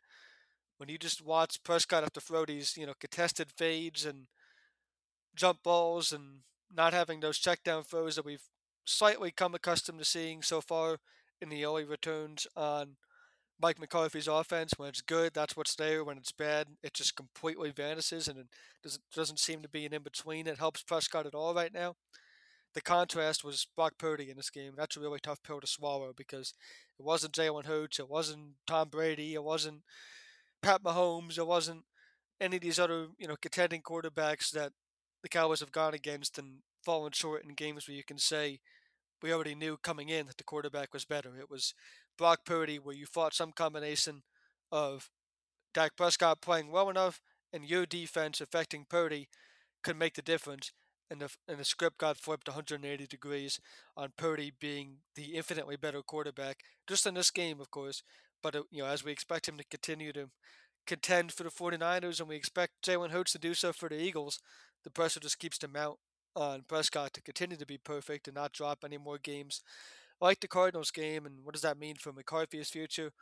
when 0.79 0.89
you 0.89 0.97
just 0.97 1.23
watch 1.23 1.63
Prescott 1.63 2.03
have 2.03 2.15
to 2.15 2.21
throw 2.21 2.47
these, 2.47 2.79
you 2.79 2.87
know, 2.87 2.95
contested 2.99 3.49
fades 3.59 4.07
and 4.07 4.27
jump 5.35 5.63
balls 5.63 6.13
and 6.13 6.41
not 6.75 6.93
having 6.93 7.21
those 7.21 7.39
check 7.39 7.63
down 7.65 7.83
throws 7.83 8.17
that 8.17 8.25
we've 8.25 8.49
slightly 8.85 9.31
come 9.31 9.55
accustomed 9.55 9.99
to 9.99 10.05
seeing 10.05 10.43
so 10.43 10.61
far 10.61 10.99
in 11.41 11.49
the 11.49 11.65
early 11.65 11.85
returns 11.85 12.47
on 12.57 12.97
Mike 13.61 13.79
McCarthy's 13.79 14.29
offense. 14.29 14.73
When 14.77 14.89
it's 14.89 15.03
good, 15.03 15.33
that's 15.35 15.57
what's 15.57 15.75
there. 15.77 16.03
When 16.05 16.19
it's 16.19 16.33
bad, 16.33 16.69
it 16.83 16.95
just 16.95 17.17
completely 17.17 17.71
vanishes 17.71 18.29
and 18.29 18.39
it 18.39 18.47
doesn't, 18.83 19.03
doesn't 19.15 19.39
seem 19.39 19.63
to 19.63 19.69
be 19.69 19.87
an 19.87 19.93
in 19.93 20.03
between. 20.03 20.47
It 20.47 20.59
helps 20.59 20.83
Prescott 20.83 21.27
at 21.27 21.35
all 21.35 21.55
right 21.55 21.73
now 21.73 21.95
the 22.75 22.81
contrast 22.81 23.45
was 23.45 23.67
Brock 23.77 23.95
Purdy 23.99 24.31
in 24.31 24.37
this 24.37 24.51
game. 24.51 24.73
That's 24.77 24.97
a 24.97 25.01
really 25.01 25.21
tough 25.21 25.43
pill 25.43 25.61
to 25.61 25.67
swallow 25.67 26.13
because 26.17 26.55
it 26.99 27.05
wasn't 27.05 27.35
Jalen 27.35 27.67
Hurts, 27.67 27.99
it 27.99 28.09
wasn't 28.09 28.55
Tom 28.67 28.89
Brady, 28.89 29.35
it 29.35 29.45
wasn't 29.45 29.83
Pat 30.63 30.83
Mahomes, 30.83 31.39
it 31.39 31.47
wasn't 31.47 31.85
any 32.41 32.57
of 32.57 32.63
these 32.63 32.79
other 32.79 33.09
you 33.19 33.29
know 33.29 33.37
contending 33.41 33.83
quarterbacks 33.83 34.51
that 34.53 34.73
the 35.23 35.29
Cowboys 35.29 35.61
have 35.61 35.73
gone 35.73 35.95
against 35.95 36.39
and 36.39 36.59
fallen 36.85 37.13
short 37.13 37.45
in 37.45 37.55
games 37.55 37.87
where 37.87 37.97
you 37.97 38.05
can 38.05 38.19
say 38.19 38.61
we 39.23 39.33
already 39.33 39.55
knew 39.55 39.77
coming 39.77 40.09
in 40.09 40.27
that 40.27 40.37
the 40.37 40.45
quarterback 40.45 40.93
was 40.93 41.05
better. 41.05 41.31
It 41.39 41.51
was 41.51 41.75
Brock 42.19 42.45
Purdy 42.45 42.79
where 42.79 42.95
you 42.95 43.07
fought 43.07 43.35
some 43.35 43.53
combination 43.53 44.23
of 44.71 45.11
Dak 45.73 45.97
Prescott 45.97 46.41
playing 46.41 46.71
well 46.71 46.91
enough 46.91 47.21
and 47.53 47.65
your 47.65 47.87
defense 47.87 48.41
affecting 48.41 48.87
Purdy 48.89 49.29
could 49.83 49.97
make 49.99 50.15
the 50.15 50.23
difference 50.23 50.73
and 51.11 51.21
the 51.21 51.29
and 51.47 51.59
the 51.59 51.65
script 51.65 51.99
got 51.99 52.17
flipped 52.17 52.49
180 52.49 53.07
degrees 53.07 53.61
on 53.97 54.13
Purdy 54.17 54.53
being 54.59 54.97
the 55.15 55.35
infinitely 55.37 55.77
better 55.77 56.01
quarterback, 56.01 56.61
just 56.89 57.07
in 57.07 57.15
this 57.15 57.31
game, 57.31 57.61
of 57.61 57.71
course. 57.71 58.03
But 58.43 58.57
uh, 58.57 58.63
you 58.71 58.83
know, 58.83 58.89
as 58.89 59.05
we 59.05 59.13
expect 59.13 59.47
him 59.47 59.59
to 59.59 59.65
continue 59.65 60.13
to 60.15 60.31
contend 60.87 61.33
for 61.33 61.43
the 61.43 61.51
49ers, 61.51 62.19
and 62.19 62.29
we 62.29 62.37
expect 62.37 62.83
Jalen 62.85 63.11
Hurts 63.11 63.33
to 63.33 63.39
do 63.39 63.53
so 63.53 63.73
for 63.73 63.91
the 63.91 64.03
Eagles, 64.03 64.39
the 64.85 64.91
pressure 64.91 65.21
just 65.21 65.39
keeps 65.39 65.59
to 65.59 65.69
mount 65.69 65.99
on 66.35 66.65
Prescott 66.67 67.13
to 67.15 67.23
continue 67.23 67.57
to 67.57 67.67
be 67.67 67.79
perfect 67.79 68.27
and 68.27 68.35
not 68.35 68.53
drop 68.53 68.85
any 68.85 68.99
more 68.99 69.19
games 69.19 69.63
like 70.21 70.41
the 70.41 70.49
Cardinals 70.49 70.91
game. 70.91 71.27
And 71.27 71.45
what 71.45 71.53
does 71.53 71.63
that 71.63 71.79
mean 71.79 71.97
for 71.97 72.13
McCarthy's 72.13 72.71
future? 72.71 73.13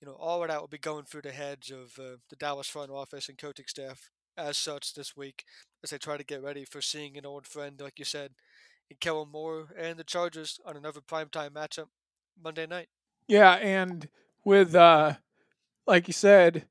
You 0.00 0.06
know, 0.06 0.14
all 0.14 0.42
of 0.42 0.48
that 0.48 0.60
will 0.60 0.68
be 0.68 0.78
going 0.78 1.04
through 1.04 1.22
the 1.22 1.32
heads 1.32 1.70
of 1.70 1.98
uh, 1.98 2.16
the 2.28 2.36
Dallas 2.38 2.68
front 2.68 2.90
office 2.90 3.28
and 3.28 3.36
coaching 3.36 3.66
staff 3.68 4.10
as 4.36 4.56
such 4.56 4.94
this 4.94 5.16
week 5.16 5.44
as 5.82 5.90
they 5.90 5.98
try 5.98 6.16
to 6.16 6.24
get 6.24 6.42
ready 6.42 6.64
for 6.64 6.80
seeing 6.80 7.18
an 7.18 7.26
old 7.26 7.46
friend, 7.46 7.80
like 7.80 7.98
you 7.98 8.04
said, 8.04 8.32
in 8.88 8.96
Kellen 9.00 9.30
Moore 9.30 9.68
and 9.78 9.98
the 9.98 10.04
Chargers 10.04 10.58
on 10.64 10.76
another 10.76 11.00
primetime 11.00 11.50
matchup 11.50 11.88
Monday 12.42 12.66
night. 12.66 12.88
Yeah, 13.28 13.54
and 13.54 14.08
with 14.44 14.74
uh 14.74 15.14
like 15.86 16.06
you 16.08 16.14
said, 16.14 16.66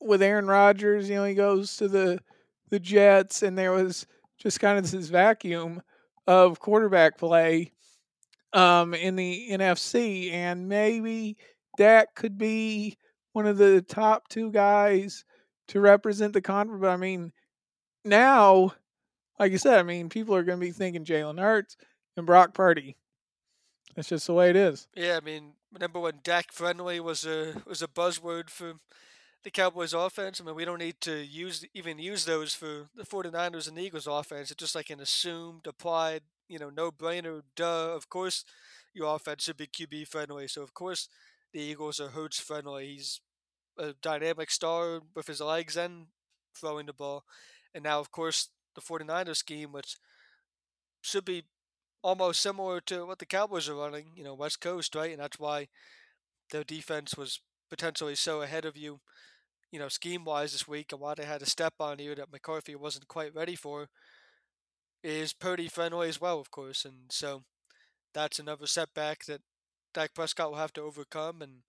with 0.00 0.22
Aaron 0.22 0.46
Rodgers, 0.46 1.08
you 1.08 1.16
know, 1.16 1.24
he 1.24 1.34
goes 1.34 1.76
to 1.76 1.88
the 1.88 2.20
the 2.70 2.80
Jets 2.80 3.42
and 3.42 3.58
there 3.58 3.72
was 3.72 4.06
just 4.38 4.60
kind 4.60 4.78
of 4.78 4.90
this 4.90 5.08
vacuum 5.08 5.82
of 6.26 6.60
quarterback 6.60 7.18
play 7.18 7.72
um 8.52 8.94
in 8.94 9.16
the 9.16 9.48
NFC 9.50 10.32
and 10.32 10.68
maybe 10.68 11.36
Dak 11.76 12.14
could 12.14 12.36
be 12.36 12.96
one 13.32 13.46
of 13.46 13.58
the 13.58 13.82
top 13.82 14.28
two 14.28 14.50
guys 14.50 15.24
to 15.68 15.80
represent 15.80 16.32
the 16.32 16.40
conference. 16.40 16.80
But 16.80 16.90
I 16.90 16.96
mean, 16.96 17.32
now, 18.04 18.72
like 19.38 19.52
you 19.52 19.58
said, 19.58 19.78
I 19.78 19.82
mean, 19.82 20.08
people 20.08 20.34
are 20.34 20.42
going 20.42 20.58
to 20.58 20.66
be 20.66 20.72
thinking 20.72 21.04
Jalen 21.04 21.40
Hurts 21.40 21.76
and 22.16 22.26
Brock 22.26 22.54
Purdy. 22.54 22.96
That's 23.94 24.08
just 24.08 24.26
the 24.26 24.34
way 24.34 24.50
it 24.50 24.56
is. 24.56 24.88
Yeah, 24.94 25.16
I 25.16 25.24
mean, 25.24 25.52
remember 25.72 26.00
when 26.00 26.20
Dak 26.22 26.52
friendly 26.52 27.00
was 27.00 27.24
a 27.24 27.54
was 27.66 27.82
a 27.82 27.88
buzzword 27.88 28.50
for 28.50 28.74
the 29.42 29.50
Cowboys 29.50 29.94
offense? 29.94 30.40
I 30.40 30.44
mean, 30.44 30.54
we 30.54 30.64
don't 30.64 30.78
need 30.78 31.00
to 31.02 31.24
use 31.24 31.64
even 31.74 31.98
use 31.98 32.24
those 32.24 32.54
for 32.54 32.88
the 32.94 33.04
49ers 33.04 33.68
and 33.68 33.78
Eagles 33.78 34.06
offense. 34.06 34.50
It's 34.50 34.60
just 34.60 34.74
like 34.74 34.90
an 34.90 35.00
assumed, 35.00 35.66
applied, 35.66 36.22
you 36.48 36.58
know, 36.58 36.70
no-brainer, 36.70 37.42
duh. 37.56 37.94
Of 37.94 38.08
course, 38.08 38.44
your 38.94 39.14
offense 39.14 39.44
should 39.44 39.56
be 39.56 39.66
QB 39.66 40.08
friendly. 40.08 40.48
So 40.48 40.62
of 40.62 40.74
course, 40.74 41.08
the 41.52 41.60
Eagles 41.60 42.00
are 42.00 42.08
Hurts 42.08 42.40
friendly. 42.40 42.88
He's 42.88 43.20
a 43.78 43.94
dynamic 44.02 44.50
star 44.50 45.00
with 45.14 45.26
his 45.26 45.40
legs 45.40 45.76
and 45.76 46.06
throwing 46.54 46.86
the 46.86 46.92
ball. 46.92 47.24
And 47.74 47.84
now, 47.84 48.00
of 48.00 48.10
course, 48.10 48.48
the 48.74 48.80
49ers 48.80 49.36
scheme, 49.36 49.72
which 49.72 49.96
should 51.00 51.24
be 51.24 51.44
almost 52.02 52.40
similar 52.40 52.80
to 52.80 53.06
what 53.06 53.18
the 53.18 53.26
Cowboys 53.26 53.68
are 53.68 53.74
running, 53.74 54.12
you 54.14 54.24
know, 54.24 54.34
West 54.34 54.60
Coast, 54.60 54.94
right? 54.94 55.12
And 55.12 55.20
that's 55.20 55.38
why 55.38 55.68
their 56.50 56.64
defense 56.64 57.16
was 57.16 57.40
potentially 57.68 58.14
so 58.14 58.42
ahead 58.42 58.64
of 58.64 58.76
you, 58.76 59.00
you 59.70 59.78
know, 59.78 59.88
scheme 59.88 60.24
wise 60.24 60.52
this 60.52 60.66
week 60.66 60.92
and 60.92 61.00
why 61.00 61.14
they 61.14 61.24
had 61.24 61.42
a 61.42 61.46
step 61.46 61.74
on 61.80 61.98
you 61.98 62.14
that 62.14 62.32
McCarthy 62.32 62.74
wasn't 62.74 63.08
quite 63.08 63.34
ready 63.34 63.54
for 63.54 63.88
is 65.02 65.32
Purdy 65.32 65.68
friendly 65.68 66.08
as 66.08 66.20
well, 66.20 66.38
of 66.38 66.50
course. 66.50 66.84
And 66.84 67.10
so 67.10 67.42
that's 68.12 68.38
another 68.38 68.66
setback 68.66 69.24
that 69.26 69.40
Dak 69.94 70.14
Prescott 70.14 70.50
will 70.50 70.58
have 70.58 70.72
to 70.74 70.82
overcome. 70.82 71.40
And 71.40 71.62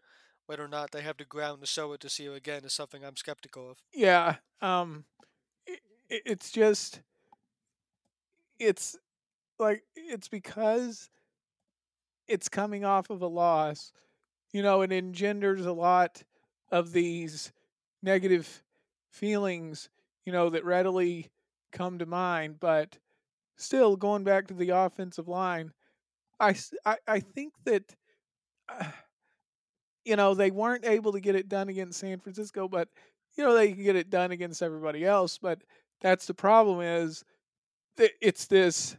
whether 0.45 0.63
or 0.63 0.67
not 0.67 0.91
they 0.91 1.01
have 1.01 1.17
the 1.17 1.25
ground 1.25 1.61
to 1.61 1.67
show 1.67 1.93
it 1.93 2.01
this 2.01 2.19
year 2.19 2.33
again 2.33 2.65
is 2.65 2.73
something 2.73 3.05
I'm 3.05 3.15
skeptical 3.15 3.71
of. 3.71 3.77
Yeah, 3.93 4.35
um, 4.61 5.05
it, 5.65 5.79
it's 6.25 6.51
just 6.51 7.01
it's 8.59 8.97
like 9.59 9.83
it's 9.95 10.27
because 10.27 11.09
it's 12.27 12.49
coming 12.49 12.83
off 12.83 13.09
of 13.09 13.21
a 13.21 13.27
loss, 13.27 13.91
you 14.51 14.61
know, 14.61 14.81
it 14.81 14.91
engenders 14.91 15.65
a 15.65 15.73
lot 15.73 16.23
of 16.71 16.91
these 16.91 17.51
negative 18.01 18.63
feelings, 19.09 19.89
you 20.25 20.31
know, 20.31 20.49
that 20.49 20.65
readily 20.65 21.29
come 21.71 21.99
to 21.99 22.05
mind. 22.05 22.59
But 22.59 22.97
still, 23.57 23.95
going 23.95 24.23
back 24.23 24.47
to 24.47 24.53
the 24.53 24.69
offensive 24.69 25.27
line, 25.27 25.71
I, 26.39 26.55
I, 26.85 26.97
I 27.07 27.19
think 27.19 27.53
that, 27.65 27.95
uh, 28.69 28.85
you 30.03 30.15
know, 30.15 30.33
they 30.33 30.51
weren't 30.51 30.85
able 30.85 31.11
to 31.11 31.19
get 31.19 31.35
it 31.35 31.49
done 31.49 31.69
against 31.69 31.99
San 31.99 32.19
Francisco, 32.19 32.67
but, 32.67 32.89
you 33.35 33.43
know, 33.43 33.53
they 33.53 33.71
can 33.73 33.83
get 33.83 33.95
it 33.95 34.09
done 34.09 34.31
against 34.31 34.63
everybody 34.63 35.05
else. 35.05 35.37
But 35.37 35.61
that's 36.01 36.25
the 36.25 36.33
problem 36.33 36.81
is 36.81 37.23
that 37.97 38.11
it's 38.19 38.45
this 38.45 38.97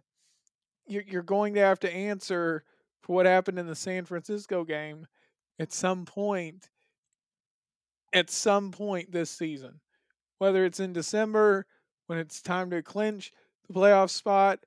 you're, 0.87 1.05
you're 1.07 1.23
going 1.23 1.55
to 1.55 1.61
have 1.61 1.81
to 1.81 1.93
answer 1.93 2.65
for 3.01 3.15
what 3.15 3.27
happened 3.27 3.59
in 3.59 3.67
the 3.67 3.75
San 3.75 4.05
Francisco 4.05 4.65
game 4.65 5.07
at 5.59 5.73
some 5.73 6.05
point 6.05 6.71
at 8.13 8.31
some 8.31 8.71
point 8.71 9.13
this 9.13 9.31
season 9.31 9.81
whether 10.39 10.65
it's 10.65 10.81
in 10.81 10.93
December 10.93 11.67
when 12.07 12.19
it's 12.19 12.43
time 12.43 12.71
to 12.71 12.83
clinch 12.83 13.33
the 13.69 13.75
playoff 13.75 14.11
spot 14.11 14.61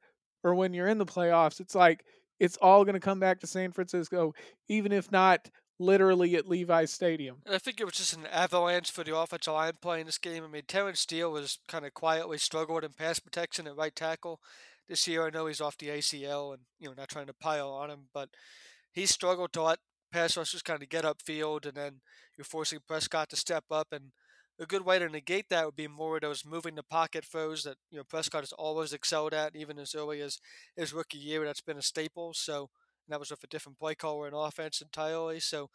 or 0.44 0.56
when 0.56 0.74
you're 0.74 0.88
in 0.88 0.98
the 0.98 1.06
playoffs 1.06 1.60
it's 1.60 1.76
like 1.76 2.04
it's 2.40 2.58
all 2.58 2.84
going 2.84 2.94
to 2.94 3.00
come 3.00 3.20
back 3.20 3.40
to 3.40 3.48
San 3.48 3.72
Francisco 3.72 4.34
even 4.68 4.92
if 4.92 5.12
not 5.12 5.50
literally 5.80 6.36
at 6.36 6.48
Levi's 6.48 6.92
Stadium. 6.92 7.38
I 7.50 7.58
think 7.58 7.80
it 7.80 7.86
was 7.86 7.96
just 7.96 8.16
an 8.16 8.26
avalanche 8.28 8.92
for 8.92 9.04
the 9.04 9.16
offensive 9.16 9.54
line 9.54 9.74
playing 9.82 10.06
this 10.06 10.18
game. 10.18 10.44
I 10.44 10.48
mean, 10.48 10.64
Terence 10.68 11.02
Steele 11.02 11.32
was 11.32 11.60
kind 11.68 11.86
of 11.86 11.94
quietly 11.94 12.38
struggled 12.38 12.84
in 12.84 12.94
pass 12.94 13.20
protection 13.20 13.68
at 13.68 13.76
right 13.76 13.96
tackle 13.96 14.40
this 14.88 15.08
year. 15.08 15.26
I 15.26 15.30
know 15.30 15.48
he's 15.48 15.62
off 15.62 15.78
the 15.78 15.88
ACL 15.88 16.54
and, 16.54 16.64
you 16.80 16.88
know, 16.88 16.96
not 16.98 17.10
trying 17.10 17.28
to 17.28 17.34
pile 17.34 17.70
on 17.70 17.90
him, 17.90 18.08
but 18.14 18.30
he 18.92 19.06
struggled 19.06 19.52
to 19.54 19.64
let 19.64 19.80
pass 20.16 20.38
rushers 20.38 20.62
kind 20.62 20.82
of 20.82 20.88
get 20.88 21.04
upfield, 21.04 21.66
and 21.66 21.76
then 21.76 22.00
you're 22.38 22.46
forcing 22.46 22.80
Prescott 22.88 23.30
to 23.30 23.36
step 23.36 23.66
up. 23.70 23.88
And 23.92 24.12
a 24.58 24.66
good 24.66 24.86
way 24.86 24.98
to 24.98 25.10
negate 25.10 25.50
that 25.50 25.66
would 25.66 25.76
be 25.76 25.90
more 25.90 26.16
of 26.16 26.22
those 26.22 26.46
moving 26.46 26.76
the 26.76 26.84
pocket 26.84 27.26
throws 27.26 27.64
that 27.64 27.76
you 27.92 27.98
know 27.98 28.04
Prescott 28.06 28.44
has 28.44 28.54
always 28.54 28.94
excelled 28.94 29.34
at, 29.34 29.56
even 29.56 29.78
as 29.78 29.94
early 29.94 30.22
as 30.22 30.40
his 30.78 30.94
rookie 30.94 31.18
year. 31.18 31.44
That's 31.44 31.62
been 31.62 31.78
a 31.78 31.82
staple. 31.82 32.34
So 32.34 32.70
that 33.10 33.20
was 33.20 33.30
with 33.30 33.44
a 33.44 33.48
different 33.48 33.78
play 33.78 33.94
caller 33.96 34.26
and 34.26 34.36
offense 34.36 34.82
entirely. 34.82 35.42
So 35.42 35.70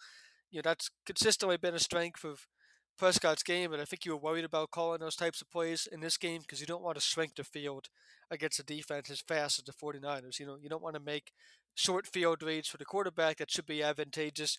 you 0.50 0.58
know 0.58 0.62
that's 0.64 0.90
consistently 1.04 1.58
been 1.58 1.74
a 1.74 1.78
strength 1.78 2.24
of 2.24 2.46
Prescott's 2.98 3.42
game, 3.42 3.74
and 3.74 3.82
I 3.82 3.84
think 3.84 4.06
you 4.06 4.12
were 4.12 4.18
worried 4.18 4.44
about 4.44 4.70
calling 4.70 5.00
those 5.00 5.16
types 5.16 5.42
of 5.42 5.50
plays 5.50 5.86
in 5.90 6.00
this 6.00 6.16
game 6.16 6.40
because 6.40 6.60
you 6.60 6.66
don't 6.66 6.82
want 6.82 6.96
to 6.96 7.02
shrink 7.02 7.34
the 7.34 7.44
field 7.44 7.88
against 8.30 8.60
a 8.60 8.62
defense 8.62 9.10
as 9.10 9.20
fast 9.20 9.58
as 9.58 9.64
the 9.64 9.72
49ers. 9.72 10.38
You 10.38 10.46
know, 10.46 10.56
you 10.60 10.68
don't 10.68 10.82
want 10.82 10.96
to 10.96 11.02
make 11.02 11.32
short 11.74 12.06
field 12.06 12.42
reads 12.42 12.68
for 12.68 12.76
the 12.76 12.84
quarterback 12.84 13.38
that 13.38 13.50
should 13.50 13.66
be 13.66 13.82
advantageous, 13.82 14.58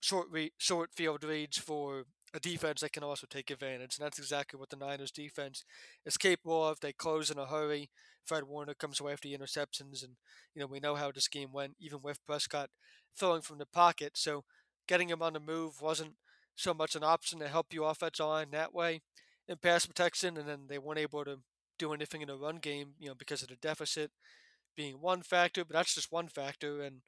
short 0.00 0.28
re- 0.30 0.52
short 0.58 0.90
field 0.94 1.24
reads 1.24 1.58
for 1.58 2.04
a 2.34 2.40
defense 2.40 2.80
that 2.80 2.92
can 2.92 3.02
also 3.02 3.26
take 3.28 3.50
advantage. 3.50 3.96
And 3.98 4.04
that's 4.04 4.18
exactly 4.18 4.58
what 4.58 4.70
the 4.70 4.76
Niners 4.76 5.10
defense 5.10 5.64
is 6.04 6.16
capable 6.16 6.66
of. 6.66 6.80
They 6.80 6.92
close 6.92 7.30
in 7.30 7.38
a 7.38 7.46
hurry. 7.46 7.90
Fred 8.24 8.44
Warner 8.44 8.74
comes 8.74 9.00
away 9.00 9.12
after 9.12 9.28
the 9.28 9.38
interceptions, 9.38 10.02
and 10.02 10.16
you 10.54 10.60
know 10.60 10.66
we 10.66 10.80
know 10.80 10.96
how 10.96 11.12
this 11.12 11.28
game 11.28 11.52
went, 11.52 11.76
even 11.78 12.00
with 12.02 12.24
Prescott 12.26 12.70
throwing 13.18 13.42
from 13.42 13.58
the 13.58 13.66
pocket. 13.66 14.12
So 14.16 14.44
getting 14.88 15.08
him 15.08 15.22
on 15.22 15.32
the 15.32 15.40
move 15.40 15.80
wasn't 15.80 16.14
so 16.56 16.74
much 16.74 16.96
an 16.96 17.04
option 17.04 17.38
to 17.38 17.48
help 17.48 17.72
you 17.72 17.84
offensive 17.84 18.26
line 18.26 18.48
that 18.50 18.74
way 18.74 19.02
in 19.48 19.56
pass 19.58 19.86
protection, 19.86 20.36
and 20.36 20.48
then 20.48 20.66
they 20.68 20.78
weren't 20.78 20.98
able 20.98 21.24
to 21.24 21.38
do 21.78 21.92
anything 21.92 22.22
in 22.22 22.28
the 22.28 22.36
run 22.36 22.56
game, 22.56 22.94
you 22.98 23.08
know, 23.08 23.14
because 23.14 23.42
of 23.42 23.48
the 23.48 23.56
deficit 23.56 24.10
being 24.76 25.00
one 25.00 25.22
factor. 25.22 25.64
But 25.64 25.74
that's 25.74 25.94
just 25.94 26.12
one 26.12 26.28
factor, 26.28 26.82
and 26.82 27.02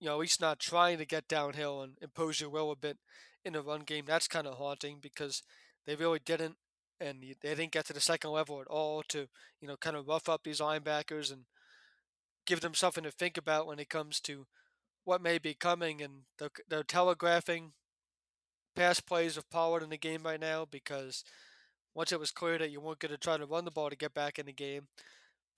you 0.00 0.08
know, 0.08 0.18
least 0.18 0.40
not 0.40 0.60
trying 0.60 0.98
to 0.98 1.06
get 1.06 1.28
downhill 1.28 1.82
and 1.82 1.94
impose 2.00 2.40
your 2.40 2.50
will 2.50 2.70
a 2.70 2.76
bit 2.76 2.98
in 3.44 3.54
the 3.54 3.62
run 3.62 3.80
game. 3.80 4.04
That's 4.06 4.28
kind 4.28 4.46
of 4.46 4.58
haunting 4.58 4.98
because 5.00 5.42
they 5.86 5.96
really 5.96 6.20
didn't, 6.24 6.56
and 7.00 7.22
they 7.22 7.54
didn't 7.54 7.72
get 7.72 7.86
to 7.86 7.92
the 7.92 8.00
second 8.00 8.30
level 8.30 8.60
at 8.60 8.66
all 8.66 9.02
to 9.08 9.28
you 9.60 9.68
know 9.68 9.76
kind 9.76 9.96
of 9.96 10.06
rough 10.06 10.28
up 10.28 10.42
these 10.44 10.60
linebackers 10.60 11.32
and 11.32 11.42
give 12.46 12.60
them 12.60 12.74
something 12.74 13.04
to 13.04 13.10
think 13.10 13.36
about 13.36 13.66
when 13.66 13.78
it 13.78 13.90
comes 13.90 14.20
to 14.20 14.46
what 15.04 15.22
may 15.22 15.38
be 15.38 15.54
coming. 15.54 16.00
And 16.00 16.22
they're, 16.38 16.50
they're 16.68 16.82
telegraphing 16.82 17.72
pass 18.74 19.00
plays 19.00 19.36
of 19.36 19.50
Pollard 19.50 19.82
in 19.82 19.90
the 19.90 19.98
game 19.98 20.22
right 20.22 20.40
now 20.40 20.64
because 20.64 21.24
once 21.94 22.12
it 22.12 22.20
was 22.20 22.30
clear 22.30 22.58
that 22.58 22.70
you 22.70 22.80
weren't 22.80 23.00
going 23.00 23.10
to 23.10 23.18
try 23.18 23.36
to 23.36 23.44
run 23.44 23.64
the 23.64 23.70
ball 23.70 23.90
to 23.90 23.96
get 23.96 24.14
back 24.14 24.38
in 24.38 24.46
the 24.46 24.52
game, 24.52 24.86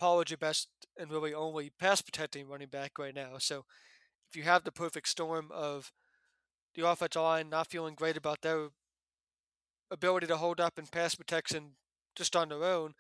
Pollard's 0.00 0.30
your 0.30 0.38
best 0.38 0.68
and 0.98 1.10
really 1.10 1.34
only 1.34 1.70
pass 1.78 2.00
protecting 2.00 2.48
running 2.48 2.68
back 2.68 2.98
right 2.98 3.14
now. 3.14 3.36
So 3.38 3.66
if 4.28 4.34
you 4.34 4.44
have 4.44 4.64
the 4.64 4.72
perfect 4.72 5.08
storm 5.08 5.50
of 5.52 5.92
the 6.74 6.88
offensive 6.88 7.20
line 7.20 7.50
not 7.50 7.68
feeling 7.68 7.94
great 7.94 8.16
about 8.16 8.40
their 8.40 8.68
ability 9.90 10.26
to 10.26 10.38
hold 10.38 10.58
up 10.58 10.78
in 10.78 10.86
pass 10.86 11.14
protection 11.14 11.72
just 12.16 12.34
on 12.34 12.48
their 12.48 12.64
own, 12.64 12.94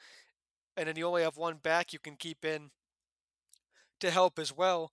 and 0.76 0.88
then 0.88 0.96
you 0.96 1.06
only 1.06 1.22
have 1.22 1.38
one 1.38 1.56
back 1.56 1.92
you 1.92 1.98
can 1.98 2.16
keep 2.16 2.44
in 2.44 2.70
to 4.00 4.10
help 4.10 4.38
as 4.38 4.54
well, 4.54 4.90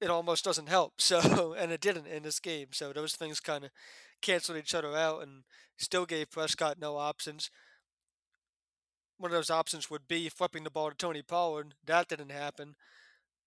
it 0.00 0.10
almost 0.10 0.44
doesn't 0.44 0.68
help. 0.68 0.94
So, 0.98 1.54
and 1.54 1.70
it 1.70 1.80
didn't 1.80 2.06
in 2.06 2.24
this 2.24 2.40
game. 2.40 2.68
So 2.72 2.92
those 2.92 3.14
things 3.14 3.38
kind 3.38 3.64
of 3.64 3.70
canceled 4.20 4.58
each 4.58 4.74
other 4.74 4.96
out 4.96 5.22
and 5.22 5.44
still 5.76 6.06
gave 6.06 6.30
Prescott 6.30 6.78
no 6.80 6.96
options. 6.96 7.50
One 9.18 9.30
of 9.30 9.34
those 9.36 9.50
options 9.50 9.90
would 9.90 10.08
be 10.08 10.28
flipping 10.28 10.64
the 10.64 10.70
ball 10.70 10.90
to 10.90 10.96
Tony 10.96 11.22
Pollard. 11.22 11.74
That 11.84 12.08
didn't 12.08 12.30
happen. 12.32 12.76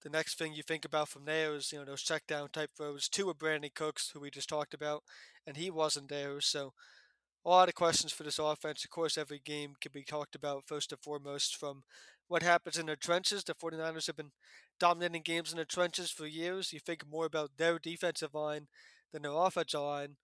The 0.03 0.09
next 0.09 0.37
thing 0.37 0.53
you 0.53 0.63
think 0.63 0.85
about 0.85 1.09
from 1.09 1.25
there 1.25 1.55
is, 1.55 1.71
you 1.71 1.79
know, 1.79 1.85
those 1.85 2.03
check 2.03 2.27
down 2.27 2.49
type 2.49 2.71
throws 2.77 3.09
to 3.09 3.29
a 3.29 3.35
Brandin 3.35 3.73
Cooks, 3.73 4.11
who 4.11 4.19
we 4.21 4.29
just 4.31 4.49
talked 4.49 4.73
about, 4.73 5.03
and 5.45 5.57
he 5.57 5.69
wasn't 5.71 6.09
there. 6.09 6.39
So 6.41 6.73
a 7.45 7.49
lot 7.49 7.69
of 7.69 7.75
questions 7.75 8.13
for 8.13 8.23
this 8.23 8.39
offense. 8.39 8.83
Of 8.83 8.91
course, 8.91 9.17
every 9.17 9.39
game 9.43 9.75
can 9.81 9.91
be 9.93 10.03
talked 10.03 10.35
about 10.35 10.67
first 10.67 10.91
and 10.91 11.01
foremost 11.01 11.55
from 11.57 11.83
what 12.27 12.43
happens 12.43 12.77
in 12.77 12.87
the 12.87 12.95
trenches. 12.95 13.43
The 13.43 13.55
49ers 13.55 14.07
have 14.07 14.17
been 14.17 14.31
dominating 14.79 15.23
games 15.23 15.51
in 15.51 15.57
the 15.57 15.65
trenches 15.65 16.11
for 16.11 16.27
years. 16.27 16.73
You 16.73 16.79
think 16.79 17.07
more 17.09 17.25
about 17.25 17.57
their 17.57 17.79
defensive 17.79 18.33
line 18.35 18.67
than 19.13 19.23
their 19.23 19.33
offensive 19.33 19.81
line 19.81 20.17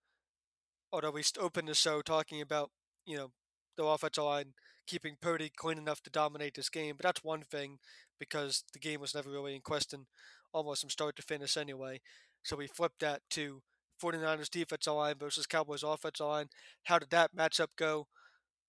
although 0.92 1.10
we 1.10 1.22
opened 1.38 1.68
the 1.68 1.74
show 1.74 2.00
talking 2.02 2.40
about, 2.40 2.70
you 3.06 3.16
know, 3.16 3.30
the 3.76 3.84
offensive 3.84 4.24
line 4.24 4.54
keeping 4.86 5.16
Purdy 5.20 5.50
clean 5.54 5.78
enough 5.78 6.02
to 6.02 6.10
dominate 6.10 6.54
this 6.54 6.68
game. 6.68 6.96
But 6.96 7.04
that's 7.04 7.24
one 7.24 7.42
thing 7.42 7.78
because 8.18 8.64
the 8.72 8.78
game 8.78 9.00
was 9.00 9.14
never 9.14 9.30
really 9.30 9.54
in 9.54 9.60
question 9.60 10.06
almost 10.52 10.82
from 10.82 10.90
start 10.90 11.16
to 11.16 11.22
finish 11.22 11.56
anyway. 11.56 12.00
So 12.42 12.56
we 12.56 12.66
flipped 12.66 13.00
that 13.00 13.22
to 13.30 13.62
49ers 14.02 14.50
defensive 14.50 14.94
line 14.94 15.14
versus 15.18 15.46
Cowboys 15.46 15.82
offensive 15.82 16.26
line. 16.26 16.48
How 16.84 16.98
did 16.98 17.10
that 17.10 17.34
matchup 17.34 17.68
go? 17.76 18.06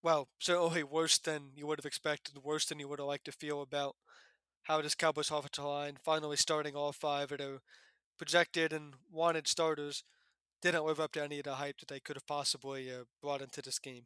Well, 0.01 0.29
certainly 0.39 0.83
worse 0.83 1.17
than 1.17 1.51
you 1.55 1.67
would 1.67 1.79
have 1.79 1.85
expected, 1.85 2.37
worse 2.43 2.65
than 2.65 2.79
you 2.79 2.87
would 2.87 2.99
have 2.99 3.07
liked 3.07 3.25
to 3.25 3.31
feel 3.31 3.61
about 3.61 3.95
how 4.63 4.81
this 4.81 4.95
Cowboys 4.95 5.31
offensive 5.31 5.63
line 5.63 5.97
finally 6.03 6.37
starting 6.37 6.75
all 6.75 6.91
five 6.91 7.31
of 7.31 7.37
their 7.37 7.59
projected 8.17 8.73
and 8.73 8.93
wanted 9.11 9.47
starters 9.47 10.03
didn't 10.61 10.85
live 10.85 10.99
up 10.99 11.11
to 11.11 11.23
any 11.23 11.39
of 11.39 11.43
the 11.43 11.55
hype 11.55 11.79
that 11.79 11.89
they 11.89 11.99
could 11.99 12.15
have 12.15 12.25
possibly 12.25 12.89
uh, 12.89 13.03
brought 13.21 13.41
into 13.41 13.61
this 13.61 13.77
game. 13.77 14.05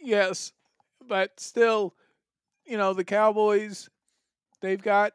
Yes, 0.00 0.52
but 1.06 1.38
still, 1.40 1.94
you 2.66 2.76
know, 2.78 2.94
the 2.94 3.04
Cowboys, 3.04 3.88
they've 4.60 4.82
got 4.82 5.12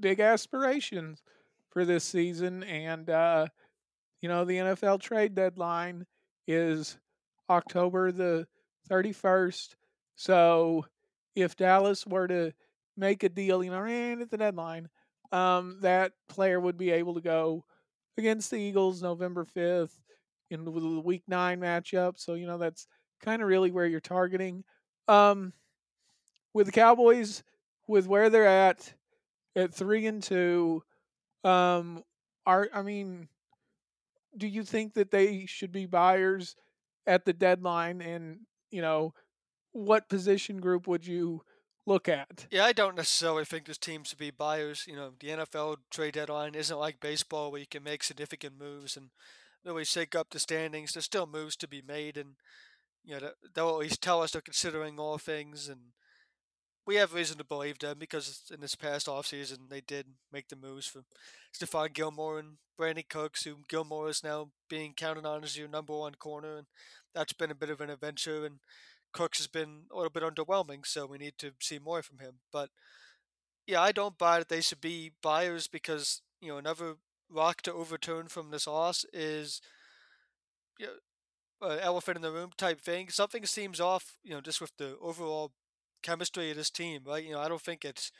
big 0.00 0.20
aspirations 0.20 1.22
for 1.70 1.84
this 1.84 2.04
season. 2.04 2.62
And, 2.64 3.10
uh, 3.10 3.46
you 4.20 4.28
know, 4.28 4.44
the 4.44 4.58
NFL 4.58 4.98
trade 4.98 5.34
deadline 5.34 6.06
is 6.46 6.98
October 7.50 8.12
the 8.12 8.46
31st. 8.88 9.76
So 10.16 10.86
if 11.34 11.56
Dallas 11.56 12.06
were 12.06 12.28
to 12.28 12.52
make 12.96 13.22
a 13.24 13.28
deal, 13.28 13.64
you 13.64 13.70
know, 13.70 13.84
and 13.84 14.22
at 14.22 14.30
the 14.30 14.38
deadline, 14.38 14.88
um, 15.32 15.78
that 15.80 16.12
player 16.28 16.60
would 16.60 16.78
be 16.78 16.90
able 16.90 17.14
to 17.14 17.20
go 17.20 17.64
against 18.18 18.50
the 18.50 18.58
Eagles 18.58 19.02
November 19.02 19.44
5th 19.44 20.00
in 20.50 20.64
the 20.64 20.70
week 20.70 21.22
9 21.28 21.60
matchup. 21.60 22.18
So, 22.18 22.34
you 22.34 22.46
know, 22.46 22.58
that's 22.58 22.86
kind 23.22 23.42
of 23.42 23.48
really 23.48 23.70
where 23.70 23.86
you're 23.86 24.00
targeting. 24.00 24.64
Um 25.08 25.52
with 26.54 26.66
the 26.66 26.72
Cowboys 26.72 27.42
with 27.88 28.06
where 28.06 28.30
they're 28.30 28.46
at 28.46 28.94
at 29.56 29.74
3 29.74 30.06
and 30.06 30.22
2 30.22 30.82
um 31.44 32.04
are 32.46 32.68
I 32.72 32.82
mean 32.82 33.28
do 34.36 34.46
you 34.46 34.64
think 34.64 34.94
that 34.94 35.10
they 35.10 35.46
should 35.46 35.72
be 35.72 35.86
buyers 35.86 36.56
at 37.06 37.24
the 37.24 37.32
deadline 37.32 38.00
and, 38.00 38.40
you 38.70 38.80
know, 38.80 39.12
what 39.72 40.08
position 40.08 40.60
group 40.60 40.86
would 40.86 41.06
you 41.06 41.42
look 41.86 42.08
at? 42.08 42.46
Yeah, 42.50 42.64
I 42.64 42.72
don't 42.72 42.96
necessarily 42.96 43.44
think 43.44 43.66
this 43.66 43.78
team 43.78 44.04
should 44.04 44.18
be 44.18 44.30
buyers. 44.30 44.84
You 44.86 44.96
know, 44.96 45.12
the 45.18 45.28
NFL 45.28 45.78
trade 45.90 46.14
deadline 46.14 46.54
isn't 46.54 46.78
like 46.78 47.00
baseball 47.00 47.50
where 47.50 47.60
you 47.60 47.66
can 47.66 47.82
make 47.82 48.02
significant 48.02 48.58
moves 48.58 48.96
and 48.96 49.10
really 49.64 49.84
shake 49.84 50.14
up 50.14 50.30
the 50.30 50.38
standings. 50.38 50.92
There's 50.92 51.04
still 51.04 51.26
moves 51.26 51.56
to 51.56 51.68
be 51.68 51.82
made, 51.82 52.16
and 52.16 52.34
you 53.04 53.18
know 53.18 53.30
they'll 53.54 53.78
least 53.78 54.02
tell 54.02 54.22
us 54.22 54.32
they're 54.32 54.40
considering 54.40 54.98
all 54.98 55.18
things, 55.18 55.68
and 55.68 55.80
we 56.86 56.96
have 56.96 57.14
reason 57.14 57.38
to 57.38 57.44
believe 57.44 57.78
them 57.78 57.98
because 57.98 58.50
in 58.52 58.60
this 58.60 58.74
past 58.74 59.06
offseason 59.06 59.68
they 59.68 59.80
did 59.80 60.06
make 60.32 60.48
the 60.48 60.56
moves 60.56 60.86
for 60.86 61.02
Stephon 61.56 61.92
Gilmore 61.92 62.38
and 62.38 62.56
Brandin 62.78 63.08
Cooks, 63.08 63.44
who 63.44 63.58
Gilmore 63.68 64.08
is 64.08 64.24
now 64.24 64.50
being 64.68 64.94
counted 64.94 65.26
on 65.26 65.44
as 65.44 65.56
your 65.56 65.68
number 65.68 65.96
one 65.96 66.14
corner, 66.14 66.56
and 66.56 66.66
that's 67.14 67.32
been 67.32 67.50
a 67.50 67.56
bit 67.56 67.70
of 67.70 67.80
an 67.80 67.90
adventure. 67.90 68.44
And 68.44 68.58
Cooks 69.12 69.38
has 69.38 69.46
been 69.46 69.82
a 69.92 69.96
little 69.96 70.10
bit 70.10 70.22
underwhelming, 70.22 70.86
so 70.86 71.06
we 71.06 71.18
need 71.18 71.34
to 71.38 71.52
see 71.60 71.78
more 71.78 72.02
from 72.02 72.18
him. 72.18 72.36
But 72.52 72.70
yeah, 73.66 73.80
I 73.80 73.92
don't 73.92 74.18
buy 74.18 74.38
that 74.38 74.48
they 74.48 74.60
should 74.60 74.80
be 74.80 75.12
buyers 75.22 75.68
because 75.68 76.22
you 76.40 76.48
know 76.48 76.58
another 76.58 76.96
rock 77.30 77.62
to 77.62 77.72
overturn 77.72 78.28
from 78.28 78.50
this 78.50 78.66
loss 78.66 79.04
is 79.12 79.60
you 80.78 80.86
know, 80.86 80.92
uh, 81.62 81.78
elephant 81.80 82.16
in 82.16 82.22
the 82.22 82.32
room 82.32 82.50
type 82.56 82.80
thing. 82.80 83.08
Something 83.10 83.46
seems 83.46 83.80
off, 83.80 84.16
you 84.24 84.34
know, 84.34 84.40
just 84.40 84.60
with 84.60 84.72
the 84.78 84.96
overall 85.00 85.52
chemistry 86.02 86.50
of 86.50 86.56
this 86.56 86.70
team, 86.70 87.02
right? 87.06 87.24
You 87.24 87.32
know, 87.32 87.40
I 87.40 87.48
don't 87.48 87.62
think 87.62 87.84
it's 87.84 88.10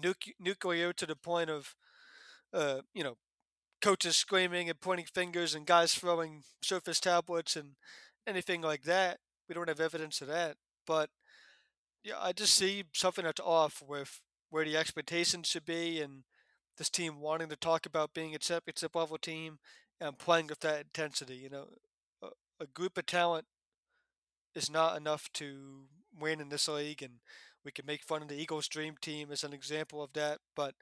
nuc- 0.00 0.34
nuclear 0.40 0.92
to 0.92 1.06
the 1.06 1.16
point 1.16 1.50
of, 1.50 1.74
uh, 2.52 2.80
you 2.94 3.04
know, 3.04 3.16
coaches 3.82 4.16
screaming 4.16 4.68
and 4.70 4.80
pointing 4.80 5.06
fingers 5.06 5.54
and 5.54 5.66
guys 5.66 5.94
throwing 5.94 6.42
surface 6.62 7.00
tablets 7.00 7.56
and 7.56 7.72
anything 8.26 8.62
like 8.62 8.82
that. 8.84 9.18
We 9.48 9.54
don't 9.54 9.68
have 9.68 9.80
evidence 9.80 10.20
of 10.20 10.28
that, 10.28 10.56
but 10.86 11.10
yeah, 12.04 12.14
I 12.20 12.32
just 12.32 12.54
see 12.54 12.84
something 12.92 13.24
that's 13.24 13.40
off 13.40 13.82
with 13.86 14.20
where 14.50 14.64
the 14.64 14.76
expectations 14.76 15.48
should 15.48 15.64
be 15.64 16.00
and 16.00 16.24
this 16.78 16.90
team 16.90 17.20
wanting 17.20 17.48
to 17.48 17.56
talk 17.56 17.86
about 17.86 18.14
being 18.14 18.34
a 18.34 18.38
championship 18.38 18.94
level 18.94 19.18
team 19.18 19.58
and 20.00 20.18
playing 20.18 20.48
with 20.48 20.60
that 20.60 20.80
intensity. 20.80 21.36
You 21.36 21.50
know, 21.50 21.68
a, 22.62 22.66
group 22.66 22.98
of 22.98 23.06
talent 23.06 23.46
is 24.54 24.70
not 24.70 24.96
enough 24.96 25.28
to 25.34 25.84
win 26.18 26.40
in 26.40 26.48
this 26.48 26.68
league, 26.68 27.02
and 27.02 27.14
we 27.64 27.72
can 27.72 27.86
make 27.86 28.02
fun 28.02 28.22
of 28.22 28.28
the 28.28 28.40
Eagles' 28.40 28.68
dream 28.68 28.94
team 29.00 29.30
as 29.30 29.44
an 29.44 29.52
example 29.52 30.02
of 30.02 30.12
that. 30.14 30.38
But 30.54 30.74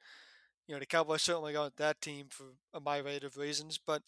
you 0.67 0.75
know, 0.75 0.81
the 0.81 0.87
Cowboys 0.87 1.23
certainly 1.23 1.57
aren't 1.57 1.77
that 1.77 2.01
team 2.01 2.27
for 2.31 2.45
a 2.73 2.81
myriad 2.81 3.25
of 3.25 3.37
reasons. 3.37 3.79
But 3.85 4.03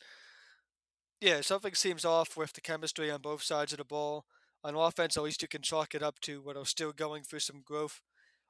yeah, 1.21 1.41
something 1.41 1.75
seems 1.75 2.05
off 2.05 2.37
with 2.37 2.53
the 2.53 2.61
chemistry 2.61 3.11
on 3.11 3.21
both 3.21 3.43
sides 3.43 3.73
of 3.73 3.79
the 3.79 3.85
ball. 3.85 4.25
On 4.65 4.77
offense, 4.77 5.17
at 5.17 5.25
least 5.25 5.43
you 5.43 5.49
can 5.49 5.63
chalk 5.63 5.95
it 5.95 6.03
up 6.03 6.21
to 6.21 6.41
what 6.41 6.57
are 6.57 6.65
still 6.65 6.93
going 6.93 7.25
through 7.25 7.41
some 7.41 7.63
growth 7.65 8.01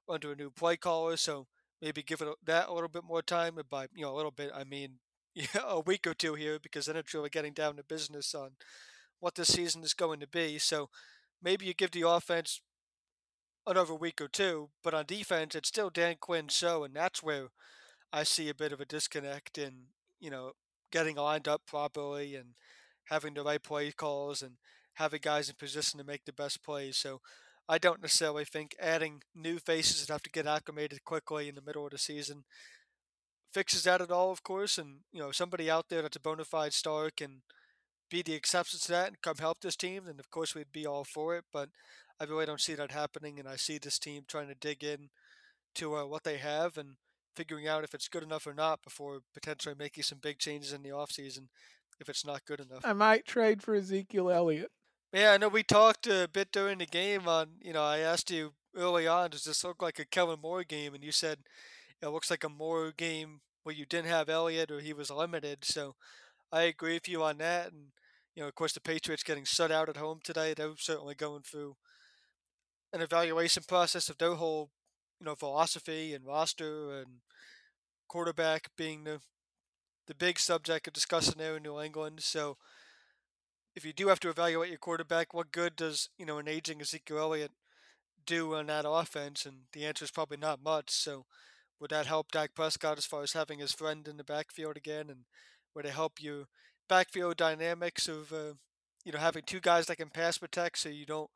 under 0.09 0.33
a 0.33 0.37
new 0.37 0.51
play 0.51 0.77
caller. 0.77 1.17
So 1.17 1.47
maybe 1.81 2.03
give 2.03 2.21
it 2.21 2.29
that 2.45 2.69
a 2.69 2.73
little 2.73 2.89
bit 2.89 3.05
more 3.05 3.23
time. 3.23 3.57
And 3.57 3.69
by 3.69 3.87
you 3.95 4.03
know 4.03 4.15
a 4.15 4.17
little 4.17 4.31
bit, 4.31 4.51
I 4.55 4.65
mean 4.65 4.99
yeah, 5.35 5.47
a 5.67 5.81
week 5.81 6.07
or 6.07 6.15
two 6.15 6.35
here, 6.35 6.59
because 6.59 6.87
then 6.87 6.97
it's 6.97 7.15
really 7.15 7.31
getting 7.31 7.53
down 7.53 7.77
to 7.77 7.83
business 7.83 8.35
on 8.35 8.53
what 9.23 9.37
this 9.37 9.55
season 9.55 9.85
is 9.85 9.95
going 9.95 10.19
to 10.19 10.27
be. 10.27 10.59
So 10.59 10.89
maybe 11.41 11.65
you 11.65 11.75
give 11.75 11.93
the 11.93 12.09
offense 12.09 12.61
another 13.67 13.95
week 13.95 14.21
or 14.21 14.27
two, 14.27 14.71
but 14.83 14.95
on 14.95 15.07
defense, 15.07 15.55
it's 15.55 15.69
still 15.69 15.91
Dan 15.91 16.17
Quinn's 16.21 16.53
show, 16.53 16.83
and 16.83 16.95
that's 16.95 17.23
where 17.23 17.49
I 18.13 18.25
see 18.25 18.49
a 18.49 18.55
bit 18.55 18.73
of 18.73 18.81
a 18.81 18.85
disconnect 18.85 19.59
in 19.59 19.85
you 20.21 20.29
know 20.31 20.53
getting 20.91 21.17
lined 21.17 21.47
up 21.47 21.63
properly 21.67 22.35
and 22.35 22.55
having 23.05 23.35
the 23.35 23.45
right 23.45 23.63
play 23.63 23.93
calls 23.93 24.43
and 24.43 24.57
having 24.95 25.21
guys 25.23 25.49
in 25.49 25.55
position 25.55 25.99
to 25.99 26.05
make 26.05 26.25
the 26.25 26.33
best 26.33 26.63
plays. 26.65 26.97
So 26.97 27.21
I 27.69 27.79
don't 27.79 28.03
necessarily 28.03 28.45
think 28.45 28.75
adding 28.81 29.23
new 29.35 29.59
faces 29.59 30.05
that 30.05 30.13
have 30.13 30.23
to 30.23 30.31
get 30.31 30.47
acclimated 30.47 31.05
quickly 31.05 31.49
in 31.49 31.55
the 31.55 31.63
middle 31.63 31.85
of 31.85 31.93
the 31.93 31.99
season 31.99 32.45
fixes 33.53 33.85
that 33.85 34.01
at 34.01 34.11
all, 34.11 34.31
of 34.31 34.43
course. 34.43 34.79
And 34.79 35.01
you 35.13 35.21
know, 35.21 35.31
somebody 35.31 35.71
out 35.71 35.87
there 35.89 36.03
that's 36.03 36.17
a 36.17 36.21
bona 36.21 36.45
fide 36.45 36.73
star 36.73 37.11
can 37.11 37.43
be 38.13 38.23
the 38.23 38.35
exception 38.35 38.79
to 38.79 38.89
that 38.89 39.09
and 39.09 39.23
come 39.23 39.39
help 39.39 39.61
this 39.61 39.75
team, 39.75 40.05
then 40.05 40.21
of 40.21 40.31
course 40.31 40.55
we'd 40.55 40.71
be 40.71 40.87
all 40.87 41.03
for 41.03 41.35
it. 41.35 41.45
But 41.53 41.71
I 42.21 42.25
really 42.25 42.47
don't 42.47 42.61
see 42.61 42.75
that 42.75 42.93
happening, 42.93 43.39
and 43.39 43.49
I 43.49 43.57
see 43.57 43.79
this 43.79 43.99
team 43.99 44.25
trying 44.29 44.49
to 44.49 44.55
dig 44.55 44.85
in 44.85 45.09
to 45.77 45.97
uh, 45.97 46.07
what 46.07 46.23
they 46.23 46.37
have 46.37 46.77
and 46.77 46.97
figuring 47.35 47.67
out 47.67 47.83
if 47.83 47.95
it's 47.95 48.09
good 48.09 48.23
enough 48.23 48.47
or 48.47 48.53
not 48.53 48.83
before 48.85 49.21
potentially 49.33 49.75
making 49.77 50.05
some 50.05 50.19
big 50.23 50.39
changes 50.39 50.73
in 50.73 50.83
the 50.83 50.91
offseason 50.91 51.49
if 51.99 52.11
it's 52.11 52.27
not 52.27 52.45
good 52.45 52.61
enough. 52.61 52.83
I 52.85 52.93
might 52.93 53.25
trade 53.25 53.63
for 53.63 53.75
Ezekiel 53.75 54.31
Elliott. 54.31 54.71
Yeah, 55.15 55.33
I 55.33 55.39
know 55.39 55.49
we 55.49 55.63
talked 55.63 56.07
a 56.07 56.29
bit 56.31 56.53
during 56.53 56.79
the 56.79 56.87
game 56.87 57.27
on, 57.27 57.53
you 57.63 57.73
know, 57.73 57.83
I 57.83 57.99
asked 57.99 58.31
you 58.31 58.53
early 58.77 59.07
on, 59.07 59.31
does 59.31 59.45
this 59.45 59.65
look 59.65 59.81
like 59.81 59.99
a 59.99 60.05
Kellen 60.05 60.41
Moore 60.43 60.65
game? 60.65 60.95
And 60.95 61.03
you 61.03 61.13
said 61.13 61.39
it 62.03 62.09
looks 62.09 62.31
like 62.31 62.45
a 62.45 62.49
Moore 62.51 62.93
game 62.95 63.41
where 63.63 63.75
you 63.75 63.87
didn't 63.87 64.09
have 64.09 64.29
Elliott 64.29 64.71
or 64.71 64.81
he 64.81 64.93
was 64.93 65.11
limited. 65.11 65.65
So 65.65 65.95
I 66.51 66.63
agree 66.63 66.95
with 66.95 67.09
you 67.09 67.23
on 67.23 67.39
that. 67.39 67.73
And, 67.73 67.93
you 68.35 68.43
know, 68.43 68.49
of 68.49 68.55
course, 68.55 68.73
the 68.73 68.81
Patriots 68.81 69.23
getting 69.23 69.45
shut 69.45 69.71
out 69.71 69.89
at 69.89 69.97
home 69.97 70.21
today, 70.23 70.55
they're 70.55 70.73
certainly 70.79 71.15
going 71.15 71.43
through 71.43 71.77
an 72.93 73.01
evaluation 73.01 73.63
process 73.67 74.09
of 74.09 74.19
their 74.19 74.35
whole, 74.35 74.71
you 75.21 75.27
know, 75.27 75.35
philosophy 75.35 76.15
and 76.15 76.27
roster 76.27 76.99
and 77.01 77.21
quarterback 78.09 78.69
being 78.77 79.05
the 79.05 79.21
the 80.09 80.15
big 80.15 80.39
subject 80.39 80.87
of 80.89 80.93
discussion 80.93 81.35
there 81.39 81.57
in 81.57 81.63
New 81.63 81.81
England. 81.81 82.21
So 82.23 82.57
if 83.75 83.85
you 83.85 83.93
do 83.93 84.09
have 84.09 84.21
to 84.21 84.29
evaluate 84.29 84.69
your 84.69 84.79
quarterback, 84.79 85.33
what 85.33 85.53
good 85.53 85.77
does 85.77 86.09
you 86.19 86.27
know 86.27 86.39
an 86.39 86.49
aging 86.49 86.81
Ezekiel 86.81 87.19
Elliott 87.19 87.53
do 88.27 88.55
on 88.55 88.67
that 88.67 88.85
offense? 88.87 89.47
And 89.47 89.63
the 89.73 89.87
answer 89.87 90.05
is 90.05 90.11
probably 90.11 90.39
not 90.39 90.63
much. 90.63 90.91
So 90.91 91.27
would 91.81 91.91
that 91.91 92.07
help 92.07 92.33
Dak 92.33 92.55
Prescott 92.55 92.99
as 92.99 93.07
far 93.07 93.23
as 93.23 93.33
having 93.33 93.59
his 93.59 93.73
friend 93.73 94.07
in 94.07 94.17
the 94.17 94.25
backfield 94.25 94.77
again? 94.77 95.09
And 95.09 95.21
would 95.75 95.87
it 95.87 95.93
help 95.93 96.21
you 96.21 96.47
backfield 96.89 97.37
dynamics 97.37 98.09
of 98.09 98.33
uh, 98.33 98.55
you 99.05 99.13
know 99.13 99.19
having 99.19 99.43
two 99.45 99.61
guys 99.61 99.87
that 99.87 99.97
can 99.97 100.11
pass 100.11 100.39
protect, 100.39 100.79
so 100.79 100.89
you 100.89 101.07
don't 101.07 101.31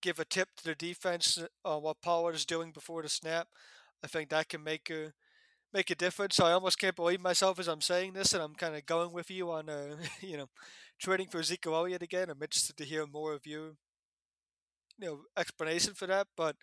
give 0.00 0.18
a 0.18 0.24
tip 0.24 0.48
to 0.56 0.64
the 0.64 0.74
defense 0.74 1.42
on 1.64 1.82
what 1.82 2.02
Pollard 2.02 2.34
is 2.34 2.44
doing 2.44 2.72
before 2.72 3.02
the 3.02 3.08
snap? 3.08 3.48
I 4.04 4.08
think 4.08 4.30
that 4.30 4.48
can 4.48 4.64
make 4.64 4.90
a 4.90 5.12
make 5.72 5.90
a 5.90 5.94
difference. 5.94 6.36
So 6.36 6.44
I 6.44 6.52
almost 6.52 6.78
can't 6.78 6.96
believe 6.96 7.20
myself 7.20 7.58
as 7.58 7.68
I'm 7.68 7.80
saying 7.80 8.12
this, 8.12 8.32
and 8.32 8.42
I'm 8.42 8.54
kind 8.54 8.76
of 8.76 8.86
going 8.86 9.12
with 9.12 9.30
you 9.30 9.50
on, 9.50 9.68
uh, 9.68 9.96
you 10.20 10.36
know, 10.36 10.48
trading 11.00 11.28
for 11.28 11.40
Ezekiel 11.40 11.74
Elliott 11.74 12.02
again. 12.02 12.30
I'm 12.30 12.42
interested 12.42 12.76
to 12.76 12.84
hear 12.84 13.06
more 13.06 13.32
of 13.32 13.46
your, 13.46 13.72
you 14.98 15.06
know, 15.08 15.20
explanation 15.36 15.94
for 15.94 16.06
that. 16.06 16.26
But 16.36 16.56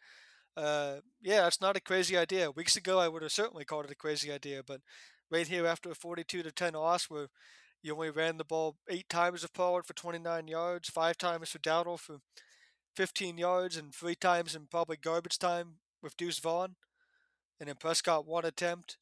uh, 0.56 0.98
yeah, 1.22 1.48
it's 1.48 1.62
not 1.62 1.78
a 1.78 1.82
crazy 1.82 2.18
idea. 2.18 2.52
Weeks 2.52 2.76
ago, 2.76 3.00
I 3.00 3.08
would 3.08 3.24
have 3.24 3.32
certainly 3.32 3.66
called 3.66 3.86
it 3.86 3.92
a 3.92 3.96
crazy 3.96 4.32
idea, 4.32 4.62
but 4.66 4.82
right 5.32 5.48
here 5.48 5.66
after 5.66 5.92
a 5.92 5.96
42 5.96 6.44
to 6.44 6.52
10 6.52 6.74
loss, 6.74 7.10
where 7.10 7.28
you 7.82 7.94
only 7.94 8.10
ran 8.10 8.38
the 8.38 8.44
ball 8.44 8.76
eight 8.90 9.10
times 9.10 9.42
with 9.42 9.54
Pollard 9.54 9.86
for 9.86 9.94
29 9.94 10.48
yards, 10.48 10.90
five 10.90 11.18
times 11.18 11.50
for 11.50 11.60
Dowdle 11.60 12.00
for 12.00 12.18
15 12.96 13.38
yards, 13.38 13.78
and 13.78 13.94
three 13.94 14.16
times 14.16 14.56
in 14.56 14.68
probably 14.68 14.98
garbage 14.98 15.38
time 15.40 15.76
with 16.02 16.18
Deuce 16.18 16.40
Vaughn 16.40 16.76
and 17.60 17.68
then 17.68 17.76
Prescott 17.76 18.26
one 18.26 18.46
attempt. 18.46 18.98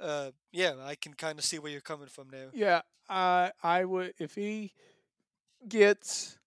Uh, 0.00 0.30
yeah, 0.52 0.74
I 0.82 0.94
can 0.94 1.14
kind 1.14 1.38
of 1.38 1.44
see 1.44 1.58
where 1.58 1.72
you're 1.72 1.80
coming 1.80 2.08
from 2.08 2.28
there. 2.30 2.50
Yeah, 2.52 2.82
I 3.08 3.52
I 3.62 3.84
would 3.84 4.14
if 4.18 4.34
he 4.34 4.72
gets 5.68 6.38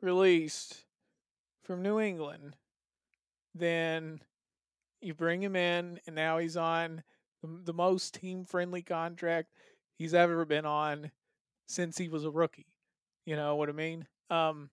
released 0.00 0.84
from 1.62 1.82
New 1.82 1.98
England, 2.00 2.56
then 3.54 4.20
you 5.00 5.14
bring 5.14 5.42
him 5.42 5.56
in, 5.56 6.00
and 6.06 6.16
now 6.16 6.38
he's 6.38 6.56
on 6.56 7.02
the, 7.40 7.48
the 7.64 7.72
most 7.72 8.14
team 8.14 8.44
friendly 8.44 8.82
contract 8.82 9.48
he's 9.98 10.14
ever 10.14 10.44
been 10.44 10.66
on 10.66 11.10
since 11.68 11.98
he 11.98 12.08
was 12.08 12.24
a 12.24 12.30
rookie. 12.30 12.66
You 13.26 13.36
know 13.36 13.56
what 13.56 13.68
I 13.68 13.72
mean? 13.72 14.06
Um, 14.30 14.70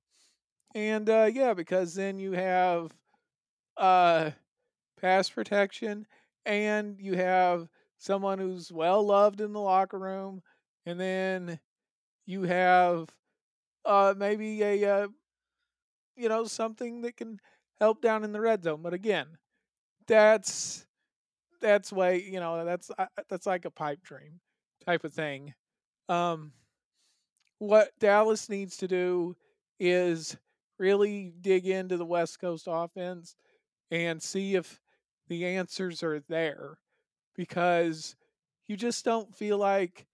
and 0.76 1.10
uh, 1.10 1.30
yeah, 1.34 1.54
because 1.54 1.96
then 1.96 2.20
you 2.20 2.34
have 2.34 2.92
uh 3.78 4.32
pass 5.02 5.30
protection, 5.30 6.08
and 6.46 7.00
you 7.00 7.16
have 7.16 7.70
someone 7.98 8.40
who's 8.40 8.72
well 8.72 9.06
loved 9.06 9.42
in 9.42 9.54
the 9.54 9.60
locker 9.62 10.00
room, 10.00 10.42
and 10.86 11.00
then 11.00 11.60
you 12.26 12.44
have 12.44 13.10
uh, 13.86 14.14
maybe 14.18 14.62
a 14.64 14.86
uh, 15.04 15.08
you 16.16 16.30
know 16.30 16.46
something 16.46 17.02
that 17.02 17.18
can 17.18 17.40
help 17.80 18.02
down 18.02 18.24
in 18.24 18.32
the 18.32 18.42
red 18.42 18.64
zone. 18.64 18.82
But 18.82 18.94
again, 18.94 19.28
that's 20.08 20.86
that's 21.62 21.94
way 21.94 22.24
you 22.24 22.40
know 22.42 22.66
that's 22.66 22.92
uh, 22.98 23.08
that's 23.30 23.46
like 23.48 23.66
a 23.66 23.72
pipe 23.72 24.04
dream 24.04 24.40
type 24.86 25.04
of 25.04 25.14
thing. 25.14 25.54
Um, 26.10 26.54
what 27.60 27.92
Dallas 28.00 28.50
needs 28.50 28.78
to 28.78 28.88
do 28.88 29.36
is 29.80 30.38
really 30.78 31.34
dig 31.42 31.68
into 31.68 31.98
the 31.98 32.06
West 32.06 32.40
Coast 32.40 32.68
offense 32.70 33.36
and 33.92 34.22
see 34.22 34.56
if 34.56 34.80
the 35.28 35.46
answers 35.46 36.04
are 36.04 36.20
there 36.28 36.78
because 37.36 38.16
you 38.68 38.76
just 38.76 39.06
don't 39.06 39.36
feel 39.36 39.58
like 39.58 40.06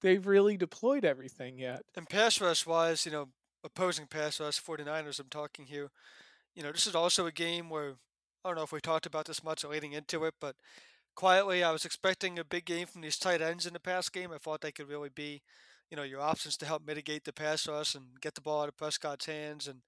they've 0.00 0.26
really 0.26 0.56
deployed 0.56 1.04
everything 1.04 1.58
yet. 1.58 1.82
And 1.96 2.08
pass 2.08 2.40
rush 2.40 2.66
wise, 2.66 3.06
you 3.06 3.12
know, 3.12 3.28
opposing 3.64 4.06
pass 4.06 4.40
rush 4.40 4.62
49ers, 4.62 5.20
I'm 5.20 5.28
talking 5.28 5.66
here, 5.66 5.90
you 6.54 6.62
know, 6.62 6.72
this 6.72 6.86
is 6.86 6.94
also 6.94 7.26
a 7.26 7.32
game 7.32 7.68
where 7.68 7.94
I 8.44 8.48
don't 8.48 8.56
know 8.56 8.62
if 8.62 8.72
we 8.72 8.80
talked 8.80 9.06
about 9.06 9.26
this 9.26 9.42
much 9.42 9.64
leading 9.64 9.92
into 9.92 10.24
it, 10.24 10.34
but 10.40 10.56
quietly 11.16 11.64
I 11.64 11.72
was 11.72 11.84
expecting 11.84 12.38
a 12.38 12.44
big 12.44 12.66
game 12.66 12.86
from 12.86 13.00
these 13.00 13.18
tight 13.18 13.42
ends 13.42 13.66
in 13.66 13.72
the 13.72 13.80
past 13.80 14.12
game. 14.12 14.30
I 14.32 14.38
thought 14.38 14.60
they 14.60 14.70
could 14.70 14.88
really 14.88 15.08
be, 15.08 15.42
you 15.90 15.96
know, 15.96 16.04
your 16.04 16.20
options 16.20 16.56
to 16.58 16.66
help 16.66 16.86
mitigate 16.86 17.24
the 17.24 17.32
pass 17.32 17.66
rush 17.66 17.94
and 17.94 18.20
get 18.20 18.34
the 18.34 18.40
ball 18.40 18.62
out 18.62 18.68
of 18.68 18.76
Prescott's 18.76 19.26
hands 19.26 19.66
and 19.66 19.80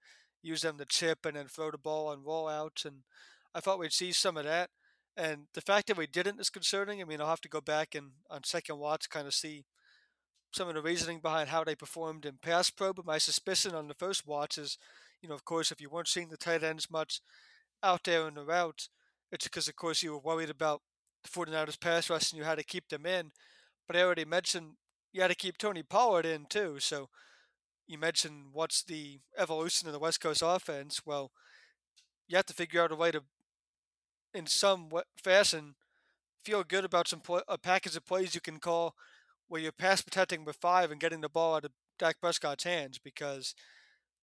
use 0.43 0.62
them 0.62 0.79
to 0.79 0.85
chip 0.87 1.24
and 1.24 1.37
then 1.37 1.47
throw 1.47 1.70
the 1.70 1.79
ball 1.79 2.09
on 2.09 2.24
rollouts. 2.24 2.85
And 2.85 3.03
I 3.55 3.61
thought 3.61 3.79
we'd 3.79 3.93
see 3.93 4.11
some 4.11 4.37
of 4.37 4.45
that. 4.45 4.70
And 5.16 5.47
the 5.55 5.61
fact 5.61 5.89
that 5.89 5.97
we 5.97 6.07
didn't 6.07 6.41
is 6.41 6.51
concerning. 6.51 7.01
I 7.01 7.05
mean, 7.05 7.20
I'll 7.20 7.29
have 7.29 7.41
to 7.43 7.49
go 7.49 7.61
back 7.61 7.95
and 7.95 8.12
on 8.31 8.45
second 8.45 8.79
watch 8.79 9.11
kind 9.11 9.26
of 9.26 9.35
see 9.35 9.66
some 10.53 10.68
of 10.68 10.74
the 10.74 10.83
reasoning 10.83 11.20
behind 11.20 11.51
how 11.51 11.62
they 11.62 11.74
performed 11.74 12.24
in 12.24 12.39
pass 12.41 12.70
pro. 12.70 12.93
But 12.93 13.05
my 13.05 13.18
suspicion 13.18 13.74
on 13.74 13.89
the 13.89 13.95
first 13.95 14.26
watch 14.26 14.57
is, 14.57 14.79
you 15.20 15.29
know, 15.29 15.35
of 15.35 15.45
course, 15.45 15.70
if 15.70 15.81
you 15.81 15.91
weren't 15.91 16.09
seeing 16.09 16.29
the 16.29 16.37
tight 16.37 16.62
ends 16.62 16.91
much 16.91 17.20
out 17.83 18.05
there 18.05 18.26
in 18.26 18.35
the 18.35 18.45
route, 18.45 18.89
it's 19.31 19.45
because, 19.45 19.68
of 19.68 19.76
course, 19.76 20.03
you 20.03 20.12
were 20.12 20.18
worried 20.18 20.49
about 20.49 20.81
the 21.22 21.28
49ers 21.28 21.80
pass 21.80 22.10
rush 22.10 22.32
and 22.32 22.38
you 22.38 22.44
had 22.44 22.58
to 22.58 22.64
keep 22.64 22.88
them 22.88 23.06
in. 23.06 23.32
But 23.86 23.96
I 23.96 24.02
already 24.02 24.24
mentioned 24.24 24.72
you 25.12 25.22
had 25.22 25.28
to 25.28 25.34
keep 25.34 25.58
Tony 25.58 25.82
Pollard 25.82 26.26
in 26.26 26.46
too. 26.46 26.78
So 26.78 27.08
you 27.86 27.98
mentioned 27.98 28.48
what's 28.52 28.82
the 28.82 29.18
evolution 29.36 29.88
of 29.88 29.92
the 29.92 29.98
West 29.98 30.20
Coast 30.20 30.42
offense. 30.44 31.02
Well, 31.06 31.30
you 32.28 32.36
have 32.36 32.46
to 32.46 32.54
figure 32.54 32.82
out 32.82 32.92
a 32.92 32.96
way 32.96 33.10
to 33.10 33.22
in 34.34 34.46
some 34.46 34.88
fashion 35.16 35.74
feel 36.44 36.62
good 36.62 36.84
about 36.84 37.08
some 37.08 37.20
play, 37.20 37.40
a 37.48 37.58
package 37.58 37.96
of 37.96 38.06
plays 38.06 38.34
you 38.34 38.40
can 38.40 38.58
call 38.58 38.94
where 39.48 39.60
you're 39.60 39.72
pass 39.72 40.02
protecting 40.02 40.44
with 40.44 40.56
five 40.56 40.90
and 40.90 41.00
getting 41.00 41.22
the 41.22 41.28
ball 41.28 41.56
out 41.56 41.64
of 41.64 41.72
Dak 41.98 42.20
Prescott's 42.20 42.64
hands 42.64 42.98
because 42.98 43.54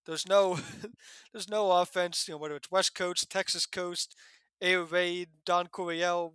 there's 0.05 0.27
no 0.27 0.59
there's 1.33 1.49
no 1.49 1.71
offense, 1.71 2.27
you 2.27 2.33
know, 2.33 2.37
whether 2.37 2.55
it's 2.55 2.71
West 2.71 2.95
Coast, 2.95 3.29
Texas 3.29 3.65
Coast, 3.65 4.15
Air 4.61 4.83
Raid, 4.83 5.29
Don 5.45 5.67
Coryell, 5.67 6.33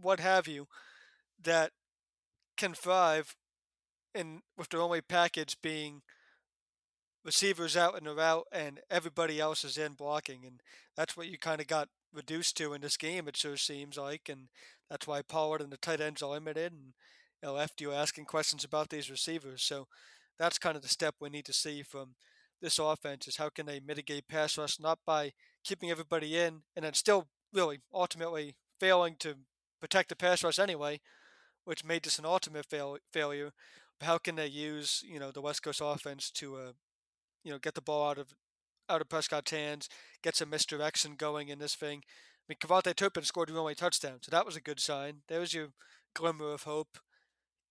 what 0.00 0.20
have 0.20 0.46
you, 0.46 0.68
that 1.42 1.72
can 2.56 2.74
thrive 2.74 3.36
in 4.14 4.40
with 4.56 4.68
their 4.70 4.80
only 4.80 5.00
package 5.00 5.56
being 5.62 6.02
receivers 7.24 7.76
out 7.76 7.96
in 7.96 8.04
the 8.04 8.14
route 8.14 8.46
and 8.50 8.80
everybody 8.90 9.38
else 9.38 9.64
is 9.64 9.76
in 9.76 9.92
blocking 9.92 10.44
and 10.46 10.60
that's 10.96 11.16
what 11.16 11.26
you 11.28 11.36
kind 11.36 11.60
of 11.60 11.66
got 11.66 11.88
reduced 12.12 12.56
to 12.56 12.72
in 12.72 12.80
this 12.80 12.96
game, 12.96 13.28
it 13.28 13.36
sure 13.36 13.56
seems 13.56 13.96
like, 13.96 14.28
and 14.28 14.48
that's 14.90 15.06
why 15.06 15.22
Pollard 15.22 15.60
and 15.60 15.70
the 15.70 15.76
tight 15.76 16.00
ends 16.00 16.22
are 16.22 16.30
limited, 16.30 16.72
and 16.72 16.94
you 17.42 17.48
know, 17.48 17.54
left 17.54 17.80
you 17.80 17.92
asking 17.92 18.24
questions 18.24 18.64
about 18.64 18.88
these 18.88 19.10
receivers. 19.10 19.62
So 19.62 19.86
that's 20.38 20.58
kind 20.58 20.76
of 20.76 20.82
the 20.82 20.88
step 20.88 21.16
we 21.20 21.30
need 21.30 21.44
to 21.46 21.52
see 21.52 21.82
from 21.82 22.14
this 22.60 22.78
offense 22.78 23.28
is 23.28 23.36
how 23.36 23.48
can 23.50 23.66
they 23.66 23.80
mitigate 23.80 24.26
pass 24.28 24.58
rush 24.58 24.80
not 24.80 24.98
by 25.06 25.32
keeping 25.62 25.90
everybody 25.90 26.36
in 26.36 26.62
and 26.74 26.84
then 26.84 26.94
still 26.94 27.28
really 27.52 27.78
ultimately 27.94 28.56
failing 28.80 29.14
to 29.20 29.36
protect 29.80 30.08
the 30.08 30.16
pass 30.16 30.42
rush 30.42 30.58
anyway, 30.58 31.00
which 31.64 31.84
made 31.84 32.02
this 32.02 32.18
an 32.18 32.24
ultimate 32.24 32.66
fail- 32.66 32.98
failure. 33.12 33.52
But 33.98 34.06
how 34.06 34.18
can 34.18 34.36
they 34.36 34.46
use 34.46 35.02
you 35.06 35.18
know 35.18 35.30
the 35.30 35.40
West 35.40 35.62
Coast 35.62 35.80
offense 35.82 36.30
to 36.32 36.56
uh, 36.56 36.72
you 37.44 37.52
know 37.52 37.58
get 37.58 37.74
the 37.74 37.80
ball 37.80 38.10
out 38.10 38.18
of 38.18 38.34
out 38.88 39.00
of 39.00 39.08
Prescott's 39.08 39.50
hands, 39.50 39.88
get 40.22 40.36
some 40.36 40.50
misdirection 40.50 41.14
going 41.14 41.48
in 41.48 41.58
this 41.58 41.74
thing. 41.74 42.02
I 42.04 42.44
mean, 42.48 42.58
KaVontae 42.58 42.96
Turpin 42.96 43.24
scored 43.24 43.50
the 43.50 43.58
only 43.58 43.74
touchdown, 43.74 44.18
so 44.22 44.30
that 44.30 44.46
was 44.46 44.56
a 44.56 44.60
good 44.60 44.80
sign. 44.80 45.18
There 45.28 45.40
was 45.40 45.52
your 45.52 45.68
glimmer 46.14 46.52
of 46.52 46.62
hope. 46.62 46.98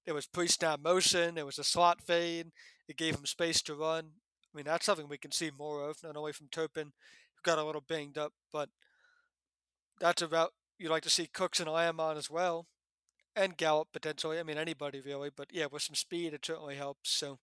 There 0.05 0.13
was 0.13 0.27
pre-snap 0.27 0.79
motion. 0.79 1.35
There 1.35 1.45
was 1.45 1.59
a 1.59 1.63
slot 1.63 2.01
fade. 2.01 2.51
It 2.87 2.97
gave 2.97 3.15
him 3.15 3.25
space 3.25 3.61
to 3.63 3.75
run. 3.75 4.11
I 4.53 4.57
mean, 4.57 4.65
that's 4.65 4.85
something 4.85 5.09
we 5.09 5.17
can 5.17 5.31
see 5.31 5.51
more 5.57 5.89
of, 5.89 6.03
not 6.03 6.15
only 6.15 6.31
from 6.31 6.47
Turpin, 6.47 6.93
who 7.35 7.41
got 7.43 7.57
a 7.57 7.63
little 7.63 7.81
banged 7.81 8.17
up, 8.17 8.33
but 8.53 8.69
that's 9.99 10.21
about 10.21 10.53
you'd 10.77 10.91
like 10.91 11.03
to 11.03 11.09
see 11.09 11.27
Cooks 11.27 11.59
and 11.59 11.69
Lamb 11.69 11.99
on 11.99 12.17
as 12.17 12.29
well, 12.29 12.67
and 13.35 13.57
Gallup 13.57 13.89
potentially. 13.93 14.39
I 14.39 14.43
mean, 14.43 14.57
anybody 14.57 15.01
really, 15.01 15.29
but 15.35 15.47
yeah, 15.51 15.67
with 15.71 15.83
some 15.83 15.95
speed, 15.95 16.33
it 16.33 16.45
certainly 16.45 16.75
helps. 16.75 17.11
So 17.11 17.39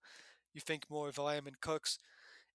you 0.53 0.61
think 0.61 0.85
more 0.89 1.09
of 1.09 1.19
Lamb 1.19 1.47
and 1.47 1.61
Cooks 1.61 1.99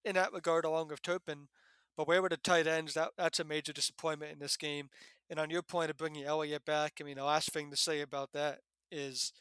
in 0.04 0.14
that 0.14 0.32
regard, 0.32 0.64
along 0.64 0.88
with 0.88 1.02
Turpin. 1.02 1.48
But 1.96 2.08
where 2.08 2.22
were 2.22 2.28
the 2.28 2.36
tight 2.36 2.66
ends? 2.66 2.94
That 2.94 3.10
that's 3.18 3.40
a 3.40 3.44
major 3.44 3.72
disappointment 3.72 4.32
in 4.32 4.38
this 4.38 4.56
game. 4.56 4.88
And 5.28 5.38
on 5.38 5.50
your 5.50 5.62
point 5.62 5.90
of 5.90 5.96
bringing 5.96 6.24
Elliott 6.24 6.64
back, 6.64 6.94
I 7.00 7.04
mean, 7.04 7.16
the 7.16 7.24
last 7.24 7.52
thing 7.52 7.70
to 7.70 7.76
say 7.76 8.00
about 8.00 8.32
that 8.32 8.60
is 8.90 9.32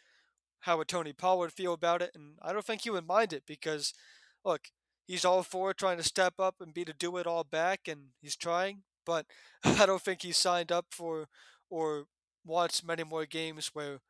how 0.61 0.77
would 0.77 0.87
Tony 0.87 1.13
Pollard 1.13 1.53
feel 1.53 1.73
about 1.73 2.01
it? 2.01 2.11
And 2.13 2.33
I 2.41 2.51
don't 2.51 2.65
think 2.65 2.81
he 2.81 2.89
would 2.89 3.07
mind 3.07 3.33
it 3.33 3.43
because, 3.47 3.93
look, 4.43 4.67
he's 5.07 5.25
all 5.25 5.41
for 5.41 5.73
trying 5.73 5.97
to 5.97 6.03
step 6.03 6.33
up 6.37 6.55
and 6.59 6.73
be 6.73 6.83
the 6.83 6.93
do 6.93 7.17
it 7.17 7.25
all 7.25 7.43
back, 7.43 7.87
and 7.87 8.09
he's 8.21 8.35
trying. 8.35 8.83
But 9.09 9.25
I 9.63 9.87
don't 9.87 10.01
think 10.01 10.21
he 10.21 10.31
signed 10.31 10.71
up 10.71 10.85
for 10.91 11.27
or 11.67 12.05
wants 12.45 12.83
many 12.83 13.03
more 13.03 13.25
games 13.25 13.71
where 13.73 14.01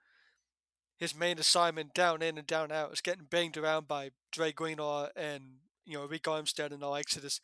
his 0.97 1.15
main 1.15 1.39
assignment 1.39 1.93
down 1.93 2.21
in 2.21 2.37
and 2.37 2.45
down 2.45 2.69
out 2.69 2.91
is 2.91 2.99
getting 2.99 3.23
banged 3.29 3.55
around 3.55 3.87
by 3.87 4.09
Dre 4.33 4.51
Greenlaw 4.51 5.07
and 5.15 5.43
you 5.85 5.97
know, 5.97 6.05
Arik 6.05 6.23
Armstead 6.23 6.73
and 6.73 6.81
the 6.81 6.87
likes 6.87 7.15
of 7.15 7.21
this 7.21 7.39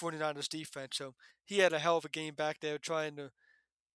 49ers 0.00 0.48
defense. 0.48 0.96
So 0.96 1.14
he 1.44 1.60
had 1.60 1.72
a 1.72 1.78
hell 1.78 1.96
of 1.96 2.04
a 2.04 2.10
game 2.10 2.34
back 2.34 2.60
there 2.60 2.76
trying 2.76 3.16
to, 3.16 3.30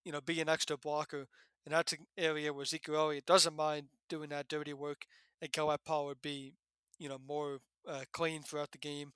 you 0.04 0.12
know, 0.12 0.20
be 0.20 0.42
an 0.42 0.50
extra 0.50 0.76
blocker. 0.76 1.28
And 1.66 1.74
that's 1.74 1.94
an 1.94 2.08
area 2.18 2.52
where 2.52 2.64
Ezekiel 2.64 2.98
Elliott 2.98 3.28
doesn't 3.28 3.56
mind 3.56 3.88
doing 4.10 4.30
that 4.30 4.50
dirty 4.50 4.74
work 4.74 5.06
and 5.42 5.50
let 5.66 5.86
Pollard 5.86 6.22
be, 6.22 6.54
you 6.98 7.08
know, 7.08 7.20
more 7.26 7.60
uh, 7.88 8.04
clean 8.12 8.42
throughout 8.42 8.72
the 8.72 8.78
game, 8.78 9.14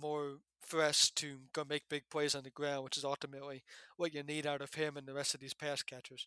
more 0.00 0.38
fresh 0.60 1.10
to 1.12 1.38
go 1.52 1.64
make 1.68 1.88
big 1.88 2.08
plays 2.10 2.34
on 2.34 2.42
the 2.42 2.50
ground, 2.50 2.84
which 2.84 2.96
is 2.96 3.04
ultimately 3.04 3.62
what 3.96 4.14
you 4.14 4.22
need 4.22 4.46
out 4.46 4.60
of 4.60 4.74
him 4.74 4.96
and 4.96 5.06
the 5.06 5.14
rest 5.14 5.34
of 5.34 5.40
these 5.40 5.54
pass 5.54 5.82
catchers. 5.82 6.26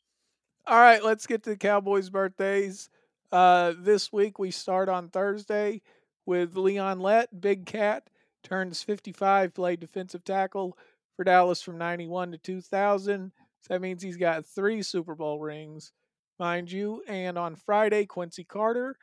All 0.66 0.80
right, 0.80 1.04
let's 1.04 1.28
get 1.28 1.44
to 1.44 1.52
the 1.52 1.58
Cowboys' 1.58 2.10
birthdays. 2.10 2.90
Uh, 3.32 3.74
this 3.78 4.12
week 4.12 4.40
we 4.40 4.52
start 4.52 4.90
on 4.90 5.10
Thursday 5.10 5.82
with 6.26 6.56
Leon 6.56 7.00
Lett, 7.00 7.42
Big 7.42 7.66
Cat, 7.66 8.10
turns 8.44 8.84
55, 8.84 9.54
played 9.54 9.80
defensive 9.80 10.24
tackle 10.24 10.78
for 11.16 11.24
Dallas 11.24 11.62
from 11.62 11.78
91 11.78 12.32
to 12.32 12.38
2000. 12.38 13.32
So 13.62 13.74
that 13.74 13.82
means 13.82 14.02
he's 14.02 14.18
got 14.18 14.46
three 14.46 14.82
Super 14.82 15.16
Bowl 15.16 15.40
rings, 15.40 15.92
mind 16.40 16.72
you. 16.72 17.04
And 17.08 17.38
on 17.38 17.56
Friday, 17.56 18.06
Quincy 18.06 18.44
Carter 18.44 18.96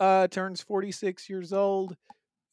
uh, 0.00 0.26
turns 0.28 0.60
46 0.62 1.28
years 1.28 1.52
old. 1.52 1.96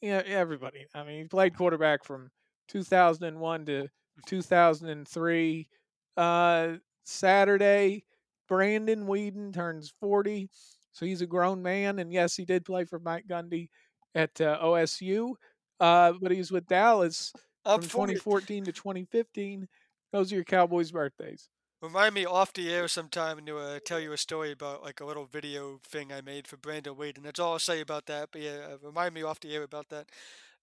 Yeah, 0.01 0.21
everybody. 0.25 0.85
I 0.93 1.03
mean, 1.03 1.23
he 1.23 1.23
played 1.25 1.57
quarterback 1.57 2.03
from 2.03 2.29
2001 2.67 3.65
to 3.65 3.87
2003. 4.25 5.67
Uh, 6.15 6.73
Saturday, 7.03 8.03
Brandon 8.47 9.05
Weeden 9.05 9.53
turns 9.53 9.93
40. 9.99 10.49
So 10.91 11.05
he's 11.05 11.21
a 11.21 11.27
grown 11.27 11.61
man. 11.61 11.99
And 11.99 12.11
yes, 12.11 12.35
he 12.35 12.45
did 12.45 12.65
play 12.65 12.85
for 12.85 12.99
Mike 12.99 13.25
Gundy 13.27 13.69
at 14.15 14.39
uh, 14.41 14.59
OSU, 14.63 15.33
uh, 15.79 16.13
but 16.19 16.31
he's 16.31 16.51
with 16.51 16.67
Dallas 16.67 17.31
from 17.63 17.81
2014 17.81 18.65
to 18.65 18.71
2015. 18.71 19.67
Those 20.11 20.31
are 20.31 20.35
your 20.35 20.43
Cowboys' 20.43 20.91
birthdays. 20.91 21.49
Remind 21.82 22.15
me 22.15 22.25
off 22.25 22.53
the 22.53 22.73
air 22.73 22.88
sometime 22.88 23.45
to 23.45 23.57
uh, 23.59 23.80
tell 23.86 23.99
you 23.99 24.11
a 24.11 24.17
story 24.17 24.51
about 24.51 24.82
like 24.82 24.99
a 24.99 25.05
little 25.05 25.25
video 25.25 25.80
thing 25.86 26.11
I 26.11 26.21
made 26.21 26.47
for 26.47 26.57
Brandon 26.57 26.97
Wade, 26.97 27.17
and 27.17 27.25
that's 27.25 27.39
all 27.39 27.53
I'll 27.53 27.59
say 27.59 27.82
about 27.82 28.07
that. 28.07 28.30
But 28.32 28.41
yeah, 28.41 28.57
uh, 28.73 28.78
remind 28.82 29.13
me 29.13 29.21
off 29.21 29.39
the 29.39 29.53
air 29.53 29.61
about 29.63 29.89
that. 29.89 30.07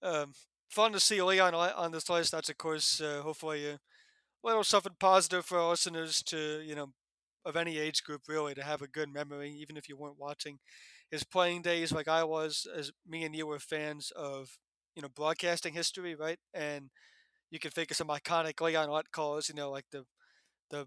Um, 0.03 0.33
fun 0.69 0.93
to 0.93 1.01
see 1.01 1.23
Leon 1.23 1.55
on 1.55 1.93
this 1.93 2.11
list. 2.11 2.33
That's 2.33 2.49
of 2.49 2.59
course 2.59 3.01
uh, 3.01 3.21
hopefully 3.23 3.65
a 3.69 3.79
little 4.45 4.65
something 4.65 4.95
positive 5.01 5.47
for 5.47 5.59
our 5.59 5.71
listeners 5.71 6.23
to 6.25 6.62
you 6.67 6.75
know 6.75 6.93
of 7.45 7.57
any 7.57 7.79
age 7.79 8.05
group 8.05 8.23
really 8.29 8.55
to 8.55 8.65
have 8.65 8.83
a 8.83 8.89
good 8.89 9.12
memory, 9.12 9.51
even 9.53 9.77
if 9.77 9.89
you 9.89 9.97
weren't 9.97 10.19
watching 10.19 10.59
his 11.11 11.25
playing 11.25 11.62
days 11.62 11.93
like 11.93 12.09
I 12.09 12.25
was, 12.25 12.67
as 12.77 12.93
me 13.09 13.25
and 13.25 13.37
you 13.37 13.47
were 13.47 13.61
fans 13.61 14.12
of, 14.17 14.59
you 14.97 15.03
know, 15.03 15.09
broadcasting 15.09 15.75
history, 15.75 16.15
right? 16.17 16.39
And 16.55 16.91
you 17.51 17.59
can 17.61 17.71
think 17.73 17.91
of 17.91 17.97
some 17.99 18.09
iconic 18.09 18.61
Leon 18.61 18.91
Lett 18.91 19.12
calls, 19.12 19.49
you 19.49 19.55
know, 19.57 19.71
like 19.71 19.87
the 19.93 20.05
the 20.71 20.87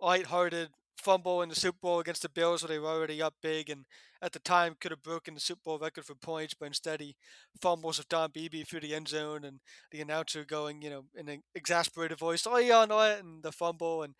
light-hearted 0.00 0.70
fumble 0.96 1.42
in 1.42 1.48
the 1.48 1.54
Super 1.54 1.78
Bowl 1.80 2.00
against 2.00 2.22
the 2.22 2.28
Bills 2.28 2.62
where 2.62 2.68
they 2.68 2.78
were 2.78 2.88
already 2.88 3.22
up 3.22 3.34
big 3.42 3.70
and 3.70 3.84
at 4.22 4.32
the 4.32 4.38
time 4.38 4.76
could 4.80 4.90
have 4.90 5.02
broken 5.02 5.34
the 5.34 5.40
Super 5.40 5.60
Bowl 5.64 5.78
record 5.78 6.04
for 6.04 6.14
points, 6.14 6.54
but 6.54 6.66
instead 6.66 7.00
he 7.00 7.16
fumbles 7.60 7.98
with 7.98 8.08
Don 8.08 8.30
Beebe 8.32 8.64
through 8.64 8.80
the 8.80 8.94
end 8.94 9.08
zone 9.08 9.44
and 9.44 9.60
the 9.92 10.00
announcer 10.00 10.44
going, 10.44 10.82
you 10.82 10.90
know, 10.90 11.04
in 11.14 11.28
an 11.28 11.42
exasperated 11.54 12.18
voice, 12.18 12.46
Leon 12.46 12.88
Lett 12.88 13.22
and 13.22 13.42
the 13.42 13.52
fumble 13.52 14.02
and 14.02 14.14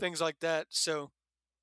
things 0.00 0.20
like 0.20 0.40
that. 0.40 0.66
So 0.70 1.10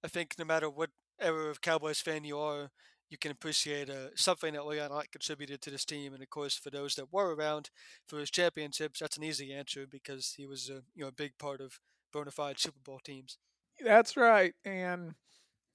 I 0.03 0.07
think 0.07 0.36
no 0.38 0.45
matter 0.45 0.70
what 0.70 0.91
era 1.20 1.49
of 1.49 1.62
Cowboys 1.62 1.99
fan 1.99 2.24
you 2.24 2.38
are, 2.38 2.70
you 3.09 3.18
can 3.18 3.32
appreciate 3.32 3.89
uh, 3.89 4.16
something 4.16 4.53
that 4.53 4.66
Leon 4.66 4.91
Lett 4.91 5.12
contributed 5.12 5.62
to 5.62 5.70
this 5.70 5.84
team. 5.84 6.14
And 6.14 6.24
of 6.24 6.30
course, 6.30 6.55
for 6.55 6.70
those 6.70 6.95
that 6.95 7.12
were 7.12 7.36
around 7.36 7.70
for 8.07 8.20
his 8.20 8.32
championships, 8.32 9.01
that's 9.01 9.18
an 9.18 9.24
easy 9.24 9.53
answer 9.53 9.86
because 9.86 10.36
he 10.38 10.45
was 10.45 10.70
a 10.70 10.84
you 10.95 11.03
know 11.03 11.09
a 11.09 11.12
big 11.12 11.38
part 11.38 11.59
of 11.59 11.80
bona 12.14 12.32
fide 12.32 12.57
Super 12.57 12.80
Bowl 12.84 12.99
teams. 13.03 13.38
That's 13.84 14.16
right, 14.18 14.54
and 14.66 15.16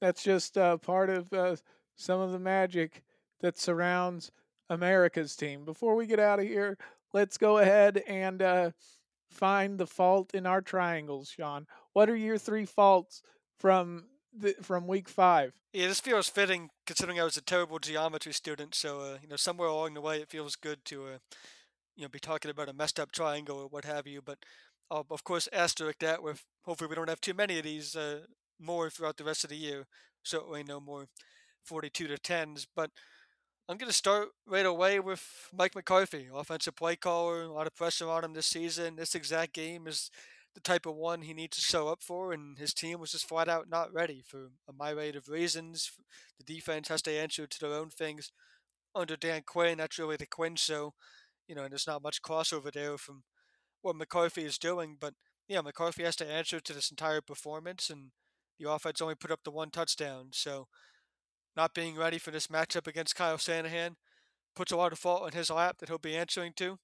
that's 0.01 0.23
just 0.23 0.59
uh, 0.59 0.79
part 0.79 1.11
of 1.11 1.33
uh, 1.33 1.57
some 1.97 2.21
of 2.21 2.33
the 2.33 2.39
magic 2.39 3.03
that 3.41 3.59
surrounds 3.59 4.31
America's 4.71 5.37
team. 5.37 5.65
Before 5.65 5.97
we 5.97 6.07
get 6.07 6.21
out 6.21 6.41
of 6.41 6.47
here, 6.47 6.79
let's 7.13 7.39
go 7.39 7.59
ahead 7.59 7.99
and 8.09 8.43
uh, 8.43 8.71
find 9.31 9.79
the 9.79 9.87
fault 9.87 10.35
in 10.35 10.47
our 10.47 10.63
triangles, 10.63 11.31
Sean. 11.31 11.67
What 11.95 12.11
are 12.11 12.17
your 12.17 12.39
three 12.39 12.67
faults 12.67 13.23
from 13.59 14.07
the, 14.37 14.55
from 14.63 14.87
week 14.87 15.09
five? 15.09 15.53
Yeah, 15.73 15.89
this 15.89 16.01
feels 16.01 16.29
fitting 16.29 16.71
considering 16.87 17.21
I 17.21 17.25
was 17.25 17.37
a 17.37 17.43
terrible 17.43 17.79
geometry 17.79 18.33
student. 18.33 18.75
So 18.75 19.01
uh, 19.01 19.19
you 19.23 19.29
know, 19.29 19.37
somewhere 19.37 19.69
along 19.69 19.95
the 19.95 20.01
way, 20.01 20.21
it 20.21 20.31
feels 20.31 20.57
good 20.57 20.85
to 20.87 21.07
uh, 21.07 21.19
you 21.97 22.03
know 22.03 22.09
be 22.09 22.19
talking 22.19 22.51
about 22.51 22.69
a 22.69 22.73
messed 22.73 23.01
up 23.01 23.13
triangle 23.13 23.59
or 23.59 23.69
what 23.69 23.85
have 23.85 24.07
you. 24.07 24.23
But 24.23 24.39
I'll 24.91 25.07
of 25.11 25.25
course 25.25 25.49
asterisk 25.53 25.99
that 26.01 26.23
with 26.23 26.45
hopefully 26.65 26.89
we 26.89 26.97
don't 26.97 27.09
have 27.09 27.21
too 27.21 27.35
many 27.35 27.59
of 27.59 27.65
these 27.65 27.97
uh, 27.97 28.21
more 28.61 28.91
throughout 28.91 29.17
the 29.17 29.25
rest 29.25 29.45
of 29.45 29.51
the 29.51 29.57
year. 29.57 29.87
Certainly 30.23 30.65
no 30.65 30.81
more 30.81 31.07
42 31.65 32.09
to 32.09 32.17
10s. 32.17 32.67
But 32.75 32.91
I'm 33.69 33.77
going 33.77 33.91
to 33.91 33.97
start 33.97 34.29
right 34.47 34.67
away 34.67 35.01
with 35.01 35.25
Mike 35.53 35.75
McCarthy, 35.75 36.29
offensive 36.33 36.77
play 36.77 36.97
caller. 36.97 37.43
A 37.43 37.53
lot 37.53 37.67
of 37.67 37.75
pressure 37.75 38.09
on 38.09 38.25
him 38.25 38.33
this 38.33 38.47
season. 38.47 38.97
This 38.97 39.15
exact 39.15 39.53
game 39.53 39.87
is 39.87 40.11
the 40.55 40.61
type 40.61 40.87
of 40.87 40.95
one 40.95 41.23
he 41.23 41.35
needs 41.35 41.57
to 41.57 41.63
show 41.63 41.89
up 41.89 42.03
for, 42.03 42.33
and 42.33 42.59
his 42.59 42.73
team 42.73 42.99
was 42.99 43.13
just 43.13 43.29
flat 43.29 43.49
out 43.49 43.69
not 43.69 43.93
ready 43.93 44.23
for 44.25 44.51
a 44.69 44.73
myriad 44.73 45.15
of 45.15 45.29
reasons. 45.29 45.91
The 46.39 46.45
defense 46.45 46.89
has 46.89 47.03
to 47.03 47.13
answer 47.13 47.47
to 47.47 47.61
their 47.61 47.75
own 47.75 47.91
things. 47.91 48.33
Under 48.95 49.17
Dan 49.17 49.43
Quinn, 49.45 49.79
that's 49.79 49.99
really 49.99 50.17
the 50.17 50.27
Quinn 50.27 50.57
show, 50.57 50.95
you 51.47 51.55
know, 51.55 51.65
and 51.65 51.73
there's 51.73 51.87
not 51.87 52.03
much 52.03 52.23
crossover 52.23 52.73
there 52.73 52.97
from 52.97 53.25
what 53.87 53.97
McCarthy 53.97 54.45
is 54.45 54.59
doing. 54.59 54.97
But 55.01 55.15
yeah, 55.49 55.61
McCarthy 55.61 56.03
has 56.03 56.17
to 56.17 56.27
answer 56.31 56.61
to 56.61 56.73
this 56.73 56.91
entire 56.91 57.21
performance, 57.21 57.89
and 57.89 58.11
the 58.59 58.69
offense 58.69 59.01
only 59.01 59.15
put 59.15 59.31
up 59.31 59.45
the 59.45 59.51
one 59.51 59.71
touchdown. 59.71 60.29
So 60.33 60.67
not 61.57 61.73
being 61.73 61.97
ready 61.97 62.19
for 62.19 62.33
this 62.33 62.49
matchup 62.49 62.87
against 62.87 63.17
Kyle 63.17 63.39
Shanahan 63.39 63.97
puts 64.55 64.73
a 64.73 64.77
lot 64.77 64.93
of 64.93 64.99
fault 64.99 65.23
on 65.23 65.33
his 65.33 65.51
lap 65.51 65.79
that 65.79 65.89
he'll 65.89 65.99
be 65.99 66.17
answering 66.17 66.53
to 66.57 66.79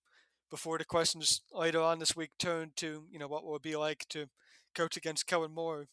before 0.50 0.78
the 0.78 0.84
questions 0.84 1.42
later 1.52 1.80
on 1.80 1.98
this 1.98 2.14
week 2.14 2.30
turn 2.38 2.70
to, 2.76 3.04
you 3.10 3.18
know, 3.18 3.26
what 3.26 3.44
will 3.44 3.56
it 3.56 3.62
be 3.62 3.74
like 3.74 4.06
to 4.10 4.26
coach 4.74 4.96
against 4.96 5.26
Kellen 5.26 5.54
Moore 5.54 5.88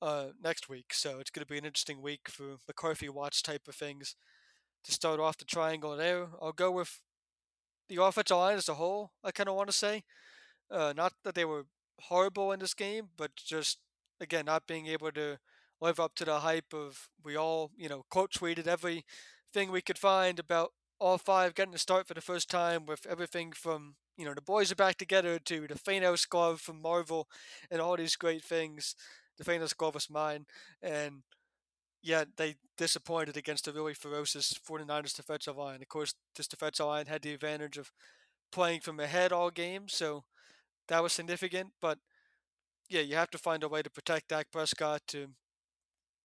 uh, 0.00 0.28
next 0.42 0.68
week. 0.68 0.94
So 0.94 1.18
it's 1.18 1.30
going 1.30 1.44
to 1.44 1.52
be 1.52 1.58
an 1.58 1.64
interesting 1.64 2.00
week 2.00 2.28
for 2.28 2.56
McCarthy 2.66 3.08
watch 3.08 3.42
type 3.42 3.68
of 3.68 3.74
things. 3.74 4.16
To 4.84 4.92
start 4.92 5.18
off 5.18 5.36
the 5.36 5.44
triangle 5.44 5.96
there, 5.96 6.28
I'll 6.40 6.52
go 6.52 6.70
with 6.70 7.00
the 7.88 8.02
offensive 8.02 8.36
line 8.36 8.56
as 8.56 8.68
a 8.68 8.74
whole, 8.74 9.10
I 9.24 9.32
kind 9.32 9.48
of 9.48 9.56
want 9.56 9.68
to 9.68 9.76
say. 9.76 10.04
Uh, 10.70 10.92
not 10.96 11.14
that 11.24 11.34
they 11.34 11.44
were 11.44 11.66
horrible 12.00 12.52
in 12.52 12.60
this 12.60 12.74
game, 12.74 13.08
but 13.16 13.34
just, 13.36 13.78
again, 14.20 14.46
not 14.46 14.66
being 14.66 14.86
able 14.86 15.10
to 15.12 15.38
live 15.80 16.00
up 16.00 16.14
to 16.16 16.24
the 16.24 16.40
hype 16.40 16.72
of 16.74 17.08
we 17.24 17.36
all, 17.36 17.70
you 17.76 17.88
know, 17.88 18.04
quote 18.10 18.32
tweeted 18.32 18.66
everything 18.66 19.70
we 19.70 19.80
could 19.80 19.98
find 19.98 20.38
about 20.38 20.72
all 20.98 21.18
five 21.18 21.54
getting 21.54 21.72
to 21.72 21.78
start 21.78 22.06
for 22.06 22.14
the 22.14 22.20
first 22.20 22.50
time 22.50 22.84
with 22.84 23.06
everything 23.06 23.52
from, 23.52 23.94
you 24.16 24.24
know, 24.24 24.34
the 24.34 24.42
boys 24.42 24.72
are 24.72 24.76
back 24.76 24.96
together 24.96 25.38
to 25.38 25.66
the 25.68 25.74
Thanos 25.74 26.28
glove 26.28 26.60
from 26.60 26.82
Marvel 26.82 27.28
and 27.70 27.80
all 27.80 27.96
these 27.96 28.16
great 28.16 28.42
things. 28.42 28.96
The 29.38 29.44
Thanos 29.44 29.76
glove 29.76 29.94
was 29.94 30.10
mine. 30.10 30.46
And 30.82 31.22
yet 32.02 32.28
they 32.36 32.56
disappointed 32.76 33.36
against 33.36 33.68
a 33.68 33.72
really 33.72 33.94
ferocious 33.94 34.54
49ers 34.68 35.14
defensive 35.14 35.56
line. 35.56 35.82
Of 35.82 35.88
course, 35.88 36.14
this 36.36 36.48
defensive 36.48 36.86
line 36.86 37.06
had 37.06 37.22
the 37.22 37.34
advantage 37.34 37.76
of 37.76 37.92
playing 38.50 38.80
from 38.80 38.98
ahead 38.98 39.32
all 39.32 39.50
game, 39.50 39.88
so 39.88 40.24
that 40.88 41.02
was 41.02 41.12
significant. 41.12 41.72
But 41.80 41.98
yeah, 42.88 43.02
you 43.02 43.14
have 43.16 43.30
to 43.30 43.38
find 43.38 43.62
a 43.62 43.68
way 43.68 43.82
to 43.82 43.90
protect 43.90 44.28
Dak 44.28 44.50
Prescott 44.50 45.02
to 45.08 45.28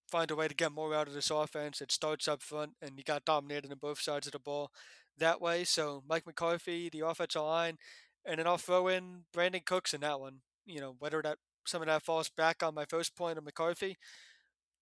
find 0.09 0.29
a 0.31 0.35
way 0.35 0.47
to 0.47 0.55
get 0.55 0.71
more 0.71 0.93
out 0.93 1.07
of 1.07 1.13
this 1.13 1.31
offense. 1.31 1.81
It 1.81 1.91
starts 1.91 2.27
up 2.27 2.41
front, 2.41 2.73
and 2.81 2.97
you 2.97 3.03
got 3.03 3.25
dominated 3.25 3.71
on 3.71 3.77
both 3.79 3.99
sides 3.99 4.27
of 4.27 4.33
the 4.33 4.39
ball 4.39 4.71
that 5.17 5.41
way. 5.41 5.63
So 5.63 6.03
Mike 6.07 6.25
McCarthy, 6.25 6.89
the 6.89 7.01
offensive 7.01 7.41
line, 7.41 7.77
and 8.25 8.39
then 8.39 8.47
I'll 8.47 8.57
throw 8.57 8.87
in 8.87 9.23
Brandin 9.35 9.65
Cooks 9.65 9.93
in 9.93 10.01
that 10.01 10.19
one. 10.19 10.41
You 10.65 10.79
know, 10.79 10.95
whether 10.99 11.21
that 11.21 11.37
some 11.65 11.81
of 11.81 11.87
that 11.87 12.03
falls 12.03 12.29
back 12.29 12.63
on 12.63 12.75
my 12.75 12.85
first 12.85 13.15
point 13.15 13.37
of 13.37 13.43
McCarthy, 13.43 13.97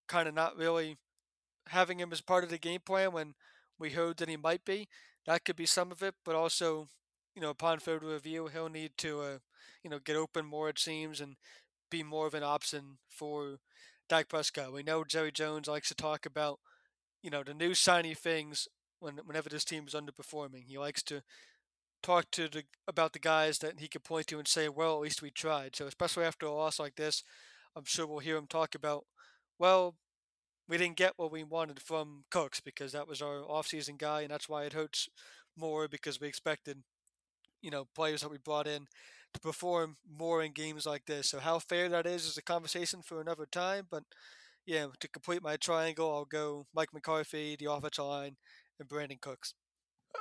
kind 0.07 0.27
of 0.27 0.33
not 0.33 0.57
really 0.57 0.97
having 1.67 1.99
him 1.99 2.11
as 2.11 2.21
part 2.21 2.43
of 2.43 2.49
the 2.49 2.57
game 2.57 2.81
plan 2.85 3.11
when 3.11 3.33
we 3.79 3.91
heard 3.91 4.17
that 4.17 4.29
he 4.29 4.37
might 4.37 4.65
be. 4.65 4.87
That 5.25 5.45
could 5.45 5.55
be 5.55 5.65
some 5.65 5.91
of 5.91 6.01
it, 6.01 6.15
but 6.25 6.35
also, 6.35 6.87
you 7.35 7.41
know, 7.41 7.49
upon 7.49 7.79
further 7.79 8.07
review, 8.07 8.47
he'll 8.47 8.69
need 8.69 8.91
to, 8.97 9.21
uh, 9.21 9.37
you 9.83 9.89
know, 9.89 9.99
get 9.99 10.15
open 10.15 10.45
more 10.45 10.69
it 10.69 10.79
seems 10.79 11.21
and 11.21 11.35
be 11.89 12.03
more 12.03 12.27
of 12.27 12.33
an 12.33 12.43
option 12.43 12.97
for 13.09 13.59
Dak 14.09 14.29
Prescott. 14.29 14.73
We 14.73 14.83
know 14.83 15.03
Jerry 15.03 15.31
Jones 15.31 15.67
likes 15.67 15.89
to 15.89 15.95
talk 15.95 16.25
about, 16.25 16.59
you 17.23 17.29
know, 17.29 17.43
the 17.43 17.53
new 17.53 17.73
shiny 17.73 18.13
things 18.13 18.67
when 18.99 19.17
whenever 19.25 19.49
this 19.49 19.65
team 19.65 19.85
is 19.87 19.93
underperforming. 19.93 20.65
He 20.67 20.77
likes 20.77 21.03
to 21.03 21.23
talk 22.03 22.31
to 22.31 22.47
the 22.49 22.63
about 22.87 23.13
the 23.13 23.19
guys 23.19 23.59
that 23.59 23.79
he 23.79 23.87
could 23.87 24.03
point 24.03 24.27
to 24.27 24.39
and 24.39 24.47
say, 24.47 24.69
"Well, 24.69 24.95
at 24.95 25.01
least 25.01 25.21
we 25.21 25.31
tried." 25.31 25.75
So, 25.75 25.87
especially 25.87 26.25
after 26.25 26.45
a 26.45 26.51
loss 26.53 26.79
like 26.79 26.95
this, 26.95 27.23
I'm 27.75 27.85
sure 27.85 28.07
we'll 28.07 28.19
hear 28.19 28.37
him 28.37 28.47
talk 28.47 28.75
about, 28.75 29.05
"Well, 29.59 29.95
we 30.67 30.77
didn't 30.77 30.97
get 30.97 31.17
what 31.17 31.31
we 31.31 31.43
wanted 31.43 31.81
from 31.81 32.25
Cooks 32.31 32.61
because 32.61 32.91
that 32.93 33.07
was 33.07 33.21
our 33.21 33.41
offseason 33.41 33.97
guy, 33.97 34.21
and 34.21 34.31
that's 34.31 34.49
why 34.49 34.63
it 34.65 34.73
hurts 34.73 35.09
more 35.57 35.87
because 35.87 36.19
we 36.19 36.27
expected, 36.27 36.83
you 37.61 37.71
know, 37.71 37.85
players 37.95 38.21
that 38.21 38.31
we 38.31 38.37
brought 38.37 38.67
in 38.67 38.87
to 39.33 39.39
perform 39.39 39.97
more 40.09 40.41
in 40.41 40.51
games 40.51 40.85
like 40.85 41.05
this. 41.05 41.29
So 41.29 41.39
how 41.39 41.59
fair 41.59 41.89
that 41.89 42.05
is 42.05 42.25
is 42.25 42.37
a 42.37 42.41
conversation 42.41 43.01
for 43.01 43.21
another 43.21 43.45
time. 43.45 43.87
But 43.89 44.03
yeah, 44.65 44.87
to 44.99 45.07
complete 45.07 45.41
my 45.41 45.57
triangle, 45.57 46.13
I'll 46.13 46.25
go 46.25 46.67
Mike 46.73 46.93
McCarthy, 46.93 47.55
the 47.55 47.71
offensive 47.71 48.05
line, 48.05 48.37
and 48.79 48.87
Brandin 48.87 49.21
Cooks. 49.21 49.53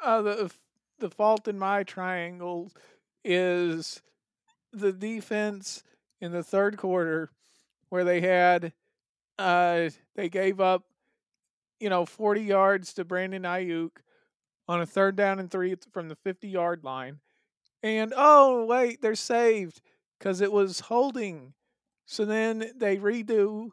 Uh, 0.03 0.23
the 0.23 0.51
the 0.99 1.11
fault 1.11 1.49
in 1.49 1.59
my 1.59 1.83
triangle 1.83 2.73
is 3.25 4.01
the 4.73 4.93
defense 4.93 5.83
in 6.21 6.33
the 6.33 6.43
third 6.43 6.77
quarter, 6.77 7.31
where 7.89 8.05
they 8.05 8.21
had 8.21 8.73
uh, 9.39 9.91
they 10.15 10.29
gave 10.29 10.61
up, 10.61 10.85
you 11.81 11.89
know, 11.89 12.07
forty 12.07 12.43
yards 12.43 12.93
to 12.95 13.05
Brandon 13.05 13.43
Aiyuk 13.43 13.91
on 14.69 14.81
a 14.81 14.87
third 14.87 15.17
down 15.17 15.39
and 15.39 15.51
three 15.51 15.75
from 15.93 16.09
the 16.09 16.17
fifty 16.17 16.49
yard 16.49 16.85
line 16.85 17.19
and 17.83 18.13
oh 18.17 18.65
wait, 18.65 19.01
they're 19.03 19.15
saved 19.15 19.81
because 20.19 20.41
it 20.41 20.53
was 20.53 20.81
holding. 20.81 21.55
So 22.07 22.25
then 22.25 22.73
they 22.77 22.97
redo, 22.97 23.71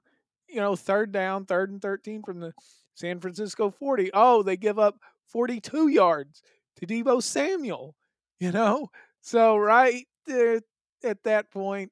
you 0.47 0.57
know, 0.57 0.75
third 0.75 1.11
down, 1.11 1.45
third 1.45 1.71
and 1.71 1.81
thirteen 1.81 2.21
from 2.23 2.39
the 2.39 2.53
San 2.95 3.19
Francisco 3.19 3.71
forty. 3.71 4.09
Oh, 4.13 4.43
they 4.43 4.57
give 4.57 4.79
up 4.79 4.99
forty-two 5.27 5.87
yards 5.87 6.41
to 6.77 6.85
Deebo 6.85 7.21
Samuel. 7.21 7.95
You 8.39 8.51
know, 8.51 8.89
so 9.21 9.57
right 9.57 10.05
there 10.27 10.61
at 11.03 11.23
that 11.23 11.51
point, 11.51 11.91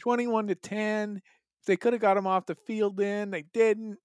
twenty-one 0.00 0.48
to 0.48 0.54
ten. 0.54 1.22
They 1.66 1.76
could 1.76 1.94
have 1.94 2.02
got 2.02 2.16
him 2.16 2.26
off 2.26 2.46
the 2.46 2.56
field 2.56 2.96
then. 2.96 3.30
They 3.30 3.42
didn't. 3.54 3.96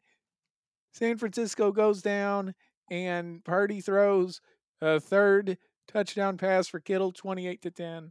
San 0.94 1.18
Francisco 1.18 1.72
goes 1.72 2.02
down, 2.02 2.54
and 2.90 3.44
Purdy 3.44 3.82
throws 3.82 4.40
a 4.82 5.00
third 5.00 5.58
touchdown 5.92 6.38
pass 6.38 6.68
for 6.68 6.80
Kittle, 6.80 7.12
28 7.12 7.62
to 7.64 7.72
10. 7.72 8.10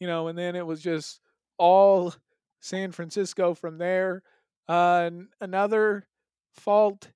You 0.00 0.06
know, 0.06 0.28
and 0.28 0.36
then 0.36 0.56
it 0.56 0.66
was 0.66 0.82
just 0.82 1.20
all 1.58 2.14
San 2.60 2.92
Francisco 2.92 3.54
from 3.54 3.78
there. 3.78 4.22
Uh, 4.68 5.10
another 5.40 6.06
fault 6.54 7.10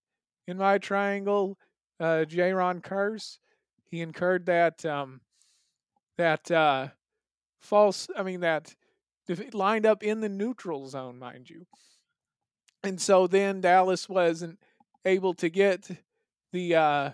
in 0.47 0.59
my 0.59 0.79
triangle, 0.79 1.59
uh, 2.01 2.25
Jayron 2.29 2.81
Kearse. 2.81 3.39
He 3.91 4.01
incurred 4.01 4.47
that 4.47 4.85
um, 4.85 5.21
that 6.19 6.51
uh, 6.51 6.89
false. 7.61 8.09
I 8.17 8.23
mean 8.23 8.41
that 8.41 8.75
lined 9.53 9.87
up 9.87 10.03
in 10.03 10.21
the 10.21 10.29
neutral 10.29 10.89
zone, 10.89 11.19
mind 11.19 11.51
you. 11.51 11.67
And 12.83 13.01
so 13.01 13.27
then 13.27 13.61
Dallas 13.61 14.09
wasn't 14.09 14.59
able 15.05 15.35
to 15.35 15.49
get 15.49 15.89
the 16.53 16.75
uh, 16.75 17.11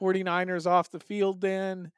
49ers 0.00 0.66
off 0.66 0.90
the 0.90 1.00
field 1.00 1.40
then 1.40 1.92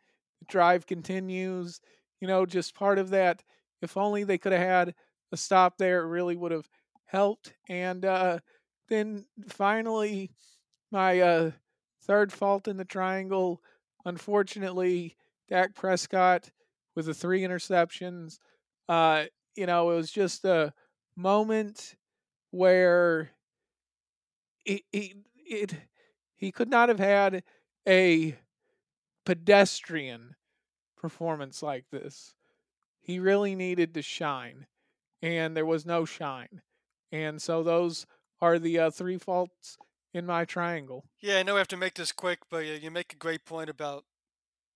drive 0.48 0.86
continues. 0.86 1.80
You 2.20 2.28
know, 2.28 2.46
just 2.46 2.74
part 2.74 2.98
of 2.98 3.10
that. 3.10 3.42
If 3.80 3.96
only 3.96 4.24
they 4.24 4.38
could 4.38 4.52
have 4.52 4.60
had 4.60 4.94
a 5.32 5.36
stop 5.36 5.78
there, 5.78 6.02
it 6.02 6.08
really 6.08 6.36
would 6.36 6.52
have 6.52 6.68
helped. 7.06 7.54
And 7.68 8.04
uh, 8.04 8.38
then 8.88 9.26
finally, 9.48 10.30
my 10.90 11.20
uh, 11.20 11.50
third 12.04 12.32
fault 12.32 12.68
in 12.68 12.76
the 12.76 12.84
triangle. 12.84 13.60
Unfortunately, 14.04 15.16
Dak 15.48 15.74
Prescott 15.74 16.50
with 16.94 17.06
the 17.06 17.14
three 17.14 17.42
interceptions. 17.42 18.38
Uh, 18.88 19.24
you 19.56 19.66
know, 19.66 19.90
it 19.90 19.96
was 19.96 20.10
just 20.10 20.44
a 20.44 20.72
moment 21.16 21.94
where 22.50 23.30
he, 24.64 24.84
he, 24.92 25.14
it, 25.46 25.74
he 26.36 26.52
could 26.52 26.68
not 26.68 26.88
have 26.88 26.98
had 26.98 27.42
a 27.88 28.36
pedestrian 29.24 30.34
performance 30.96 31.62
like 31.62 31.86
this. 31.90 32.34
He 33.00 33.18
really 33.18 33.54
needed 33.54 33.94
to 33.94 34.02
shine, 34.02 34.66
and 35.20 35.56
there 35.56 35.66
was 35.66 35.84
no 35.84 36.04
shine. 36.04 36.62
And 37.10 37.42
so 37.42 37.62
those 37.62 38.06
are 38.40 38.58
the 38.58 38.78
uh, 38.78 38.90
three 38.90 39.18
faults 39.18 39.76
in 40.14 40.26
my 40.26 40.44
triangle. 40.44 41.04
Yeah, 41.20 41.38
I 41.38 41.42
know 41.42 41.54
we 41.54 41.58
have 41.58 41.68
to 41.68 41.76
make 41.76 41.94
this 41.94 42.12
quick, 42.12 42.40
but 42.50 42.64
you 42.64 42.90
make 42.90 43.12
a 43.12 43.16
great 43.16 43.44
point 43.44 43.70
about 43.70 44.04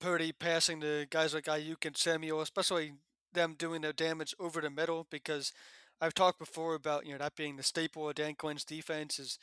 Purdy 0.01 0.33
passing 0.33 0.81
to 0.81 1.07
guys 1.09 1.35
like 1.35 1.45
Aiyuk 1.45 1.85
and 1.87 1.97
Samuel, 1.97 2.41
especially 2.41 2.93
them 3.33 3.55
doing 3.57 3.83
their 3.83 3.93
damage 3.93 4.35
over 4.39 4.61
the 4.61 4.71
middle 4.71 5.07
because 5.11 5.53
I've 6.01 6.15
talked 6.15 6.39
before 6.39 6.75
about 6.75 7.07
you 7.07 7.13
know 7.13 7.19
that 7.19 7.37
being 7.37 7.57
the 7.57 7.63
staple 7.63 8.09
of 8.09 8.15
Dan 8.17 8.35
Quinn's 8.35 8.65
defense 8.65 9.19
is 9.19 9.39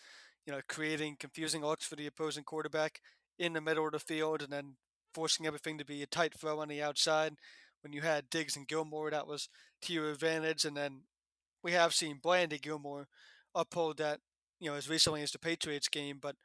you 0.45 0.53
know 0.53 0.61
creating 0.67 1.17
confusing 1.19 1.61
looks 1.61 1.85
for 1.85 1.95
the 1.95 2.07
opposing 2.07 2.43
quarterback 2.43 3.01
in 3.39 3.53
the 3.53 3.61
middle 3.61 3.85
of 3.85 3.93
the 3.93 3.99
field 3.99 4.41
and 4.41 4.51
then 4.51 4.75
forcing 5.13 5.45
everything 5.45 5.77
to 5.77 5.85
be 5.85 6.01
a 6.01 6.07
tight 6.07 6.33
throw 6.37 6.59
on 6.59 6.67
the 6.67 6.81
outside. 6.81 7.35
When 7.81 7.93
you 7.93 8.01
had 8.01 8.29
Diggs 8.29 8.55
and 8.55 8.67
Gilmore, 8.67 9.11
that 9.11 9.27
was 9.27 9.49
to 9.83 9.93
your 9.93 10.09
advantage, 10.09 10.65
and 10.65 10.75
then 10.75 11.01
we 11.61 11.73
have 11.73 11.93
seen 11.93 12.19
Blandy 12.21 12.59
Gilmore 12.59 13.07
uphold 13.55 13.97
that 13.97 14.19
you 14.59 14.69
know 14.69 14.75
as 14.75 14.89
recently 14.89 15.21
as 15.21 15.31
the 15.31 15.39
Patriots 15.39 15.89
game, 15.89 16.19
but 16.21 16.35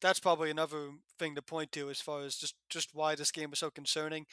that's 0.00 0.20
probably 0.20 0.50
another 0.50 0.90
thing 1.18 1.34
to 1.34 1.42
point 1.42 1.72
to 1.72 1.88
as 1.90 2.00
far 2.00 2.22
as 2.22 2.36
just 2.36 2.54
just 2.68 2.90
why 2.92 3.14
this 3.14 3.30
game 3.30 3.50
was 3.50 3.60
so 3.60 3.70
concerning 3.70 4.26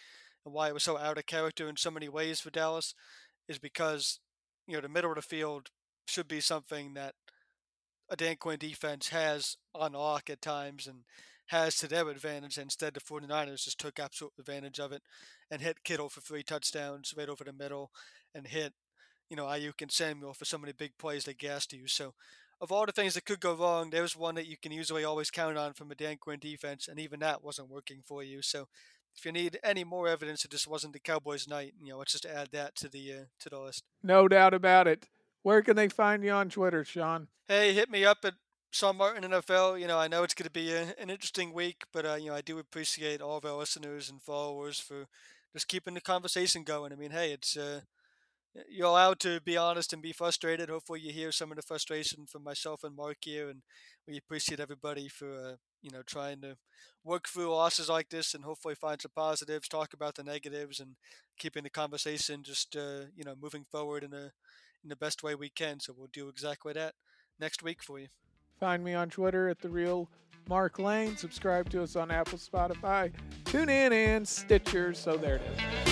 and 0.45 0.53
why 0.53 0.67
it 0.67 0.73
was 0.73 0.83
so 0.83 0.97
out 0.97 1.17
of 1.17 1.25
character 1.25 1.69
in 1.69 1.77
so 1.77 1.91
many 1.91 2.09
ways 2.09 2.39
for 2.39 2.49
Dallas 2.49 2.93
is 3.47 3.59
because 3.59 4.19
you 4.67 4.75
know 4.75 4.81
the 4.81 4.89
middle 4.89 5.11
of 5.11 5.15
the 5.15 5.21
field 5.21 5.69
should 6.07 6.27
be 6.27 6.41
something 6.41 6.93
that 6.95 7.13
a 8.09 8.15
Dan 8.15 8.35
Quinn 8.35 8.59
defense 8.59 9.09
has 9.09 9.55
on 9.73 9.93
lock 9.93 10.29
at 10.29 10.41
times 10.41 10.87
and 10.87 11.03
has 11.51 11.75
to 11.75 11.87
their 11.87 12.07
advantage. 12.09 12.57
Instead, 12.57 12.93
the 12.93 13.01
49ers 13.01 13.65
just 13.65 13.77
took 13.79 13.99
absolute 13.99 14.31
advantage 14.39 14.79
of 14.79 14.93
it 14.93 15.01
and 15.49 15.61
hit 15.61 15.83
Kittle 15.83 16.07
for 16.07 16.21
three 16.21 16.43
touchdowns 16.43 17.13
right 17.17 17.27
over 17.27 17.43
the 17.43 17.51
middle 17.51 17.91
and 18.33 18.47
hit, 18.47 18.73
you 19.29 19.35
know, 19.35 19.45
Aiyuk 19.45 19.81
and 19.81 19.91
Samuel 19.91 20.33
for 20.33 20.45
so 20.45 20.57
many 20.57 20.71
big 20.71 20.97
plays 20.97 21.25
they 21.25 21.33
gassed 21.33 21.73
you. 21.73 21.87
So, 21.87 22.13
of 22.61 22.71
all 22.71 22.85
the 22.85 22.91
things 22.91 23.15
that 23.15 23.25
could 23.25 23.39
go 23.39 23.53
wrong, 23.53 23.89
there's 23.89 24.15
one 24.15 24.35
that 24.35 24.47
you 24.47 24.55
can 24.55 24.71
usually 24.71 25.03
always 25.03 25.31
count 25.31 25.57
on 25.57 25.73
from 25.73 25.91
a 25.91 25.95
Dan 25.95 26.17
Quinn 26.21 26.39
defense, 26.39 26.87
and 26.87 26.99
even 26.99 27.19
that 27.19 27.43
wasn't 27.43 27.69
working 27.69 28.01
for 28.05 28.23
you. 28.23 28.41
So, 28.41 28.67
if 29.17 29.25
you 29.25 29.33
need 29.33 29.59
any 29.61 29.83
more 29.83 30.07
evidence 30.07 30.43
that 30.43 30.51
this 30.51 30.67
wasn't 30.67 30.93
the 30.93 30.99
Cowboys' 30.99 31.49
night, 31.49 31.73
you 31.81 31.91
know, 31.91 31.97
let's 31.97 32.13
just 32.13 32.25
add 32.25 32.49
that 32.53 32.75
to 32.77 32.87
the 32.87 33.11
uh, 33.11 33.23
to 33.39 33.49
the 33.49 33.59
list. 33.59 33.83
No 34.01 34.27
doubt 34.27 34.53
about 34.53 34.87
it. 34.87 35.07
Where 35.43 35.61
can 35.63 35.75
they 35.75 35.89
find 35.89 36.23
you 36.23 36.31
on 36.31 36.49
Twitter, 36.49 36.85
Sean? 36.85 37.27
Hey, 37.47 37.73
hit 37.73 37.89
me 37.89 38.05
up 38.05 38.19
at 38.23 38.35
Sean 38.71 38.95
Martin 38.97 39.29
NFL. 39.29 39.79
You 39.79 39.87
know, 39.87 39.99
I 39.99 40.07
know 40.07 40.23
it's 40.23 40.33
going 40.33 40.45
to 40.45 40.51
be 40.51 40.71
a, 40.71 40.95
an 40.97 41.09
interesting 41.09 41.53
week, 41.53 41.83
but 41.91 42.05
uh, 42.05 42.15
you 42.15 42.27
know, 42.27 42.35
I 42.35 42.41
do 42.41 42.57
appreciate 42.57 43.21
all 43.21 43.37
of 43.37 43.45
our 43.45 43.57
listeners 43.57 44.09
and 44.09 44.21
followers 44.21 44.79
for 44.79 45.07
just 45.53 45.67
keeping 45.67 45.93
the 45.93 46.01
conversation 46.01 46.63
going. 46.63 46.93
I 46.93 46.95
mean, 46.95 47.11
hey, 47.11 47.33
it's 47.33 47.57
uh, 47.57 47.81
you're 48.69 48.87
allowed 48.87 49.19
to 49.21 49.41
be 49.41 49.57
honest 49.57 49.91
and 49.91 50.01
be 50.01 50.13
frustrated. 50.13 50.69
Hopefully, 50.69 51.01
you 51.01 51.11
hear 51.11 51.33
some 51.33 51.51
of 51.51 51.57
the 51.57 51.61
frustration 51.61 52.25
from 52.25 52.43
myself 52.45 52.83
and 52.85 52.95
Mark 52.95 53.17
here, 53.21 53.49
and 53.49 53.61
we 54.07 54.17
appreciate 54.17 54.61
everybody 54.61 55.09
for 55.09 55.27
uh, 55.33 55.55
you 55.81 55.91
know 55.91 56.01
trying 56.05 56.39
to 56.41 56.55
work 57.03 57.27
through 57.27 57.51
losses 57.51 57.89
like 57.89 58.09
this 58.09 58.33
and 58.33 58.45
hopefully 58.45 58.75
find 58.75 59.01
some 59.01 59.11
positives, 59.13 59.67
talk 59.67 59.93
about 59.93 60.15
the 60.15 60.23
negatives, 60.23 60.79
and 60.79 60.95
keeping 61.37 61.63
the 61.63 61.69
conversation 61.69 62.41
just 62.41 62.77
uh, 62.77 63.01
you 63.15 63.25
know 63.25 63.35
moving 63.41 63.65
forward 63.69 64.03
in 64.03 64.13
a 64.13 64.31
in 64.81 64.89
the 64.89 64.95
best 64.95 65.23
way 65.23 65.35
we 65.35 65.49
can. 65.49 65.81
So 65.81 65.93
we'll 65.97 66.09
do 66.13 66.29
exactly 66.29 66.71
that 66.71 66.93
next 67.37 67.61
week 67.61 67.83
for 67.83 67.99
you. 67.99 68.07
Find 68.61 68.83
me 68.83 68.93
on 68.93 69.09
Twitter 69.09 69.49
at 69.49 69.59
the 69.59 69.69
real 69.69 70.07
Mark 70.47 70.77
Lane. 70.77 71.17
Subscribe 71.17 71.67
to 71.71 71.81
us 71.81 71.95
on 71.95 72.11
Apple, 72.11 72.37
Spotify, 72.37 73.11
TuneIn, 73.45 73.91
and 73.91 74.27
Stitcher. 74.27 74.93
So 74.93 75.17
there 75.17 75.37
it 75.37 75.41
is. 75.87 75.90